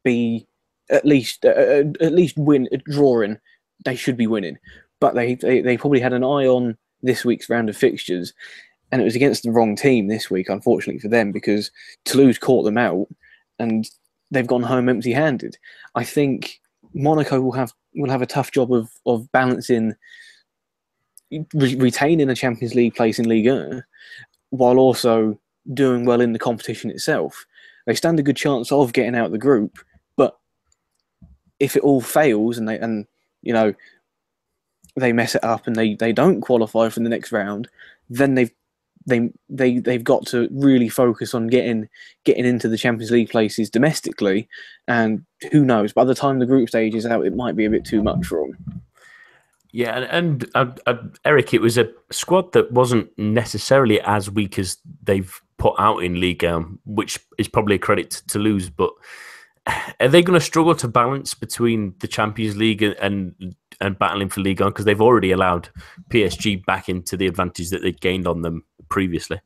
be 0.04 0.46
at 0.90 1.04
least 1.04 1.44
uh, 1.44 1.48
uh, 1.48 1.84
at 2.00 2.14
least 2.14 2.36
win 2.38 2.68
drawing. 2.84 3.38
They 3.84 3.96
should 3.96 4.16
be 4.16 4.28
winning, 4.28 4.58
but 5.00 5.16
they, 5.16 5.34
they 5.34 5.60
they 5.60 5.76
probably 5.76 6.00
had 6.00 6.12
an 6.12 6.22
eye 6.22 6.46
on 6.46 6.76
this 7.02 7.24
week's 7.24 7.50
round 7.50 7.68
of 7.68 7.76
fixtures, 7.76 8.32
and 8.92 9.02
it 9.02 9.04
was 9.04 9.16
against 9.16 9.42
the 9.42 9.50
wrong 9.50 9.74
team 9.74 10.06
this 10.06 10.30
week, 10.30 10.48
unfortunately 10.48 11.00
for 11.00 11.08
them, 11.08 11.32
because 11.32 11.72
Toulouse 12.04 12.38
caught 12.38 12.62
them 12.62 12.78
out, 12.78 13.08
and 13.58 13.90
they've 14.30 14.46
gone 14.46 14.62
home 14.62 14.88
empty-handed. 14.88 15.58
I 15.96 16.04
think 16.04 16.60
Monaco 16.94 17.40
will 17.40 17.52
have 17.52 17.72
will 17.94 18.10
have 18.10 18.22
a 18.22 18.26
tough 18.26 18.52
job 18.52 18.72
of 18.72 18.90
of 19.06 19.30
balancing 19.32 19.94
re- 21.30 21.76
retaining 21.76 22.28
a 22.28 22.34
Champions 22.34 22.74
League 22.74 22.94
place 22.94 23.18
in 23.18 23.28
Ligue 23.28 23.48
1 23.48 23.82
while 24.50 24.78
also 24.78 25.38
doing 25.72 26.04
well 26.04 26.20
in 26.20 26.32
the 26.32 26.38
competition 26.38 26.90
itself. 26.90 27.46
They 27.86 27.94
stand 27.94 28.18
a 28.18 28.24
good 28.24 28.36
chance 28.36 28.72
of 28.72 28.92
getting 28.92 29.14
out 29.14 29.26
of 29.26 29.32
the 29.32 29.38
group, 29.38 29.78
but 30.16 30.38
if 31.58 31.76
it 31.76 31.82
all 31.82 32.00
fails 32.00 32.58
and 32.58 32.68
they 32.68 32.78
and 32.78 33.06
you 33.42 33.52
know 33.52 33.74
they 34.96 35.12
mess 35.12 35.34
it 35.34 35.44
up 35.44 35.66
and 35.66 35.76
they, 35.76 35.94
they 35.94 36.12
don't 36.12 36.40
qualify 36.40 36.88
for 36.88 37.00
the 37.00 37.08
next 37.08 37.30
round, 37.32 37.68
then 38.08 38.34
they've 38.34 38.50
they 39.06 39.30
they 39.48 39.78
they've 39.78 40.04
got 40.04 40.26
to 40.26 40.48
really 40.52 40.88
focus 40.88 41.32
on 41.32 41.46
getting 41.46 41.88
getting 42.24 42.44
into 42.44 42.68
the 42.68 42.76
Champions 42.76 43.10
League 43.10 43.30
places 43.30 43.70
domestically, 43.70 44.48
and 44.88 45.24
who 45.52 45.64
knows? 45.64 45.92
By 45.92 46.04
the 46.04 46.14
time 46.14 46.38
the 46.38 46.46
group 46.46 46.68
stage 46.68 46.94
is 46.94 47.06
out, 47.06 47.26
it 47.26 47.34
might 47.34 47.56
be 47.56 47.64
a 47.64 47.70
bit 47.70 47.84
too 47.84 48.02
much 48.02 48.26
for 48.26 48.46
them. 48.46 48.82
Yeah, 49.72 49.98
and, 49.98 50.04
and 50.10 50.50
uh, 50.54 50.72
uh, 50.86 50.96
Eric, 51.24 51.54
it 51.54 51.60
was 51.60 51.78
a 51.78 51.90
squad 52.10 52.52
that 52.52 52.72
wasn't 52.72 53.16
necessarily 53.16 54.00
as 54.00 54.30
weak 54.30 54.58
as 54.58 54.78
they've 55.02 55.40
put 55.58 55.74
out 55.78 55.98
in 55.98 56.18
League, 56.18 56.44
um, 56.44 56.80
which 56.84 57.20
is 57.38 57.46
probably 57.46 57.76
a 57.76 57.78
credit 57.78 58.10
to 58.10 58.26
Toulouse. 58.26 58.68
But 58.68 58.90
are 60.00 60.08
they 60.08 60.22
going 60.22 60.38
to 60.38 60.44
struggle 60.44 60.74
to 60.74 60.88
balance 60.88 61.34
between 61.34 61.94
the 62.00 62.08
Champions 62.08 62.56
League 62.56 62.82
and 62.82 62.96
and, 63.00 63.54
and 63.80 63.98
battling 63.98 64.28
for 64.28 64.40
Ligue 64.40 64.60
1 64.60 64.70
because 64.70 64.84
they've 64.84 65.00
already 65.00 65.30
allowed 65.30 65.68
PSG 66.10 66.64
back 66.66 66.88
into 66.88 67.16
the 67.16 67.26
advantage 67.26 67.70
that 67.70 67.82
they 67.82 67.92
gained 67.92 68.26
on 68.26 68.42
them 68.42 68.64
previously? 68.88 69.40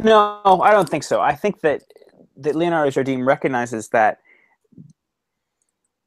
No, 0.00 0.40
I 0.62 0.72
don't 0.72 0.88
think 0.88 1.04
so. 1.04 1.20
I 1.20 1.34
think 1.34 1.60
that 1.60 1.82
that 2.38 2.56
Leonardo 2.56 2.90
Jardim 2.90 3.24
recognizes 3.24 3.88
that. 3.90 4.18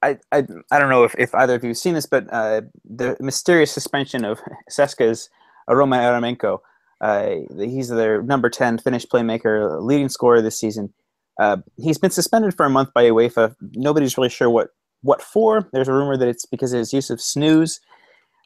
I, 0.07 0.17
I, 0.31 0.47
I 0.71 0.79
don't 0.79 0.89
know 0.89 1.03
if, 1.03 1.15
if 1.17 1.35
either 1.35 1.55
of 1.55 1.63
you 1.63 1.69
have 1.69 1.77
seen 1.77 1.93
this, 1.93 2.05
but 2.05 2.31
uh, 2.31 2.61
the 2.85 3.17
mysterious 3.19 3.71
suspension 3.71 4.23
of 4.23 4.39
CSKA's 4.71 5.29
Roman 5.67 5.99
Eremenko. 5.99 6.59
Uh, 7.01 7.35
he's 7.57 7.89
their 7.89 8.23
number 8.23 8.49
10 8.49 8.79
Finnish 8.79 9.05
playmaker, 9.05 9.81
leading 9.81 10.09
scorer 10.09 10.41
this 10.41 10.57
season. 10.57 10.93
Uh, 11.39 11.57
he's 11.77 11.97
been 11.97 12.09
suspended 12.09 12.55
for 12.55 12.65
a 12.65 12.69
month 12.69 12.93
by 12.93 13.03
UEFA. 13.03 13.55
Nobody's 13.73 14.17
really 14.17 14.29
sure 14.29 14.49
what, 14.49 14.69
what 15.01 15.21
for. 15.21 15.69
There's 15.73 15.87
a 15.87 15.93
rumor 15.93 16.17
that 16.17 16.27
it's 16.27 16.45
because 16.45 16.73
of 16.73 16.79
his 16.79 16.93
use 16.93 17.09
of 17.09 17.19
snus, 17.19 17.79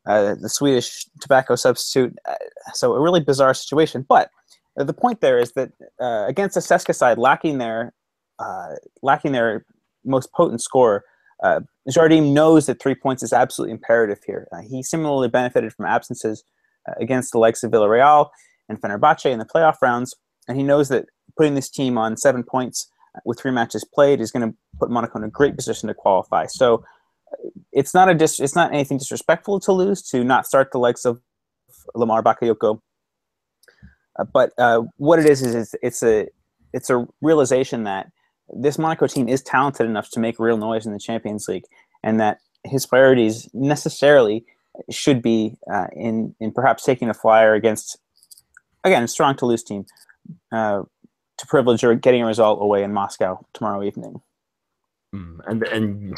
uh, 0.06 0.36
the 0.36 0.50
Swedish 0.50 1.06
tobacco 1.21 1.56
substitute. 1.56 2.17
Uh, 2.26 2.36
so 2.74 2.93
a 2.93 3.00
really 3.00 3.21
bizarre 3.21 3.54
situation. 3.54 4.06
But 4.10 4.32
the 4.76 4.93
point 4.93 5.21
there 5.21 5.39
is 5.39 5.54
that 5.54 5.71
uh, 6.02 6.26
against 6.28 6.56
the 6.56 6.62
CSKA 6.62 6.95
side, 6.95 7.17
lacking 7.17 7.60
their 7.60 7.93
lacking 9.04 9.32
their 9.32 9.63
most 10.04 10.34
potent 10.34 10.62
scorer, 10.62 11.06
uh, 11.43 11.62
Jardim 11.89 12.34
knows 12.34 12.67
that 12.67 12.82
three 12.82 12.95
points 12.95 13.23
is 13.23 13.34
absolutely 13.34 13.71
imperative 13.71 14.19
here. 14.25 14.47
Uh, 14.51 14.62
he 14.62 14.84
similarly 14.84 15.27
benefited 15.27 15.73
from 15.73 15.86
absences 15.86 16.43
against 16.99 17.32
the 17.32 17.38
likes 17.38 17.63
of 17.63 17.71
Villarreal 17.71 18.30
and 18.69 18.82
Fenerbahce 18.82 19.32
in 19.32 19.39
the 19.39 19.45
playoff 19.45 19.75
rounds, 19.82 20.15
and 20.47 20.58
he 20.58 20.63
knows 20.63 20.89
that 20.89 21.06
putting 21.38 21.56
this 21.56 21.69
team 21.69 21.97
on 21.97 22.17
seven 22.17 22.43
points 22.43 22.89
with 23.25 23.39
three 23.39 23.51
matches 23.51 23.86
played 23.93 24.21
is 24.21 24.32
going 24.32 24.49
to 24.49 24.58
put 24.80 24.89
Monaco 24.89 25.17
in 25.19 25.23
a 25.23 25.30
great 25.30 25.56
position 25.56 25.88
to 25.88 25.93
qualify. 25.93 26.45
So 26.47 26.84
it's 27.71 27.93
not 27.93 28.10
a 28.10 28.13
dis- 28.13 28.39
it's 28.39 28.56
not 28.56 28.73
anything 28.73 28.97
disrespectful 28.97 29.60
to 29.62 29.71
lose 29.71 30.01
to 30.10 30.23
not 30.23 30.45
start 30.45 30.71
the 30.71 30.80
likes 30.80 31.06
of 31.06 31.21
Lemar 31.95 32.23
Bakayoko. 32.23 32.80
Uh, 34.19 34.25
but 34.25 34.51
uh, 34.58 34.82
what 34.97 35.19
it 35.19 35.25
is 35.25 35.41
is 35.41 35.56
it's, 35.56 35.75
it's 35.82 36.04
a 36.04 36.27
it's 36.73 36.89
a 36.89 37.06
realization 37.21 37.84
that 37.84 38.12
this 38.53 38.77
Monaco 38.77 39.07
team 39.07 39.27
is 39.27 39.41
talented 39.41 39.85
enough 39.85 40.09
to 40.11 40.19
make 40.19 40.39
real 40.39 40.57
noise 40.57 40.85
in 40.85 40.93
the 40.93 40.99
Champions 40.99 41.47
League, 41.47 41.65
and 42.03 42.19
that 42.19 42.39
his 42.63 42.85
priorities 42.85 43.49
necessarily 43.53 44.45
should 44.89 45.21
be 45.21 45.57
uh, 45.71 45.87
in 45.93 46.35
in 46.39 46.51
perhaps 46.51 46.83
taking 46.83 47.09
a 47.09 47.13
flyer 47.13 47.53
against 47.53 47.97
again 48.83 49.03
a 49.03 49.07
strong 49.07 49.35
Toulouse 49.35 49.63
team 49.63 49.85
uh, 50.51 50.83
to 51.37 51.47
privilege 51.47 51.83
or 51.83 51.95
getting 51.95 52.21
a 52.21 52.25
result 52.25 52.61
away 52.61 52.83
in 52.83 52.93
Moscow 52.93 53.45
tomorrow 53.53 53.83
evening. 53.83 54.21
And 55.13 55.63
and 55.63 56.13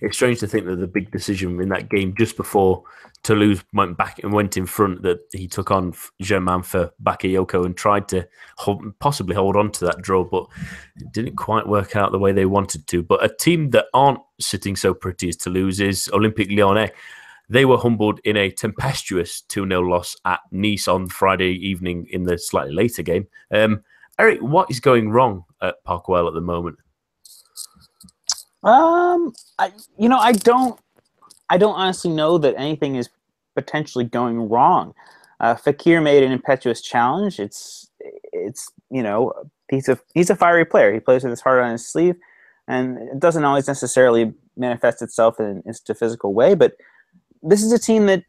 it's 0.00 0.16
strange 0.16 0.40
to 0.40 0.46
think 0.46 0.64
that 0.66 0.76
the 0.76 0.86
big 0.86 1.10
decision 1.10 1.60
in 1.60 1.68
that 1.68 1.90
game 1.90 2.14
just 2.16 2.36
before 2.36 2.82
Toulouse 3.22 3.62
went 3.74 3.98
back 3.98 4.20
and 4.22 4.32
went 4.32 4.56
in 4.56 4.64
front 4.64 5.02
that 5.02 5.20
he 5.32 5.46
took 5.46 5.70
on 5.70 5.92
Germain 6.22 6.62
for 6.62 6.90
Bakayoko 7.02 7.66
and 7.66 7.76
tried 7.76 8.08
to 8.08 8.26
hold, 8.56 8.98
possibly 9.00 9.34
hold 9.34 9.56
on 9.56 9.70
to 9.72 9.84
that 9.84 10.00
draw, 10.00 10.24
but 10.24 10.46
it 10.96 11.12
didn't 11.12 11.36
quite 11.36 11.66
work 11.66 11.94
out 11.94 12.10
the 12.10 12.18
way 12.18 12.32
they 12.32 12.46
wanted 12.46 12.86
to. 12.86 13.02
But 13.02 13.22
a 13.22 13.28
team 13.28 13.70
that 13.70 13.86
aren't 13.92 14.20
sitting 14.40 14.76
so 14.76 14.94
pretty 14.94 15.28
as 15.28 15.36
Toulouse 15.36 15.80
is 15.80 16.08
Olympique 16.14 16.56
Lyonnais. 16.56 16.92
They 17.50 17.64
were 17.64 17.78
humbled 17.78 18.20
in 18.24 18.36
a 18.36 18.50
tempestuous 18.50 19.42
2 19.42 19.68
0 19.68 19.80
loss 19.82 20.16
at 20.24 20.40
Nice 20.50 20.88
on 20.88 21.08
Friday 21.08 21.52
evening 21.52 22.06
in 22.10 22.22
the 22.22 22.38
slightly 22.38 22.72
later 22.72 23.02
game. 23.02 23.26
Um, 23.50 23.82
Eric, 24.18 24.40
what 24.40 24.70
is 24.70 24.80
going 24.80 25.10
wrong 25.10 25.44
at 25.60 25.82
Parc 25.84 26.08
OL 26.08 26.28
at 26.28 26.34
the 26.34 26.40
moment? 26.40 26.78
Um, 28.62 29.32
I 29.58 29.72
you 29.98 30.08
know 30.08 30.18
I 30.18 30.32
don't 30.32 30.78
I 31.48 31.58
don't 31.58 31.74
honestly 31.74 32.10
know 32.10 32.38
that 32.38 32.54
anything 32.56 32.96
is 32.96 33.08
potentially 33.54 34.04
going 34.04 34.48
wrong. 34.48 34.94
Uh, 35.40 35.54
Fekir 35.54 36.02
made 36.02 36.22
an 36.22 36.32
impetuous 36.32 36.80
challenge. 36.80 37.38
It's 37.38 37.90
it's 38.32 38.70
you 38.90 39.02
know 39.02 39.32
he's 39.70 39.88
a 39.88 39.98
he's 40.14 40.30
a 40.30 40.36
fiery 40.36 40.64
player. 40.64 40.92
He 40.92 41.00
plays 41.00 41.22
with 41.22 41.30
his 41.30 41.40
heart 41.40 41.62
on 41.62 41.72
his 41.72 41.86
sleeve, 41.86 42.16
and 42.66 42.98
it 42.98 43.20
doesn't 43.20 43.44
always 43.44 43.68
necessarily 43.68 44.34
manifest 44.56 45.02
itself 45.02 45.38
in, 45.38 45.62
in 45.64 45.74
a 45.88 45.94
physical 45.94 46.34
way. 46.34 46.54
But 46.54 46.74
this 47.42 47.62
is 47.62 47.72
a 47.72 47.78
team 47.78 48.06
that 48.06 48.24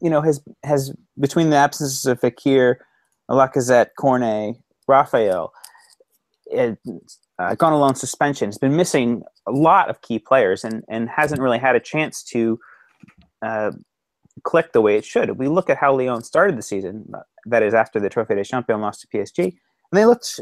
you 0.00 0.10
know, 0.10 0.20
has 0.20 0.40
has 0.62 0.94
between 1.18 1.50
the 1.50 1.56
absences 1.56 2.06
of 2.06 2.20
Fekir, 2.20 2.76
Lacazette, 3.30 3.90
Cornet, 3.98 4.56
Rafael, 4.86 5.52
it, 6.46 6.78
uh, 7.38 7.54
Gonalons 7.54 7.98
suspension, 7.98 8.48
has 8.48 8.58
been 8.58 8.76
missing 8.76 9.22
a 9.46 9.52
lot 9.52 9.90
of 9.90 10.00
key 10.02 10.18
players 10.18 10.64
and, 10.64 10.84
and 10.88 11.08
hasn't 11.08 11.40
really 11.40 11.58
had 11.58 11.76
a 11.76 11.80
chance 11.80 12.22
to 12.22 12.58
uh, 13.42 13.72
click 14.42 14.72
the 14.72 14.80
way 14.80 14.96
it 14.96 15.04
should. 15.04 15.38
We 15.38 15.48
look 15.48 15.70
at 15.70 15.76
how 15.76 15.96
Lyon 15.96 16.22
started 16.22 16.56
the 16.56 16.62
season, 16.62 17.12
that 17.46 17.62
is 17.62 17.74
after 17.74 18.00
the 18.00 18.10
Trophée 18.10 18.36
des 18.36 18.44
Champions 18.44 18.80
lost 18.80 19.02
to 19.02 19.08
PSG, 19.08 19.44
and 19.44 19.52
they 19.92 20.06
looked 20.06 20.40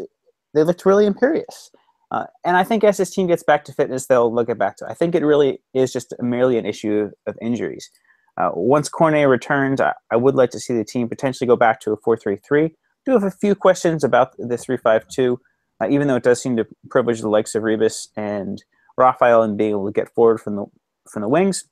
they 0.55 0.63
looked 0.63 0.85
really 0.85 1.07
imperious. 1.07 1.71
Uh, 2.11 2.27
and 2.45 2.59
I 2.59 2.65
think 2.65 2.85
as 2.85 2.99
this 2.99 3.11
team 3.11 3.27
gets 3.27 3.43
back 3.43 3.65
to 3.65 3.73
fitness, 3.73 4.07
they'll 4.07 4.33
look 4.33 4.51
it 4.51 4.59
back 4.59 4.77
to. 4.77 4.87
I 4.87 4.93
think 4.93 5.15
it 5.15 5.25
really 5.25 5.63
is 5.73 5.93
just 5.93 6.13
merely 6.21 6.59
an 6.59 6.67
issue 6.67 7.11
of 7.27 7.39
injuries. 7.41 7.91
Uh, 8.37 8.51
once 8.55 8.89
Cornet 8.89 9.29
returns, 9.29 9.81
I, 9.81 9.95
I, 10.11 10.17
would 10.17 10.35
like 10.35 10.51
to 10.51 10.61
see 10.61 10.75
the 10.75 10.85
team 10.85 11.09
potentially 11.09 11.47
go 11.47 11.57
back 11.57 11.81
to 11.81 11.93
a 11.93 11.97
4-3-3. 11.99 12.73
Do 13.05 13.13
have 13.13 13.25
a 13.25 13.31
few 13.31 13.55
questions 13.55 14.05
about 14.05 14.37
the 14.37 14.57
3-5-2, 14.57 15.37
uh, 15.81 15.89
even 15.89 16.09
though 16.09 16.17
it 16.17 16.23
does 16.23 16.41
seem 16.41 16.57
to 16.57 16.67
privilege 16.91 17.21
the 17.21 17.29
likes 17.29 17.55
of 17.55 17.63
Rybus 17.63 18.09
and 18.17 18.63
Rafael 18.97 19.43
and 19.43 19.57
being 19.57 19.71
able 19.71 19.87
to 19.87 19.93
get 19.93 20.09
forward 20.15 20.39
from 20.39 20.57
the 20.57 20.67
from 21.09 21.23
the 21.23 21.29
wings. 21.29 21.65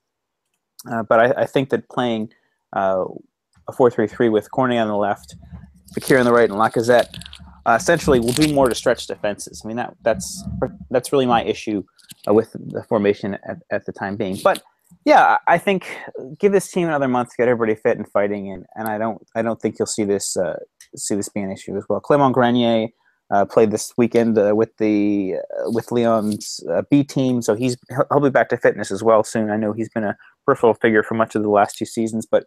Uh, 0.91 1.03
but 1.03 1.21
I, 1.21 1.43
I, 1.43 1.47
think 1.47 1.69
that 1.71 1.89
playing 1.91 2.31
uh, 2.75 3.05
a 3.69 3.73
4-3-3 3.73 4.33
with 4.33 4.51
Cornet 4.51 4.79
on 4.79 4.89
the 4.89 4.97
left, 4.97 5.37
Fekir 5.95 6.19
on 6.19 6.25
the 6.25 6.33
right, 6.33 6.49
and 6.49 6.59
Lacazette 6.59 7.19
uh, 7.67 7.77
essentially 7.79 8.19
will 8.19 8.33
do 8.33 8.53
more 8.55 8.69
to 8.69 8.75
stretch 8.75 9.07
defenses. 9.07 9.63
I 9.65 9.69
mean 9.69 9.77
that 9.77 9.95
that's 10.03 10.45
that's 10.91 11.13
really 11.13 11.27
my 11.27 11.45
issue 11.45 11.85
uh, 12.29 12.35
with 12.35 12.53
the 12.53 12.83
formation 12.89 13.35
at, 13.49 13.59
at 13.71 13.87
the 13.87 13.93
time 13.93 14.17
being. 14.17 14.39
But 14.43 14.63
yeah, 15.05 15.39
I 15.47 15.59
think 15.59 15.87
give 16.39 16.53
this 16.53 16.71
team 16.71 16.89
another 16.89 17.09
month 17.09 17.31
to 17.31 17.37
get 17.37 17.49
everybody 17.49 17.79
fit 17.79 17.97
and 17.97 18.09
fighting, 18.09 18.51
and, 18.51 18.65
and 18.75 18.89
I 18.89 18.99
don't 18.99 19.25
I 19.35 19.43
don't 19.43 19.61
think 19.61 19.79
you'll 19.79 19.87
see 19.87 20.05
this 20.05 20.37
uh, 20.37 20.57
see 20.97 21.15
this 21.15 21.29
being 21.29 21.47
an 21.47 21.53
issue 21.53 21.77
as 21.77 21.85
well. 21.89 22.01
Clement 22.01 22.35
Grenier 22.35 22.89
uh, 23.31 23.45
played 23.45 23.71
this 23.71 23.93
weekend 23.97 24.39
uh, 24.39 24.53
with 24.55 24.77
the 24.79 25.37
uh, 25.37 25.71
with 25.71 25.93
Lyon's 25.93 26.61
uh, 26.71 26.83
B 26.91 27.05
team, 27.05 27.43
so 27.43 27.55
he's 27.55 27.77
he'll 28.11 28.21
be 28.21 28.31
back 28.31 28.49
to 28.51 28.57
fitness 28.57 28.91
as 28.91 29.03
well 29.03 29.23
soon. 29.23 29.51
I 29.51 29.57
know 29.57 29.73
he's 29.73 29.89
been 29.89 30.05
a 30.05 30.17
peripheral 30.45 30.75
figure 30.75 31.03
for 31.03 31.15
much 31.15 31.35
of 31.35 31.43
the 31.43 31.51
last 31.51 31.77
two 31.77 31.85
seasons, 31.85 32.27
but 32.27 32.45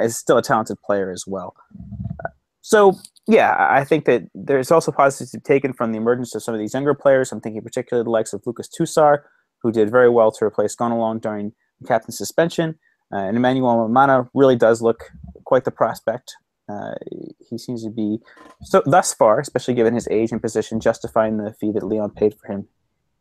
is 0.00 0.16
still 0.16 0.38
a 0.38 0.42
talented 0.42 0.80
player 0.82 1.10
as 1.10 1.24
well. 1.26 1.54
so 2.62 2.98
yeah, 3.26 3.54
I 3.58 3.84
think 3.84 4.04
that 4.04 4.24
there's 4.34 4.70
also 4.70 4.92
positives 4.92 5.30
to 5.30 5.38
be 5.38 5.42
taken 5.42 5.72
from 5.72 5.92
the 5.92 5.98
emergence 5.98 6.34
of 6.34 6.42
some 6.42 6.54
of 6.54 6.60
these 6.60 6.74
younger 6.74 6.94
players. 6.94 7.32
I'm 7.32 7.40
thinking 7.40 7.62
particularly 7.62 8.04
the 8.04 8.10
likes 8.10 8.32
of 8.32 8.42
Lucas 8.44 8.68
Tousart, 8.68 9.22
who 9.62 9.72
did 9.72 9.90
very 9.90 10.10
well 10.10 10.30
to 10.32 10.44
replace 10.44 10.76
Gonalons 10.76 11.22
during 11.22 11.52
captain's 11.86 12.18
suspension. 12.18 12.78
Uh, 13.12 13.18
and 13.18 13.36
Emmanuel 13.36 13.88
Mamana 13.88 14.28
really 14.34 14.56
does 14.56 14.82
look 14.82 15.10
quite 15.44 15.64
the 15.64 15.70
prospect. 15.70 16.34
Uh, 16.68 16.94
he 17.48 17.58
seems 17.58 17.84
to 17.84 17.90
be, 17.90 18.18
so 18.62 18.82
thus 18.86 19.12
far, 19.12 19.38
especially 19.38 19.74
given 19.74 19.94
his 19.94 20.08
age 20.08 20.32
and 20.32 20.40
position, 20.40 20.80
justifying 20.80 21.36
the 21.36 21.52
fee 21.52 21.72
that 21.72 21.82
Lyon 21.82 22.10
paid 22.10 22.34
for 22.34 22.50
him 22.50 22.66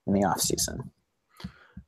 in 0.08 0.14
the 0.14 0.22
offseason. 0.22 0.90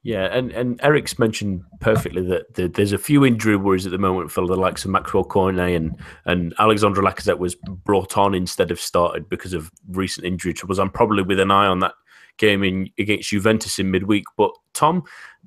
Yeah, 0.04 0.26
and, 0.26 0.52
and 0.52 0.80
Eric's 0.84 1.18
mentioned 1.18 1.64
perfectly 1.80 2.22
that 2.28 2.54
the, 2.54 2.68
there's 2.68 2.92
a 2.92 2.98
few 2.98 3.26
injury 3.26 3.56
worries 3.56 3.88
at 3.88 3.92
the 3.92 3.98
moment 3.98 4.32
for 4.32 4.46
the 4.46 4.56
likes 4.56 4.86
of 4.86 4.92
Maxwel 4.92 5.28
Cornet 5.28 5.76
and, 5.76 5.98
and 6.26 6.54
Alexandre 6.60 7.02
Lacazette 7.02 7.40
was 7.40 7.56
brought 7.56 8.16
on 8.16 8.36
instead 8.36 8.70
of 8.70 8.80
started 8.80 9.28
because 9.30 9.54
of 9.54 9.72
recent 9.90 10.28
injury 10.28 10.54
troubles. 10.54 10.78
I'm 10.78 10.92
probably 10.92 11.24
with 11.24 11.40
an 11.40 11.50
eye 11.50 11.66
on 11.66 11.80
that 11.80 11.94
game 12.38 12.64
in 12.64 12.90
against 13.00 13.30
Juventus 13.30 13.80
in 13.80 13.90
midweek. 13.90 14.26
But 14.38 14.52
Tom, 14.74 15.04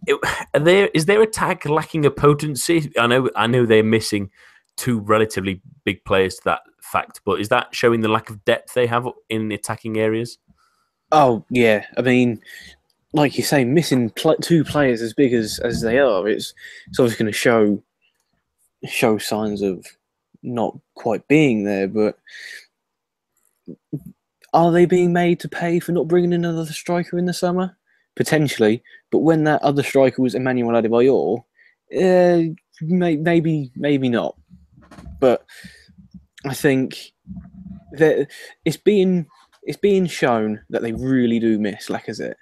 it, 0.07 0.19
there 0.55 0.89
is 0.89 1.07
there 1.07 1.23
a 1.23 1.27
tag 1.27 1.65
lacking 1.67 2.05
a 2.05 2.11
potency? 2.11 2.91
I 2.99 3.07
know 3.07 3.31
I 3.37 3.47
know 3.47 3.65
they're 3.65 3.85
missing 3.85 4.31
two 4.79 5.01
relatively 5.01 5.61
big 5.85 6.03
players 6.05 6.37
to 6.37 6.43
that 6.47 6.63
fact, 6.81 7.21
but 7.27 7.41
is 7.41 7.51
that 7.51 7.75
showing 7.75 8.01
the 8.01 8.09
lack 8.09 8.31
of 8.31 8.45
depth 8.47 8.73
they 8.73 8.87
have 8.87 9.07
in 9.29 9.49
the 9.49 9.55
attacking 9.55 9.99
areas? 9.99 10.39
Oh 11.13 11.45
yeah, 11.51 11.85
I 11.97 12.03
mean 12.03 12.41
like 13.13 13.39
you 13.39 13.45
say, 13.45 13.65
missing 13.65 14.11
pl- 14.11 14.37
two 14.37 14.65
players 14.65 15.01
as 15.01 15.15
big 15.15 15.33
as, 15.33 15.59
as 15.61 15.81
they 15.81 15.99
are, 15.99 16.29
it's 16.29 16.55
it's 16.89 16.99
obviously 16.99 17.25
going 17.25 17.33
to 17.33 17.39
show 17.39 17.83
show 18.87 19.19
signs 19.19 19.63
of 19.63 19.85
not 20.43 20.79
quite 20.95 21.27
being 21.29 21.65
there. 21.65 21.89
But 21.89 22.19
are 24.53 24.71
they 24.71 24.87
being 24.87 25.13
made 25.13 25.41
to 25.41 25.49
pay 25.49 25.81
for 25.81 25.93
not 25.93 26.09
bringing 26.09 26.33
in 26.33 26.45
another 26.45 26.73
striker 26.73 27.19
in 27.19 27.27
the 27.27 27.35
summer? 27.35 27.77
Potentially, 28.15 28.83
but 29.11 29.19
when 29.19 29.45
that 29.45 29.63
other 29.63 29.83
striker 29.83 30.21
was 30.21 30.35
Emmanuel 30.35 30.81
Adebayor, 30.81 31.45
uh, 31.97 32.55
may, 32.83 33.17
maybe 33.17 33.71
maybe 33.77 34.09
not. 34.09 34.37
But 35.21 35.45
I 36.45 36.55
think 36.55 37.13
that 37.93 38.29
it's 38.65 38.77
being 38.77 39.27
it's 39.63 39.79
being 39.79 40.07
shown 40.07 40.61
that 40.71 40.83
they 40.83 40.93
really 40.93 41.39
do 41.39 41.59
miss 41.59 41.89
Lacazette 41.89 42.35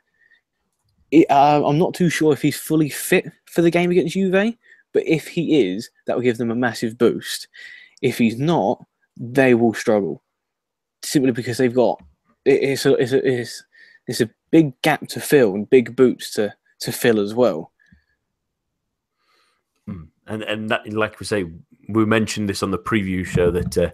it, 1.10 1.30
uh, 1.30 1.66
I'm 1.66 1.78
not 1.78 1.94
too 1.94 2.10
sure 2.10 2.32
if 2.32 2.42
he's 2.42 2.58
fully 2.58 2.88
fit 2.88 3.30
for 3.46 3.62
the 3.62 3.70
game 3.70 3.90
against 3.90 4.14
Juve, 4.14 4.54
but 4.92 5.06
if 5.06 5.28
he 5.28 5.68
is, 5.68 5.90
that 6.06 6.16
will 6.16 6.22
give 6.22 6.38
them 6.38 6.50
a 6.50 6.56
massive 6.56 6.98
boost. 6.98 7.48
If 8.02 8.18
he's 8.18 8.38
not, 8.38 8.84
they 9.16 9.54
will 9.54 9.74
struggle 9.74 10.22
simply 11.02 11.32
because 11.32 11.58
they've 11.58 11.74
got 11.74 12.02
it's 12.44 12.84
a 12.84 12.94
it's 12.94 13.12
a 13.12 13.40
it's, 13.40 13.64
it's 14.06 14.20
a 14.20 14.30
big 14.50 14.80
gap 14.82 15.06
to 15.08 15.20
fill 15.20 15.54
and 15.54 15.70
big 15.70 15.96
boots 15.96 16.32
to 16.34 16.54
to 16.80 16.92
fill 16.92 17.20
as 17.20 17.34
well. 17.34 17.72
Hmm. 19.86 20.04
And 20.26 20.42
and 20.42 20.68
that, 20.70 20.92
like 20.92 21.18
we 21.18 21.26
say, 21.26 21.46
we 21.88 22.04
mentioned 22.04 22.48
this 22.48 22.62
on 22.62 22.70
the 22.70 22.78
preview 22.78 23.24
show 23.24 23.50
that 23.50 23.78
uh, 23.78 23.90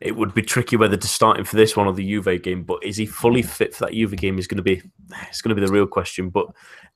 it 0.00 0.16
would 0.16 0.34
be 0.34 0.42
tricky 0.42 0.76
whether 0.76 0.96
to 0.96 1.08
start 1.08 1.38
him 1.38 1.44
for 1.44 1.56
this 1.56 1.76
one 1.76 1.86
or 1.86 1.92
the 1.92 2.06
Juve 2.06 2.42
game. 2.42 2.62
But 2.62 2.84
is 2.84 2.96
he 2.96 3.06
fully 3.06 3.42
fit 3.42 3.74
for 3.74 3.86
that 3.86 3.94
Juve 3.94 4.16
game? 4.16 4.38
Is 4.38 4.46
going 4.46 4.56
to 4.56 4.62
be 4.62 4.82
it's 5.28 5.40
going 5.40 5.54
to 5.54 5.60
be 5.60 5.66
the 5.66 5.72
real 5.72 5.86
question. 5.86 6.30
But 6.30 6.48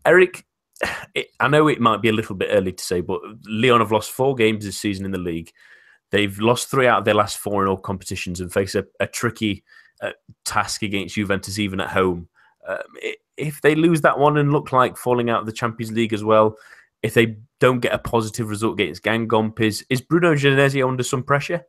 Eric, 0.04 0.44
it, 1.14 1.28
I 1.40 1.48
know 1.48 1.68
it 1.68 1.80
might 1.80 2.02
be 2.02 2.08
a 2.08 2.14
little 2.14 2.34
bit 2.34 2.50
early 2.50 2.72
to 2.72 2.84
say, 2.84 3.00
but 3.00 3.20
Lyon 3.46 3.80
have 3.80 3.92
lost 3.92 4.10
four 4.10 4.34
games 4.34 4.64
this 4.64 4.78
season 4.78 5.04
in 5.04 5.12
the 5.12 5.18
league. 5.18 5.50
They've 6.10 6.38
lost 6.40 6.68
three 6.68 6.86
out 6.86 6.98
of 6.98 7.04
their 7.04 7.14
last 7.14 7.38
four 7.38 7.62
in 7.62 7.68
all 7.68 7.76
competitions 7.76 8.40
and 8.40 8.52
face 8.52 8.74
a, 8.74 8.84
a 8.98 9.06
tricky 9.06 9.62
uh, 10.02 10.10
task 10.44 10.82
against 10.82 11.14
Juventus 11.14 11.58
even 11.58 11.80
at 11.80 11.90
home. 11.90 12.28
Um, 12.66 12.78
if 13.36 13.60
they 13.60 13.74
lose 13.74 14.00
that 14.02 14.18
one 14.18 14.36
and 14.36 14.52
look 14.52 14.72
like 14.72 14.96
falling 14.96 15.30
out 15.30 15.40
of 15.40 15.46
the 15.46 15.52
Champions 15.52 15.92
League 15.92 16.12
as 16.12 16.24
well, 16.24 16.56
if 17.02 17.14
they 17.14 17.36
don't 17.60 17.80
get 17.80 17.92
a 17.92 17.98
positive 17.98 18.48
result 18.48 18.80
against 18.80 19.02
Guingamp, 19.02 19.60
is, 19.60 19.84
is 19.90 20.00
Bruno 20.00 20.34
Genesio 20.34 20.88
under 20.88 21.02
some 21.02 21.22
pressure? 21.22 21.64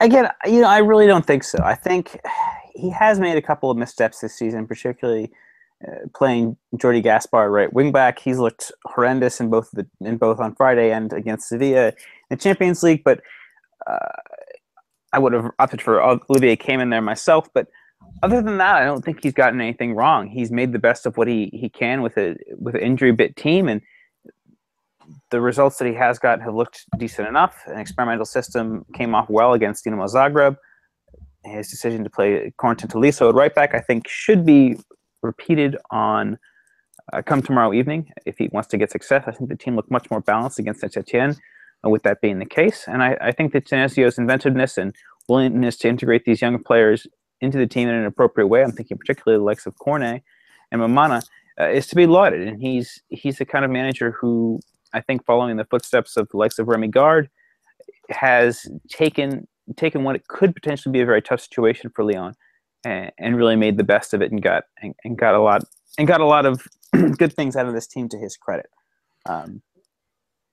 Again, 0.00 0.28
you 0.46 0.60
know, 0.60 0.68
I 0.68 0.78
really 0.78 1.06
don't 1.06 1.26
think 1.26 1.42
so. 1.42 1.58
I 1.62 1.74
think 1.74 2.18
he 2.74 2.90
has 2.90 3.18
made 3.18 3.36
a 3.36 3.42
couple 3.42 3.70
of 3.70 3.76
missteps 3.76 4.20
this 4.20 4.38
season, 4.38 4.66
particularly 4.66 5.32
uh, 5.86 6.06
playing 6.14 6.56
Jordy 6.76 7.00
Gaspar 7.00 7.50
right 7.50 7.72
wingback. 7.74 8.20
He's 8.20 8.38
looked 8.38 8.70
horrendous 8.84 9.40
in 9.40 9.50
both 9.50 9.70
the 9.72 9.86
in 10.00 10.16
both 10.16 10.38
on 10.38 10.54
Friday 10.54 10.92
and 10.92 11.12
against 11.12 11.48
Sevilla 11.48 11.88
in 11.88 11.94
the 12.30 12.36
Champions 12.36 12.82
League. 12.84 13.02
But 13.04 13.20
uh, 13.88 14.08
I 15.12 15.18
would 15.18 15.32
have 15.32 15.50
opted 15.58 15.82
for 15.82 16.00
Olivier 16.00 16.56
Kemen 16.56 16.90
there 16.90 17.02
myself. 17.02 17.48
But 17.52 17.66
other 18.22 18.42
than 18.42 18.58
that, 18.58 18.76
I 18.76 18.84
don't 18.84 19.04
think 19.04 19.22
he's 19.22 19.32
gotten 19.32 19.60
anything 19.60 19.94
wrong. 19.94 20.28
He's 20.28 20.50
made 20.50 20.72
the 20.72 20.78
best 20.78 21.06
of 21.06 21.16
what 21.16 21.28
he, 21.28 21.50
he 21.52 21.68
can 21.68 22.02
with 22.02 22.16
a 22.16 22.36
with 22.56 22.74
an 22.74 22.80
injury 22.80 23.12
bit 23.12 23.36
team, 23.36 23.68
and 23.68 23.80
the 25.30 25.40
results 25.40 25.78
that 25.78 25.86
he 25.86 25.94
has 25.94 26.18
got 26.18 26.40
have 26.42 26.54
looked 26.54 26.84
decent 26.98 27.28
enough. 27.28 27.62
An 27.66 27.78
experimental 27.78 28.24
system 28.24 28.84
came 28.94 29.14
off 29.14 29.28
well 29.28 29.52
against 29.52 29.84
Dinamo 29.84 30.08
Zagreb. 30.12 30.56
His 31.44 31.70
decision 31.70 32.04
to 32.04 32.10
play 32.10 32.52
Corentin 32.58 32.88
Tolisso 32.88 33.28
at 33.28 33.34
right 33.34 33.54
back, 33.54 33.74
I 33.74 33.80
think, 33.80 34.08
should 34.08 34.44
be 34.44 34.78
repeated 35.22 35.76
on 35.90 36.38
uh, 37.12 37.22
come 37.22 37.42
tomorrow 37.42 37.72
evening 37.72 38.10
if 38.26 38.36
he 38.38 38.48
wants 38.52 38.68
to 38.68 38.76
get 38.76 38.90
success. 38.90 39.24
I 39.26 39.32
think 39.32 39.48
the 39.48 39.56
team 39.56 39.76
looked 39.76 39.90
much 39.90 40.10
more 40.10 40.20
balanced 40.20 40.58
against 40.58 40.80
Saint 40.80 41.14
uh, 41.14 41.88
with 41.88 42.02
that 42.02 42.20
being 42.20 42.38
the 42.38 42.46
case. 42.46 42.84
And 42.86 43.02
I, 43.02 43.16
I 43.20 43.32
think 43.32 43.52
that 43.52 43.66
Genesio's 43.66 44.18
inventiveness 44.18 44.76
and 44.76 44.94
willingness 45.28 45.76
to 45.78 45.88
integrate 45.88 46.24
these 46.24 46.42
young 46.42 46.62
players 46.62 47.06
into 47.40 47.58
the 47.58 47.66
team 47.66 47.88
in 47.88 47.94
an 47.94 48.06
appropriate 48.06 48.48
way, 48.48 48.62
I'm 48.62 48.72
thinking 48.72 48.98
particularly 48.98 49.40
the 49.40 49.44
likes 49.44 49.66
of 49.66 49.78
Cornet 49.78 50.22
and 50.70 50.80
Mamana, 50.80 51.22
uh, 51.60 51.68
is 51.68 51.86
to 51.88 51.96
be 51.96 52.06
lauded. 52.06 52.46
And 52.46 52.60
he's 52.60 53.02
he's 53.08 53.38
the 53.38 53.44
kind 53.44 53.64
of 53.64 53.70
manager 53.70 54.12
who 54.12 54.60
I 54.92 55.00
think 55.00 55.24
following 55.24 55.56
the 55.56 55.64
footsteps 55.64 56.16
of 56.16 56.28
the 56.28 56.36
likes 56.36 56.58
of 56.58 56.68
Remy 56.68 56.88
Garde, 56.88 57.28
has 58.10 58.66
taken 58.88 59.46
taken 59.76 60.04
what 60.04 60.26
could 60.28 60.54
potentially 60.54 60.92
be 60.92 61.00
a 61.00 61.06
very 61.06 61.20
tough 61.20 61.40
situation 61.40 61.90
for 61.94 62.04
Lyon 62.04 62.34
and, 62.84 63.12
and 63.18 63.36
really 63.36 63.56
made 63.56 63.76
the 63.76 63.84
best 63.84 64.14
of 64.14 64.22
it 64.22 64.32
and 64.32 64.42
got 64.42 64.64
and, 64.82 64.94
and, 65.04 65.18
got 65.18 65.34
a 65.34 65.40
lot 65.40 65.62
and 65.98 66.08
got 66.08 66.20
a 66.20 66.26
lot 66.26 66.46
of 66.46 66.66
good 67.18 67.34
things 67.34 67.54
out 67.56 67.66
of 67.66 67.74
this 67.74 67.86
team 67.86 68.08
to 68.08 68.18
his 68.18 68.36
credit. 68.36 68.66
Um, 69.26 69.62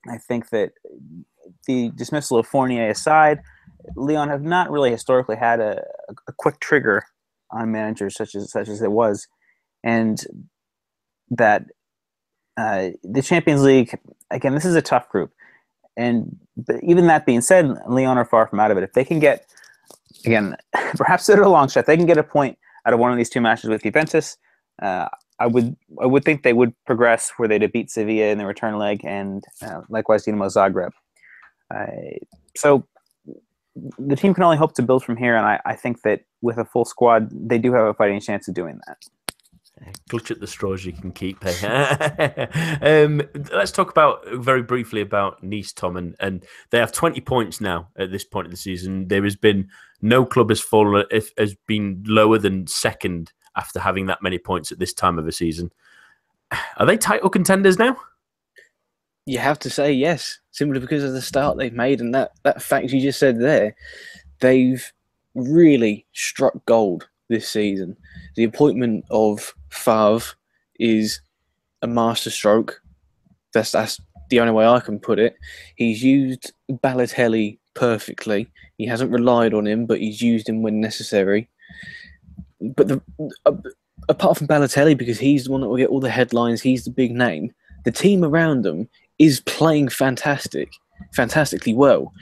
I 0.09 0.17
think 0.17 0.49
that 0.49 0.71
the 1.67 1.91
dismissal 1.95 2.38
of 2.38 2.47
Fournier 2.47 2.89
aside, 2.89 3.39
Lyon 3.95 4.29
have 4.29 4.43
not 4.43 4.71
really 4.71 4.91
historically 4.91 5.36
had 5.36 5.59
a, 5.59 5.83
a 6.27 6.33
quick 6.38 6.59
trigger 6.59 7.05
on 7.51 7.71
managers 7.71 8.15
such 8.15 8.36
as 8.36 8.51
such 8.51 8.67
as 8.67 8.81
it 8.81 8.91
was, 8.91 9.27
and 9.83 10.23
that 11.29 11.65
uh, 12.57 12.89
the 13.03 13.21
Champions 13.21 13.63
League 13.63 13.97
again. 14.31 14.53
This 14.53 14.65
is 14.65 14.75
a 14.75 14.81
tough 14.81 15.09
group, 15.09 15.31
and 15.97 16.38
but 16.57 16.77
even 16.83 17.07
that 17.07 17.25
being 17.25 17.41
said, 17.41 17.67
Lyon 17.88 18.17
are 18.17 18.25
far 18.25 18.47
from 18.47 18.59
out 18.59 18.71
of 18.71 18.77
it. 18.77 18.83
If 18.83 18.93
they 18.93 19.05
can 19.05 19.19
get 19.19 19.45
again, 20.25 20.55
perhaps 20.95 21.25
they're 21.25 21.41
a 21.41 21.49
long 21.49 21.69
shot, 21.69 21.86
they 21.86 21.97
can 21.97 22.05
get 22.05 22.17
a 22.17 22.23
point 22.23 22.57
out 22.86 22.93
of 22.93 22.99
one 22.99 23.11
of 23.11 23.17
these 23.17 23.29
two 23.29 23.41
matches 23.41 23.69
with 23.69 23.83
Juventus. 23.83 24.38
Uh, 24.81 25.07
I 25.39 25.47
would 25.47 25.75
I 26.01 26.05
would 26.05 26.23
think 26.23 26.43
they 26.43 26.53
would 26.53 26.73
progress 26.86 27.31
where 27.38 27.47
they 27.47 27.59
to 27.59 27.67
beat 27.67 27.91
Sevilla 27.91 28.27
in 28.27 28.38
the 28.38 28.45
return 28.45 28.77
leg 28.77 29.01
and 29.03 29.43
uh, 29.61 29.81
likewise 29.89 30.25
Dinamo 30.25 30.47
Zagreb. 30.47 30.91
So 32.55 32.88
the 33.97 34.15
team 34.15 34.34
can 34.34 34.43
only 34.43 34.57
hope 34.57 34.73
to 34.76 34.82
build 34.82 35.03
from 35.03 35.17
here, 35.17 35.36
and 35.36 35.45
I, 35.45 35.59
I 35.65 35.76
think 35.76 36.01
that 36.03 36.21
with 36.41 36.57
a 36.57 36.65
full 36.65 36.86
squad, 36.86 37.30
they 37.32 37.57
do 37.57 37.73
have 37.73 37.86
a 37.86 37.93
fighting 37.93 38.19
chance 38.19 38.47
of 38.47 38.53
doing 38.53 38.80
that. 38.88 38.97
Clutch 40.09 40.32
at 40.32 40.39
the 40.39 40.47
straws 40.47 40.86
you 40.86 40.93
can 40.93 41.11
keep. 41.11 41.43
Hey? 41.43 42.47
um, 43.03 43.21
let's 43.51 43.71
talk 43.71 43.91
about 43.91 44.26
very 44.36 44.63
briefly 44.63 45.01
about 45.01 45.43
Nice, 45.43 45.73
Tom, 45.73 45.97
and, 45.97 46.15
and 46.19 46.45
they 46.69 46.80
have 46.80 46.93
20 46.93 47.19
points 47.21 47.59
now 47.59 47.89
at 47.97 48.11
this 48.11 48.23
point 48.23 48.47
of 48.47 48.51
the 48.51 48.57
season. 48.57 49.09
There 49.09 49.23
has 49.23 49.36
been 49.36 49.69
no 50.01 50.26
club 50.26 50.49
has 50.49 50.61
fallen 50.61 51.05
if 51.11 51.32
has 51.38 51.55
been 51.67 52.03
lower 52.07 52.38
than 52.38 52.67
second 52.67 53.34
after 53.57 53.80
having 53.80 54.05
that 54.05 54.21
many 54.21 54.38
points 54.38 54.71
at 54.71 54.80
this 54.80 54.93
time 54.93 55.19
of 55.19 55.26
the 55.26 55.32
season. 55.32 55.71
Are 56.78 56.86
they 56.86 56.97
title 56.97 57.30
contenders 57.30 57.78
now? 57.78 57.97
You 59.26 59.39
have 59.39 59.59
to 59.59 59.69
say 59.69 59.91
yes, 59.91 60.39
simply 60.51 60.80
because 60.80 61.03
of 61.03 61.13
the 61.13 61.21
start 61.21 61.57
they've 61.57 61.73
made 61.73 61.99
and 61.99 62.13
that, 62.13 62.32
that 62.43 62.61
fact 62.61 62.91
you 62.91 63.01
just 63.01 63.19
said 63.19 63.39
there. 63.39 63.76
They've 64.39 64.91
really 65.34 66.05
struck 66.13 66.53
gold 66.65 67.07
this 67.30 67.47
season. 67.47 67.97
The 68.36 68.43
appointment 68.43 69.05
of 69.09 69.53
Favre 69.69 70.36
is 70.80 71.21
a 71.82 71.88
masterstroke. 71.88 72.82
That's 73.53 73.71
that's 73.71 73.99
the 74.30 74.39
only 74.39 74.53
way 74.53 74.65
I 74.65 74.80
can 74.80 74.99
put 74.99 75.19
it. 75.19 75.36
He's 75.76 76.03
used 76.03 76.53
Balotelli 76.69 77.59
perfectly. 77.73 78.47
He 78.78 78.86
hasn't 78.86 79.11
relied 79.11 79.53
on 79.53 79.67
him, 79.67 79.86
but 79.86 79.99
he's 79.99 80.21
used 80.21 80.49
him 80.49 80.61
when 80.61 80.82
necessary. 80.82 81.49
But 82.59 82.88
the, 82.88 83.01
uh, 83.45 83.53
apart 84.09 84.38
from 84.38 84.47
Balotelli, 84.47 84.97
because 84.97 85.19
he's 85.19 85.45
the 85.45 85.51
one 85.51 85.61
that 85.61 85.67
will 85.67 85.78
get 85.78 85.89
all 85.89 85.99
the 85.99 86.09
headlines, 86.09 86.61
he's 86.61 86.86
the 86.86 86.91
big 86.91 87.11
name. 87.11 87.53
The 87.84 87.91
team 87.91 88.23
around 88.23 88.63
them 88.63 88.89
is 89.20 89.41
playing 89.41 89.89
fantastic, 89.89 90.70
fantastically 91.13 91.74
well. 91.74 92.13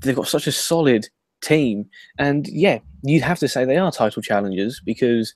They've 0.00 0.16
got 0.16 0.28
such 0.28 0.46
a 0.46 0.52
solid 0.52 1.08
team, 1.42 1.86
and 2.18 2.46
yeah, 2.48 2.78
you'd 3.02 3.22
have 3.22 3.38
to 3.40 3.48
say 3.48 3.64
they 3.64 3.78
are 3.78 3.92
title 3.92 4.22
challengers 4.22 4.80
because 4.84 5.34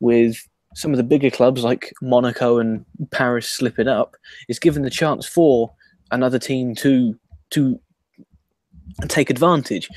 with 0.00 0.36
some 0.74 0.92
of 0.92 0.96
the 0.96 1.04
bigger 1.04 1.30
clubs 1.30 1.64
like 1.64 1.92
Monaco 2.02 2.58
and 2.58 2.84
Paris 3.10 3.48
slipping 3.48 3.88
up, 3.88 4.16
it's 4.48 4.58
given 4.58 4.82
the 4.82 4.90
chance 4.90 5.26
for 5.26 5.72
another 6.10 6.38
team 6.38 6.74
to 6.76 7.18
to 7.50 7.80
take 9.08 9.30
advantage. 9.30 9.88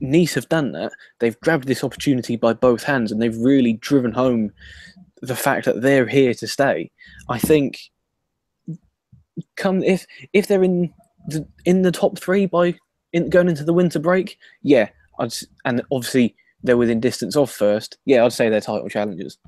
Nice 0.00 0.34
have 0.34 0.48
done 0.48 0.72
that. 0.72 0.92
They've 1.18 1.38
grabbed 1.40 1.66
this 1.66 1.84
opportunity 1.84 2.36
by 2.36 2.54
both 2.54 2.82
hands 2.82 3.12
and 3.12 3.20
they've 3.20 3.36
really 3.36 3.74
driven 3.74 4.12
home 4.12 4.50
the 5.20 5.36
fact 5.36 5.66
that 5.66 5.82
they're 5.82 6.06
here 6.06 6.32
to 6.34 6.46
stay. 6.46 6.90
I 7.28 7.38
think 7.38 7.78
come 9.56 9.82
if 9.82 10.06
if 10.32 10.46
they're 10.46 10.62
in 10.62 10.92
the, 11.28 11.46
in 11.64 11.82
the 11.82 11.92
top 11.92 12.18
three 12.18 12.46
by 12.46 12.74
in, 13.12 13.30
going 13.30 13.48
into 13.48 13.64
the 13.64 13.72
winter 13.72 13.98
break, 13.98 14.38
yeah, 14.62 14.88
I'd, 15.18 15.32
and 15.64 15.82
obviously 15.92 16.34
they're 16.62 16.76
within 16.76 17.00
distance 17.00 17.36
of 17.36 17.50
first. 17.50 17.98
Yeah, 18.04 18.24
I'd 18.24 18.32
say 18.32 18.48
they're 18.48 18.60
title 18.60 18.88
challengers. 18.88 19.38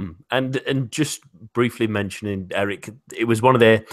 Mm. 0.00 0.16
And 0.30 0.56
and 0.66 0.90
just 0.90 1.20
briefly 1.52 1.86
mentioning 1.86 2.50
Eric, 2.52 2.90
it 3.16 3.26
was 3.26 3.40
one 3.40 3.54
of 3.54 3.60
their 3.60 3.84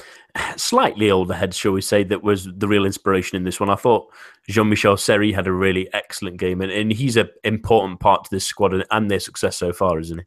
slightly 0.56 1.12
older 1.12 1.36
heads, 1.36 1.56
shall 1.56 1.74
we 1.74 1.82
say, 1.82 2.04
that 2.06 2.24
was 2.24 2.48
the 2.56 2.68
real 2.68 2.86
inspiration 2.86 3.36
in 3.36 3.44
this 3.44 3.60
one. 3.60 3.70
I 3.70 3.76
thought 3.76 4.12
Jean 4.50 4.70
Michel 4.70 4.98
Seri 4.98 5.32
had 5.32 5.46
a 5.46 5.52
really 5.52 5.94
excellent 5.94 6.38
game, 6.38 6.62
and, 6.62 6.72
and 6.72 6.92
he's 6.92 7.18
an 7.18 7.30
important 7.44 8.00
part 8.00 8.24
to 8.24 8.30
this 8.32 8.46
squad 8.46 8.74
and, 8.74 8.86
and, 8.90 9.12
their 9.12 9.20
success 9.20 9.58
so 9.58 9.72
far, 9.72 10.00
isn't 10.00 10.20
he? 10.20 10.26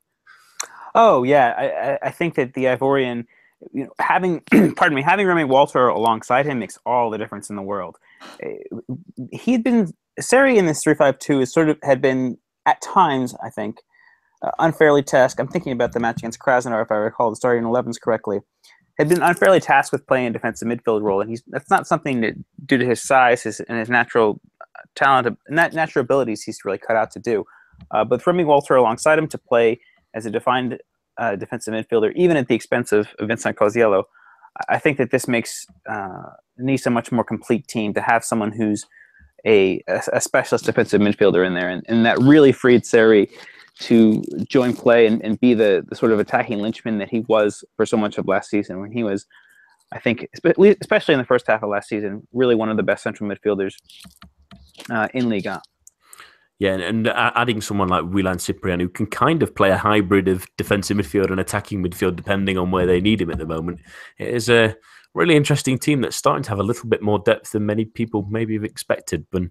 Oh 0.95 1.25
yeah, 1.25 1.99
I, 2.03 2.07
I 2.07 2.11
think 2.11 2.37
that 2.37 2.55
the 2.55 2.65
Ivorian, 2.65 3.27
you 3.73 3.85
know, 3.85 3.91
having 4.01 4.41
pardon 4.77 4.95
me, 4.95 5.03
having 5.03 5.27
Remy 5.27 5.45
Walter 5.45 5.89
alongside 5.89 6.47
him 6.47 6.59
makes 6.59 6.79
all 6.85 7.11
the 7.11 7.19
difference 7.19 7.51
in 7.51 7.57
the 7.57 7.63
world. 7.63 7.97
Eh, 8.43 8.57
he'd 9.33 9.65
been 9.65 9.93
Seri 10.21 10.59
in 10.59 10.67
this 10.67 10.83
three 10.83 10.95
five 10.95 11.19
two 11.19 11.41
is 11.41 11.53
sort 11.53 11.69
of 11.69 11.79
had 11.83 12.01
been 12.01 12.39
at 12.67 12.81
times, 12.81 13.35
I 13.43 13.51
think 13.51 13.79
uh, 14.45 14.51
unfairly 14.59 15.03
tasked. 15.03 15.41
I'm 15.41 15.49
thinking 15.49 15.73
about 15.73 15.93
the 15.93 16.01
match 16.01 16.19
against 16.19 16.39
Krasnodar, 16.39 16.83
if 16.83 16.91
I 16.91 16.97
recall 16.97 17.31
the 17.31 17.37
starting 17.37 17.65
11s 17.65 18.01
correctly. 18.01 18.41
Had 18.99 19.09
been 19.09 19.23
unfairly 19.23 19.59
tasked 19.59 19.91
with 19.91 20.07
playing 20.07 20.29
a 20.29 20.31
defensive 20.31 20.69
midfield 20.69 21.03
role, 21.03 21.21
and 21.21 21.29
he's 21.29 21.43
that's 21.49 21.69
not 21.69 21.87
something 21.87 22.21
that, 22.21 22.35
due 22.65 22.79
to 22.79 22.87
his 22.87 23.03
size 23.03 23.43
his, 23.43 23.59
and 23.61 23.79
his 23.79 23.89
natural 23.89 24.41
uh, 24.61 24.65
talent, 24.95 25.37
natural 25.49 26.05
abilities, 26.05 26.43
he's 26.43 26.65
really 26.65 26.79
cut 26.79 26.95
out 26.95 27.11
to 27.13 27.19
do. 27.19 27.45
Uh, 27.91 28.05
but 28.05 28.25
Remy 28.25 28.45
Walter 28.45 28.77
alongside 28.77 29.19
him 29.19 29.27
to 29.29 29.39
play 29.39 29.81
as 30.15 30.27
a 30.27 30.31
defined 30.31 30.79
uh, 31.19 31.37
defensive 31.37 31.75
midfielder, 31.75 32.13
even 32.15 32.37
at 32.37 32.49
the 32.49 32.55
expense 32.55 32.93
of, 32.93 33.09
Vincent 33.21 33.57
Koziello, 33.57 34.05
I 34.69 34.79
think 34.79 34.99
that 34.99 35.11
this 35.11 35.27
makes 35.27 35.67
uh, 35.89 36.31
Nice 36.57 36.87
a 36.87 36.91
much 36.91 37.11
more 37.11 37.25
complete 37.25 37.67
team 37.67 37.93
to 37.95 38.01
have 38.01 38.25
someone 38.25 38.53
who's 38.53 38.87
a, 39.45 39.83
a, 39.89 40.21
specialist 40.21 40.65
defensive 40.65 41.01
midfielder 41.01 41.47
in 41.47 41.55
there, 41.55 41.69
and, 41.69 41.85
and 41.89 42.07
that 42.07 42.19
really 42.19 42.53
freed 42.53 42.87
Seri 42.87 43.29
to 43.81 44.23
join 44.49 44.73
play 44.75 45.07
and, 45.07 45.23
and 45.25 45.39
be 45.41 45.53
the, 45.53 45.85
the 45.89 45.97
sort 45.97 46.13
of 46.13 46.21
attacking 46.21 46.61
linchpin 46.61 46.99
that 46.99 47.11
he 47.11 47.21
was 47.21 47.65
for 47.77 47.85
so 47.85 47.97
much 47.97 48.19
of 48.19 48.29
last 48.29 48.49
season 48.49 48.81
when 48.81 48.93
he 48.93 49.03
was, 49.03 49.27
I 49.93 49.99
think, 49.99 50.29
especially 50.81 51.15
in 51.15 51.19
the 51.19 51.27
first 51.27 51.47
half 51.47 51.63
of 51.63 51.71
last 51.71 51.89
season, 51.89 52.27
really 52.33 52.55
one 52.55 52.71
of 52.71 52.77
the 52.77 52.83
best 52.83 53.03
central 53.03 53.29
midfielders 53.29 53.75
uh, 54.91 55.09
in 55.13 55.29
Liga. 55.29 55.61
Yeah, 56.61 56.75
and, 56.75 57.09
adding 57.09 57.61
someone 57.61 57.89
like 57.89 58.05
Wylan 58.05 58.37
Cyprien 58.37 58.81
who 58.81 58.89
can 58.89 59.07
kind 59.07 59.43
of 59.43 59.55
play 59.55 59.71
a 59.71 59.77
hybrid 59.77 60.29
of 60.29 60.47
defensive 60.57 60.97
midfield 60.97 61.31
and 61.31 61.41
attacking 61.41 61.83
midfield 61.83 62.15
depending 62.15 62.57
on 62.59 62.71
where 62.71 62.87
they 62.87 63.01
need 63.01 63.21
him 63.21 63.31
at 63.31 63.39
the 63.39 63.47
moment. 63.47 63.81
It 64.19 64.29
is 64.29 64.49
a 64.49 64.77
really 65.15 65.37
interesting 65.37 65.79
team 65.79 66.01
that's 66.01 66.17
starting 66.17 66.43
to 66.45 66.51
have 66.51 66.61
a 66.61 66.65
little 66.65 66.89
bit 66.89 67.03
more 67.03 67.19
depth 67.19 67.53
than 67.53 67.67
many 67.67 67.85
people 67.85 68.27
maybe 68.31 68.55
have 68.55 68.65
expected. 68.65 69.27
But 69.33 69.43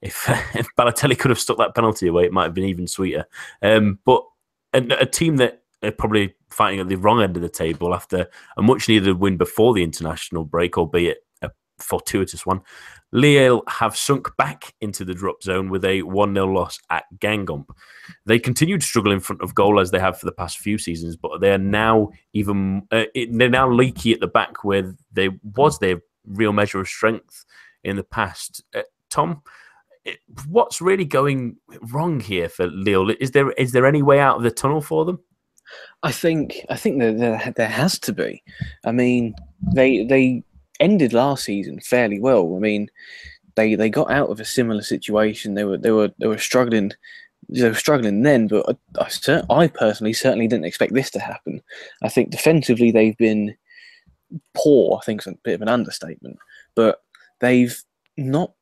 if 0.00 0.28
if 0.54 0.68
Balotelli 0.78 1.18
could 1.18 1.30
have 1.30 1.40
stuck 1.40 1.58
that 1.58 1.74
penalty 1.74 2.06
away, 2.06 2.24
it 2.24 2.32
might 2.32 2.44
have 2.44 2.54
been 2.54 2.64
even 2.64 2.86
sweeter. 2.86 3.26
Um, 3.62 3.98
but 4.04 4.24
a, 4.72 4.82
a, 5.00 5.06
team 5.06 5.36
that 5.36 5.62
are 5.82 5.92
probably 5.92 6.34
fighting 6.50 6.80
at 6.80 6.88
the 6.88 6.96
wrong 6.96 7.22
end 7.22 7.36
of 7.36 7.42
the 7.42 7.48
table 7.48 7.94
after 7.94 8.28
a 8.56 8.62
much 8.62 8.88
needed 8.88 9.18
win 9.18 9.36
before 9.36 9.74
the 9.74 9.82
international 9.82 10.44
break, 10.44 10.78
albeit 10.78 11.18
fortuitous 11.78 12.46
one. 12.46 12.60
Lille 13.12 13.62
have 13.68 13.96
sunk 13.96 14.28
back 14.36 14.74
into 14.80 15.04
the 15.04 15.14
drop 15.14 15.42
zone 15.42 15.70
with 15.70 15.84
a 15.84 16.02
1 16.02 16.34
0 16.34 16.46
loss 16.46 16.78
at 16.90 17.04
Guingamp. 17.18 17.66
They 18.26 18.38
continue 18.38 18.78
to 18.78 18.84
struggle 18.84 19.12
in 19.12 19.20
front 19.20 19.42
of 19.42 19.54
goal 19.54 19.80
as 19.80 19.90
they 19.90 19.98
have 19.98 20.18
for 20.18 20.26
the 20.26 20.32
past 20.32 20.58
few 20.58 20.76
seasons, 20.78 21.16
but 21.16 21.40
they're 21.40 21.58
now 21.58 22.10
even 22.32 22.82
uh, 22.90 23.04
they're 23.30 23.48
now 23.48 23.70
leaky 23.70 24.12
at 24.12 24.20
the 24.20 24.26
back 24.26 24.64
where 24.64 24.94
they 25.12 25.30
was 25.42 25.78
their 25.78 26.02
real 26.26 26.52
measure 26.52 26.80
of 26.80 26.88
strength 26.88 27.44
in 27.84 27.96
the 27.96 28.04
past. 28.04 28.62
Uh, 28.74 28.82
Tom, 29.08 29.42
what's 30.48 30.80
really 30.80 31.04
going 31.04 31.56
wrong 31.92 32.20
here 32.20 32.48
for 32.48 32.66
Lille? 32.66 33.10
Is 33.20 33.30
there 33.30 33.52
is 33.52 33.72
there 33.72 33.86
any 33.86 34.02
way 34.02 34.20
out 34.20 34.36
of 34.36 34.42
the 34.42 34.50
tunnel 34.50 34.80
for 34.80 35.04
them? 35.04 35.20
I 36.02 36.12
think 36.12 36.64
I 36.68 36.76
think 36.76 37.00
that 37.00 37.18
there, 37.18 37.52
there 37.56 37.68
has 37.68 37.98
to 38.00 38.12
be. 38.12 38.42
I 38.84 38.92
mean, 38.92 39.34
they 39.74 40.04
they 40.04 40.42
ended 40.80 41.12
last 41.12 41.44
season 41.44 41.80
fairly 41.80 42.20
well. 42.20 42.54
I 42.56 42.58
mean, 42.58 42.88
they 43.54 43.74
they 43.74 43.90
got 43.90 44.10
out 44.10 44.30
of 44.30 44.40
a 44.40 44.44
similar 44.44 44.82
situation. 44.82 45.54
They 45.54 45.64
were 45.64 45.78
they 45.78 45.90
were 45.90 46.12
they 46.18 46.26
were 46.26 46.38
struggling. 46.38 46.92
They 47.48 47.68
were 47.68 47.74
struggling 47.74 48.22
then, 48.22 48.48
but 48.48 48.76
I, 48.98 49.08
I, 49.30 49.42
I 49.54 49.68
personally 49.68 50.12
certainly 50.12 50.48
didn't 50.48 50.64
expect 50.64 50.94
this 50.94 51.10
to 51.10 51.20
happen. 51.20 51.62
I 52.02 52.08
think 52.08 52.30
defensively 52.30 52.90
they've 52.90 53.16
been 53.16 53.54
poor. 54.54 54.98
I 55.00 55.04
think 55.04 55.20
it's 55.20 55.26
a 55.26 55.34
bit 55.44 55.54
of 55.54 55.62
an 55.62 55.68
understatement, 55.68 56.38
but 56.74 57.02
they've 57.40 57.80
not 58.16 58.52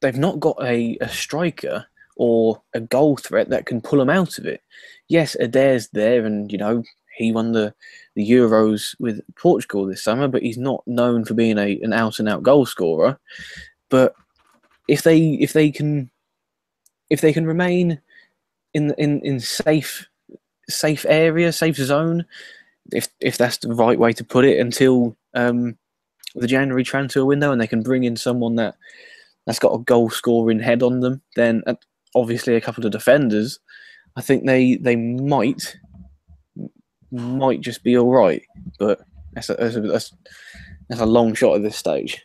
they've 0.00 0.16
not 0.16 0.40
got 0.40 0.56
a, 0.62 0.96
a 1.00 1.08
striker 1.08 1.86
or 2.16 2.62
a 2.74 2.80
goal 2.80 3.16
threat 3.16 3.48
that 3.50 3.66
can 3.66 3.80
pull 3.80 3.98
them 3.98 4.10
out 4.10 4.38
of 4.38 4.46
it. 4.46 4.62
Yes, 5.08 5.36
Eder's 5.38 5.88
there, 5.88 6.24
and 6.24 6.50
you 6.50 6.58
know 6.58 6.82
he 7.16 7.32
won 7.32 7.52
the, 7.52 7.74
the 8.14 8.28
Euros 8.28 8.94
with 8.98 9.20
Portugal 9.36 9.86
this 9.86 10.02
summer, 10.02 10.28
but 10.28 10.42
he's 10.42 10.58
not 10.58 10.82
known 10.86 11.24
for 11.24 11.34
being 11.34 11.58
a 11.58 11.78
an 11.82 11.92
out 11.92 12.18
and 12.18 12.28
out 12.28 12.42
goal 12.42 12.66
scorer. 12.66 13.18
But 13.88 14.14
if 14.88 15.02
they 15.02 15.34
if 15.34 15.52
they 15.52 15.70
can 15.70 16.10
if 17.10 17.20
they 17.20 17.32
can 17.32 17.46
remain 17.46 18.00
in 18.74 18.94
in 18.98 19.20
in 19.20 19.40
safe 19.40 20.06
safe 20.68 21.04
area, 21.08 21.52
safe 21.52 21.76
zone, 21.76 22.24
if 22.92 23.08
if 23.20 23.36
that's 23.36 23.58
the 23.58 23.74
right 23.74 23.98
way 23.98 24.12
to 24.12 24.24
put 24.24 24.44
it, 24.44 24.58
until 24.58 25.16
um, 25.34 25.76
the 26.34 26.46
January 26.46 26.84
transfer 26.84 27.24
window, 27.24 27.52
and 27.52 27.60
they 27.60 27.66
can 27.66 27.82
bring 27.82 28.04
in 28.04 28.16
someone 28.16 28.56
that 28.56 28.74
that's 29.46 29.58
got 29.58 29.74
a 29.74 29.78
goal 29.78 30.08
scoring 30.08 30.60
head 30.60 30.82
on 30.82 31.00
them, 31.00 31.20
then 31.36 31.62
obviously 32.14 32.54
a 32.54 32.60
couple 32.60 32.84
of 32.84 32.92
defenders, 32.92 33.58
I 34.16 34.20
think 34.20 34.46
they 34.46 34.76
they 34.76 34.96
might 34.96 35.76
might 37.12 37.60
just 37.60 37.84
be 37.84 37.96
all 37.96 38.12
right. 38.12 38.42
But 38.78 39.00
that's 39.32 39.50
a, 39.50 39.54
that's 39.54 39.76
a, 39.76 39.80
that's, 39.80 40.14
that's 40.88 41.00
a 41.00 41.06
long 41.06 41.34
shot 41.34 41.56
at 41.56 41.62
this 41.62 41.76
stage. 41.76 42.24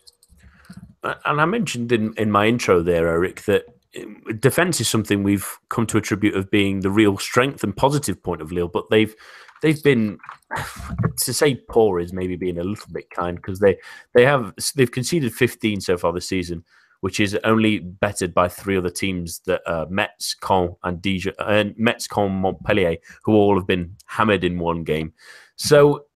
and 1.03 1.41
I 1.41 1.45
mentioned 1.45 1.91
in, 1.91 2.13
in 2.17 2.31
my 2.31 2.47
intro 2.47 2.81
there, 2.81 3.07
Eric, 3.07 3.43
that 3.43 3.65
um, 4.01 4.21
defense 4.39 4.81
is 4.81 4.89
something 4.89 5.23
we've 5.23 5.57
come 5.69 5.85
to 5.87 5.97
attribute 5.97 6.35
of 6.35 6.51
being 6.51 6.81
the 6.81 6.91
real 6.91 7.17
strength 7.17 7.63
and 7.63 7.75
positive 7.75 8.21
point 8.21 8.41
of 8.41 8.51
Lille, 8.51 8.67
but 8.67 8.89
they've 8.89 9.15
they've 9.61 9.81
been 9.83 10.17
to 11.17 11.33
say 11.33 11.55
poor 11.69 11.99
is 11.99 12.13
maybe 12.13 12.35
being 12.35 12.57
a 12.57 12.63
little 12.63 12.91
bit 12.91 13.09
kind 13.09 13.37
because 13.37 13.59
they 13.59 13.77
they 14.13 14.25
have 14.25 14.53
they've 14.75 14.91
conceded 14.91 15.33
15 15.33 15.81
so 15.81 15.97
far 15.97 16.13
this 16.13 16.27
season, 16.27 16.63
which 17.01 17.19
is 17.19 17.37
only 17.43 17.79
bettered 17.79 18.33
by 18.33 18.47
three 18.47 18.77
other 18.77 18.89
teams 18.89 19.39
that 19.45 19.61
uh, 19.67 19.85
Metz, 19.89 20.35
Caen, 20.35 20.75
and 20.83 21.01
Dijon, 21.01 21.33
and 21.39 21.75
Metz, 21.77 22.07
Caen, 22.07 22.31
Montpellier, 22.31 22.97
who 23.23 23.33
all 23.33 23.57
have 23.57 23.67
been 23.67 23.95
hammered 24.05 24.43
in 24.43 24.59
one 24.59 24.83
game. 24.83 25.13
So. 25.55 26.05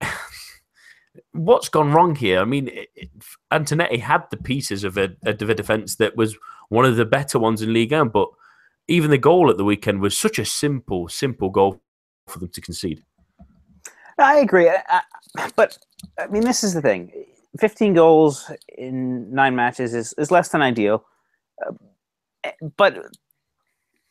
what's 1.32 1.68
gone 1.68 1.92
wrong 1.92 2.14
here? 2.14 2.40
I 2.40 2.44
mean, 2.44 2.68
it, 2.68 3.10
Antonetti 3.50 4.00
had 4.00 4.24
the 4.30 4.36
pieces 4.36 4.84
of 4.84 4.96
a, 4.96 5.14
of 5.24 5.48
a, 5.48 5.54
defence 5.54 5.96
that 5.96 6.16
was 6.16 6.36
one 6.68 6.84
of 6.84 6.96
the 6.96 7.04
better 7.04 7.38
ones 7.38 7.62
in 7.62 7.72
Ligue 7.72 7.92
1, 7.92 8.08
but 8.08 8.28
even 8.88 9.10
the 9.10 9.18
goal 9.18 9.50
at 9.50 9.56
the 9.56 9.64
weekend 9.64 10.00
was 10.00 10.16
such 10.16 10.38
a 10.38 10.44
simple, 10.44 11.08
simple 11.08 11.50
goal 11.50 11.80
for 12.26 12.38
them 12.38 12.48
to 12.50 12.60
concede. 12.60 13.02
I 14.18 14.38
agree, 14.38 14.68
I, 14.68 15.02
but 15.56 15.78
I 16.18 16.26
mean, 16.26 16.44
this 16.44 16.62
is 16.62 16.74
the 16.74 16.82
thing: 16.82 17.12
fifteen 17.58 17.94
goals 17.94 18.50
in 18.76 19.32
nine 19.32 19.56
matches 19.56 19.94
is, 19.94 20.14
is 20.18 20.30
less 20.30 20.48
than 20.48 20.62
ideal, 20.62 21.04
uh, 21.66 22.50
but 22.76 22.98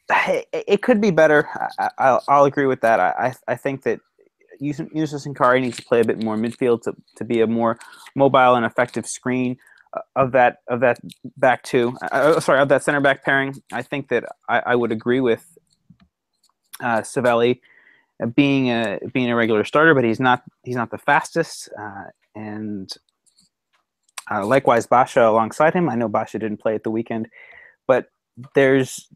it, 0.09 0.47
it, 0.53 0.81
could 0.81 1.01
be 1.01 1.11
better. 1.11 1.47
I, 1.97 2.19
will 2.27 2.45
agree 2.45 2.65
with 2.65 2.81
that. 2.81 2.99
I, 2.99 3.33
I 3.47 3.55
think 3.55 3.83
that 3.83 3.99
Youssouf 4.61 5.25
Sankharé 5.27 5.61
needs 5.61 5.77
to 5.77 5.83
play 5.83 6.01
a 6.01 6.05
bit 6.05 6.23
more 6.23 6.37
midfield 6.37 6.83
to, 6.83 6.93
to 7.15 7.23
be 7.23 7.41
a 7.41 7.47
more 7.47 7.77
mobile 8.15 8.55
and 8.55 8.65
effective 8.65 9.07
screen 9.07 9.57
uh, 9.93 10.01
of 10.15 10.31
that 10.33 10.57
of 10.67 10.81
that 10.81 10.99
back 11.37 11.63
two. 11.63 11.97
Uh, 12.11 12.39
sorry, 12.39 12.61
of 12.61 12.69
that 12.69 12.83
center 12.83 13.01
back 13.01 13.23
pairing. 13.23 13.55
I 13.71 13.81
think 13.81 14.09
that 14.09 14.25
I, 14.47 14.59
I 14.67 14.75
would 14.75 14.91
agree 14.91 15.19
with 15.19 15.57
uh, 16.79 17.01
Civelli 17.01 17.59
being 18.35 18.69
a 18.69 18.99
being 19.13 19.31
a 19.31 19.35
regular 19.35 19.63
starter, 19.63 19.95
but 19.95 20.03
he's 20.03 20.19
not 20.19 20.43
he's 20.63 20.75
not 20.75 20.91
the 20.91 20.97
fastest, 20.97 21.69
uh, 21.79 22.03
and 22.35 22.89
uh, 24.31 24.45
likewise 24.45 24.87
Basha 24.87 25.27
alongside 25.27 25.73
him. 25.73 25.89
I 25.89 25.95
know 25.95 26.07
Basha 26.07 26.39
didn't 26.39 26.61
play 26.61 26.75
at 26.75 26.83
the 26.83 26.91
weekend, 26.91 27.27
but 27.87 28.07
there's 28.55 29.07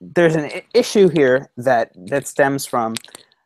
there's 0.00 0.36
an 0.36 0.50
issue 0.74 1.08
here 1.08 1.50
that 1.56 1.92
that 2.06 2.26
stems 2.26 2.64
from 2.64 2.94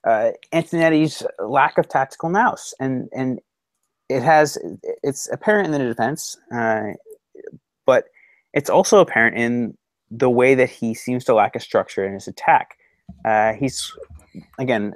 uh, 0.05 0.31
Antonetti's 0.53 1.23
lack 1.39 1.79
of 1.79 1.89
tactical 1.89 2.29
nous, 2.29 2.75
and 2.79 3.09
and 3.13 3.41
it 4.09 4.23
has 4.23 4.59
it's 5.03 5.31
apparent 5.33 5.67
in 5.67 5.73
the 5.73 5.79
defense, 5.79 6.37
uh, 6.55 6.91
but 7.87 8.05
it's 8.53 8.71
also 8.71 9.01
apparent 9.01 9.37
in 9.37 9.77
the 10.11 10.31
way 10.31 10.55
that 10.55 10.69
he 10.69 10.93
seems 10.95 11.25
to 11.25 11.35
lack 11.35 11.57
a 11.57 11.61
structure 11.61 12.05
in 12.05 12.13
his 12.13 12.29
attack. 12.29 12.77
Uh, 13.25 13.55
he's 13.55 13.93
again, 14.59 14.95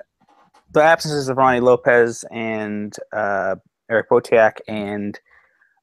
the 0.72 0.82
absences 0.82 1.28
of 1.28 1.38
Rony 1.38 1.62
Lopes 1.62 2.24
and 2.30 2.94
uh, 3.12 3.56
Éric 3.90 4.04
Bauthéac 4.10 4.58
and 4.68 5.18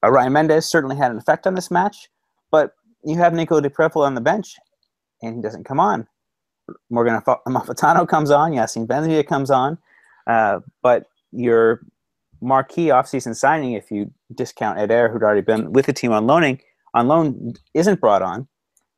uh, 0.04 0.10
Ryan 0.10 0.32
Mendes 0.32 0.66
certainly 0.66 0.96
had 0.96 1.10
an 1.10 1.18
effect 1.18 1.46
on 1.46 1.54
this 1.54 1.70
match. 1.70 2.08
But 2.50 2.74
you 3.04 3.16
have 3.16 3.32
Nico 3.32 3.60
de 3.60 3.70
Préville 3.70 4.06
on 4.06 4.14
the 4.14 4.20
bench, 4.20 4.56
and 5.22 5.36
he 5.36 5.42
doesn't 5.42 5.64
come 5.64 5.80
on. 5.80 6.06
Morgan 6.90 7.20
Amalfitano 7.48 8.08
comes 8.08 8.30
on. 8.30 8.52
Yacine 8.52 8.86
Benzia 8.86 9.26
comes 9.26 9.50
on. 9.50 9.78
Uh, 10.26 10.60
but 10.82 11.06
your 11.32 11.80
marquee 12.40 12.86
offseason 12.86 13.34
signing, 13.34 13.72
if 13.72 13.90
you 13.90 14.10
discount 14.34 14.78
Eder, 14.78 15.08
who'd 15.08 15.22
already 15.22 15.40
been 15.40 15.72
with 15.72 15.86
the 15.86 15.92
team 15.92 16.12
on 16.12 16.26
loaning, 16.26 16.60
on 16.94 17.08
loan, 17.08 17.54
isn't 17.74 18.00
brought 18.00 18.22
on. 18.22 18.46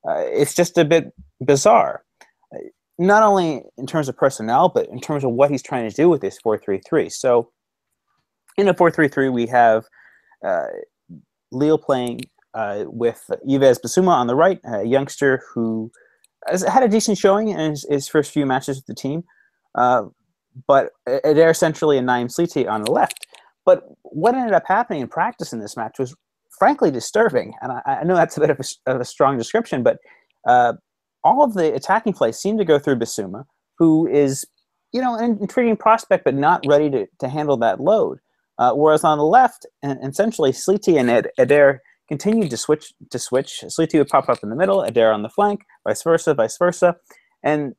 Uh, 0.09 0.19
it's 0.19 0.55
just 0.55 0.79
a 0.79 0.85
bit 0.85 1.13
bizarre 1.45 2.05
not 2.99 3.23
only 3.23 3.63
in 3.77 3.87
terms 3.87 4.09
of 4.09 4.17
personnel, 4.17 4.69
but 4.69 4.89
in 4.89 5.01
terms 5.01 5.25
of 5.25 5.33
what 5.33 5.51
he's 5.51 5.63
trying 5.63 5.89
to 5.89 5.95
do 5.95 6.09
with 6.09 6.21
this 6.21 6.39
4-3-3. 6.45 7.13
So 7.13 7.51
in 8.57 8.69
a 8.69 8.75
4-3-3, 8.75 9.33
we 9.33 9.47
have 9.47 9.85
uh, 10.45 10.67
Lille 11.53 11.79
playing 11.79 12.21
uh, 12.55 12.85
with 12.87 13.23
Yves 13.47 13.79
Bissouma 13.79 14.09
on 14.09 14.27
the 14.27 14.35
right, 14.35 14.61
a 14.65 14.85
youngster 14.85 15.43
who 15.55 15.91
has 16.49 16.63
had 16.63 16.83
a 16.83 16.89
decent 16.89 17.19
showing 17.19 17.49
in 17.49 17.71
his, 17.71 17.87
his 17.89 18.09
first 18.09 18.33
few 18.33 18.47
matches 18.47 18.77
with 18.77 18.87
the 18.87 18.95
team. 18.95 19.25
Uh, 19.75 20.05
but 20.67 20.91
Eder 21.07 21.51
essentially 21.51 21.99
and 21.99 22.07
Naim 22.07 22.29
Sliti 22.29 22.69
on 22.69 22.83
the 22.83 22.91
left. 22.91 23.27
But 23.65 23.83
what 24.03 24.35
ended 24.35 24.55
up 24.55 24.65
happening 24.67 25.01
in 25.01 25.09
practice 25.09 25.53
in 25.53 25.61
this 25.61 25.77
match 25.77 25.99
was 25.99 26.15
frankly 26.59 26.91
disturbing. 26.91 27.53
And 27.61 27.73
I, 27.73 27.81
I 28.01 28.05
know 28.05 28.15
that's 28.15 28.37
a 28.37 28.41
bit 28.41 28.51
of 28.51 28.61
a, 28.61 28.91
of 28.91 29.01
a 29.01 29.05
strong 29.05 29.37
description, 29.37 29.83
but 29.83 29.99
uh, 30.49 30.75
all 31.25 31.45
of 31.45 31.55
the 31.55 31.75
attacking 31.75 32.15
plays 32.15 32.39
seem 32.39 32.57
to 32.59 32.65
go 32.65 32.79
through 32.79 32.97
Bissouma, 32.97 33.45
who 33.79 34.07
is, 34.07 34.47
you 34.93 35.03
know, 35.03 35.17
an 35.17 35.39
intriguing 35.41 35.77
prospect, 35.77 36.25
but 36.25 36.35
not 36.35 36.65
ready 36.67 36.89
to, 36.91 37.07
to 37.19 37.29
handle 37.29 37.57
that 37.59 37.81
load. 37.81 38.19
Uh, 38.59 38.73
whereas 38.73 39.05
on 39.05 39.19
the 39.19 39.25
left, 39.25 39.67
and 39.83 39.99
essentially 40.03 40.53
Sliti 40.53 40.99
and 40.99 41.11
Ed, 41.11 41.29
Eder 41.39 41.83
continued 42.09 42.51
to 42.51 42.57
switch 42.57 42.95
to 43.11 43.19
switch. 43.19 43.63
Sliti 43.67 43.99
would 43.99 44.09
pop 44.09 44.29
up 44.29 44.39
in 44.43 44.49
the 44.49 44.57
middle, 44.57 44.83
Eder 44.85 45.13
on 45.13 45.23
the 45.23 45.29
flank, 45.29 45.61
vice 45.87 46.03
versa, 46.03 46.35
vice 46.35 46.57
versa, 46.57 46.97
and 47.43 47.75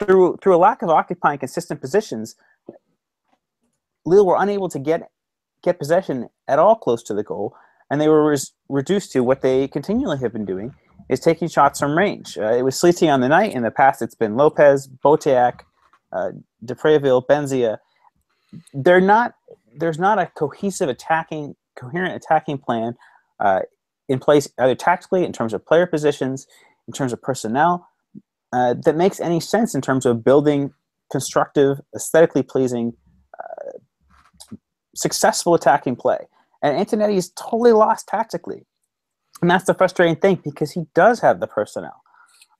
through 0.00 0.38
through 0.42 0.56
a 0.56 0.58
lack 0.58 0.82
of 0.82 0.88
occupying 0.88 1.38
consistent 1.38 1.80
positions, 1.80 2.34
Lille 4.04 4.26
were 4.26 4.36
unable 4.38 4.68
to 4.68 4.78
get 4.78 5.10
get 5.62 5.78
possession 5.78 6.28
at 6.48 6.58
all 6.58 6.74
close 6.74 7.02
to 7.04 7.14
the 7.14 7.22
goal, 7.22 7.54
and 7.90 8.00
they 8.00 8.08
were 8.08 8.36
reduced 8.68 9.12
to 9.12 9.20
what 9.22 9.40
they 9.40 9.68
continually 9.68 10.18
have 10.18 10.32
been 10.32 10.44
doing, 10.44 10.74
is 11.08 11.20
taking 11.20 11.48
shots 11.48 11.78
from 11.78 11.96
range. 11.96 12.36
Uh, 12.36 12.54
it 12.54 12.62
was 12.62 12.74
Sliti 12.74 13.12
on 13.12 13.20
the 13.20 13.28
night. 13.28 13.54
In 13.54 13.62
the 13.62 13.70
past, 13.70 14.02
it's 14.02 14.14
been 14.14 14.36
Lopes, 14.36 14.88
Bauthéac, 15.04 15.60
uh, 16.12 16.30
de 16.64 16.74
Préville, 16.74 17.24
Benzia. 17.26 17.78
They're 18.72 19.00
not. 19.00 19.34
There's 19.76 19.98
not 19.98 20.18
a 20.18 20.26
cohesive 20.36 20.88
attacking, 20.88 21.56
coherent 21.76 22.14
attacking 22.14 22.58
plan 22.58 22.94
uh, 23.40 23.60
in 24.08 24.18
place, 24.18 24.48
either 24.58 24.74
tactically, 24.74 25.24
in 25.24 25.32
terms 25.32 25.52
of 25.52 25.66
player 25.66 25.86
positions, 25.86 26.46
in 26.86 26.92
terms 26.92 27.12
of 27.12 27.20
personnel, 27.20 27.88
uh, 28.52 28.74
that 28.84 28.96
makes 28.96 29.20
any 29.20 29.40
sense 29.40 29.74
in 29.74 29.80
terms 29.80 30.06
of 30.06 30.24
building 30.24 30.72
constructive, 31.10 31.80
aesthetically 31.94 32.42
pleasing, 32.42 32.92
uh, 33.38 34.56
successful 34.94 35.54
attacking 35.54 35.96
play. 35.96 36.18
And 36.62 36.78
Antonetti 36.78 37.16
is 37.16 37.30
totally 37.36 37.72
lost 37.72 38.08
tactically. 38.08 38.64
And 39.42 39.50
that's 39.50 39.64
the 39.64 39.74
frustrating 39.74 40.16
thing 40.16 40.40
because 40.42 40.72
he 40.72 40.84
does 40.94 41.20
have 41.20 41.40
the 41.40 41.46
personnel. 41.46 42.02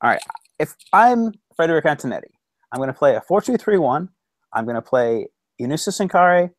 All 0.02 0.10
right, 0.10 0.20
if 0.58 0.74
I'm 0.92 1.32
Frederic 1.56 1.84
Antonetti, 1.84 2.32
I'm 2.72 2.78
going 2.78 2.88
to 2.88 2.92
play 2.92 3.14
a 3.14 3.20
4 3.20 3.40
2 3.40 3.56
3 3.56 3.78
1. 3.78 4.08
I'm 4.52 4.64
going 4.64 4.74
to 4.74 4.82
play 4.82 5.28
Youssouf 5.60 6.08
Sankharé 6.08 6.50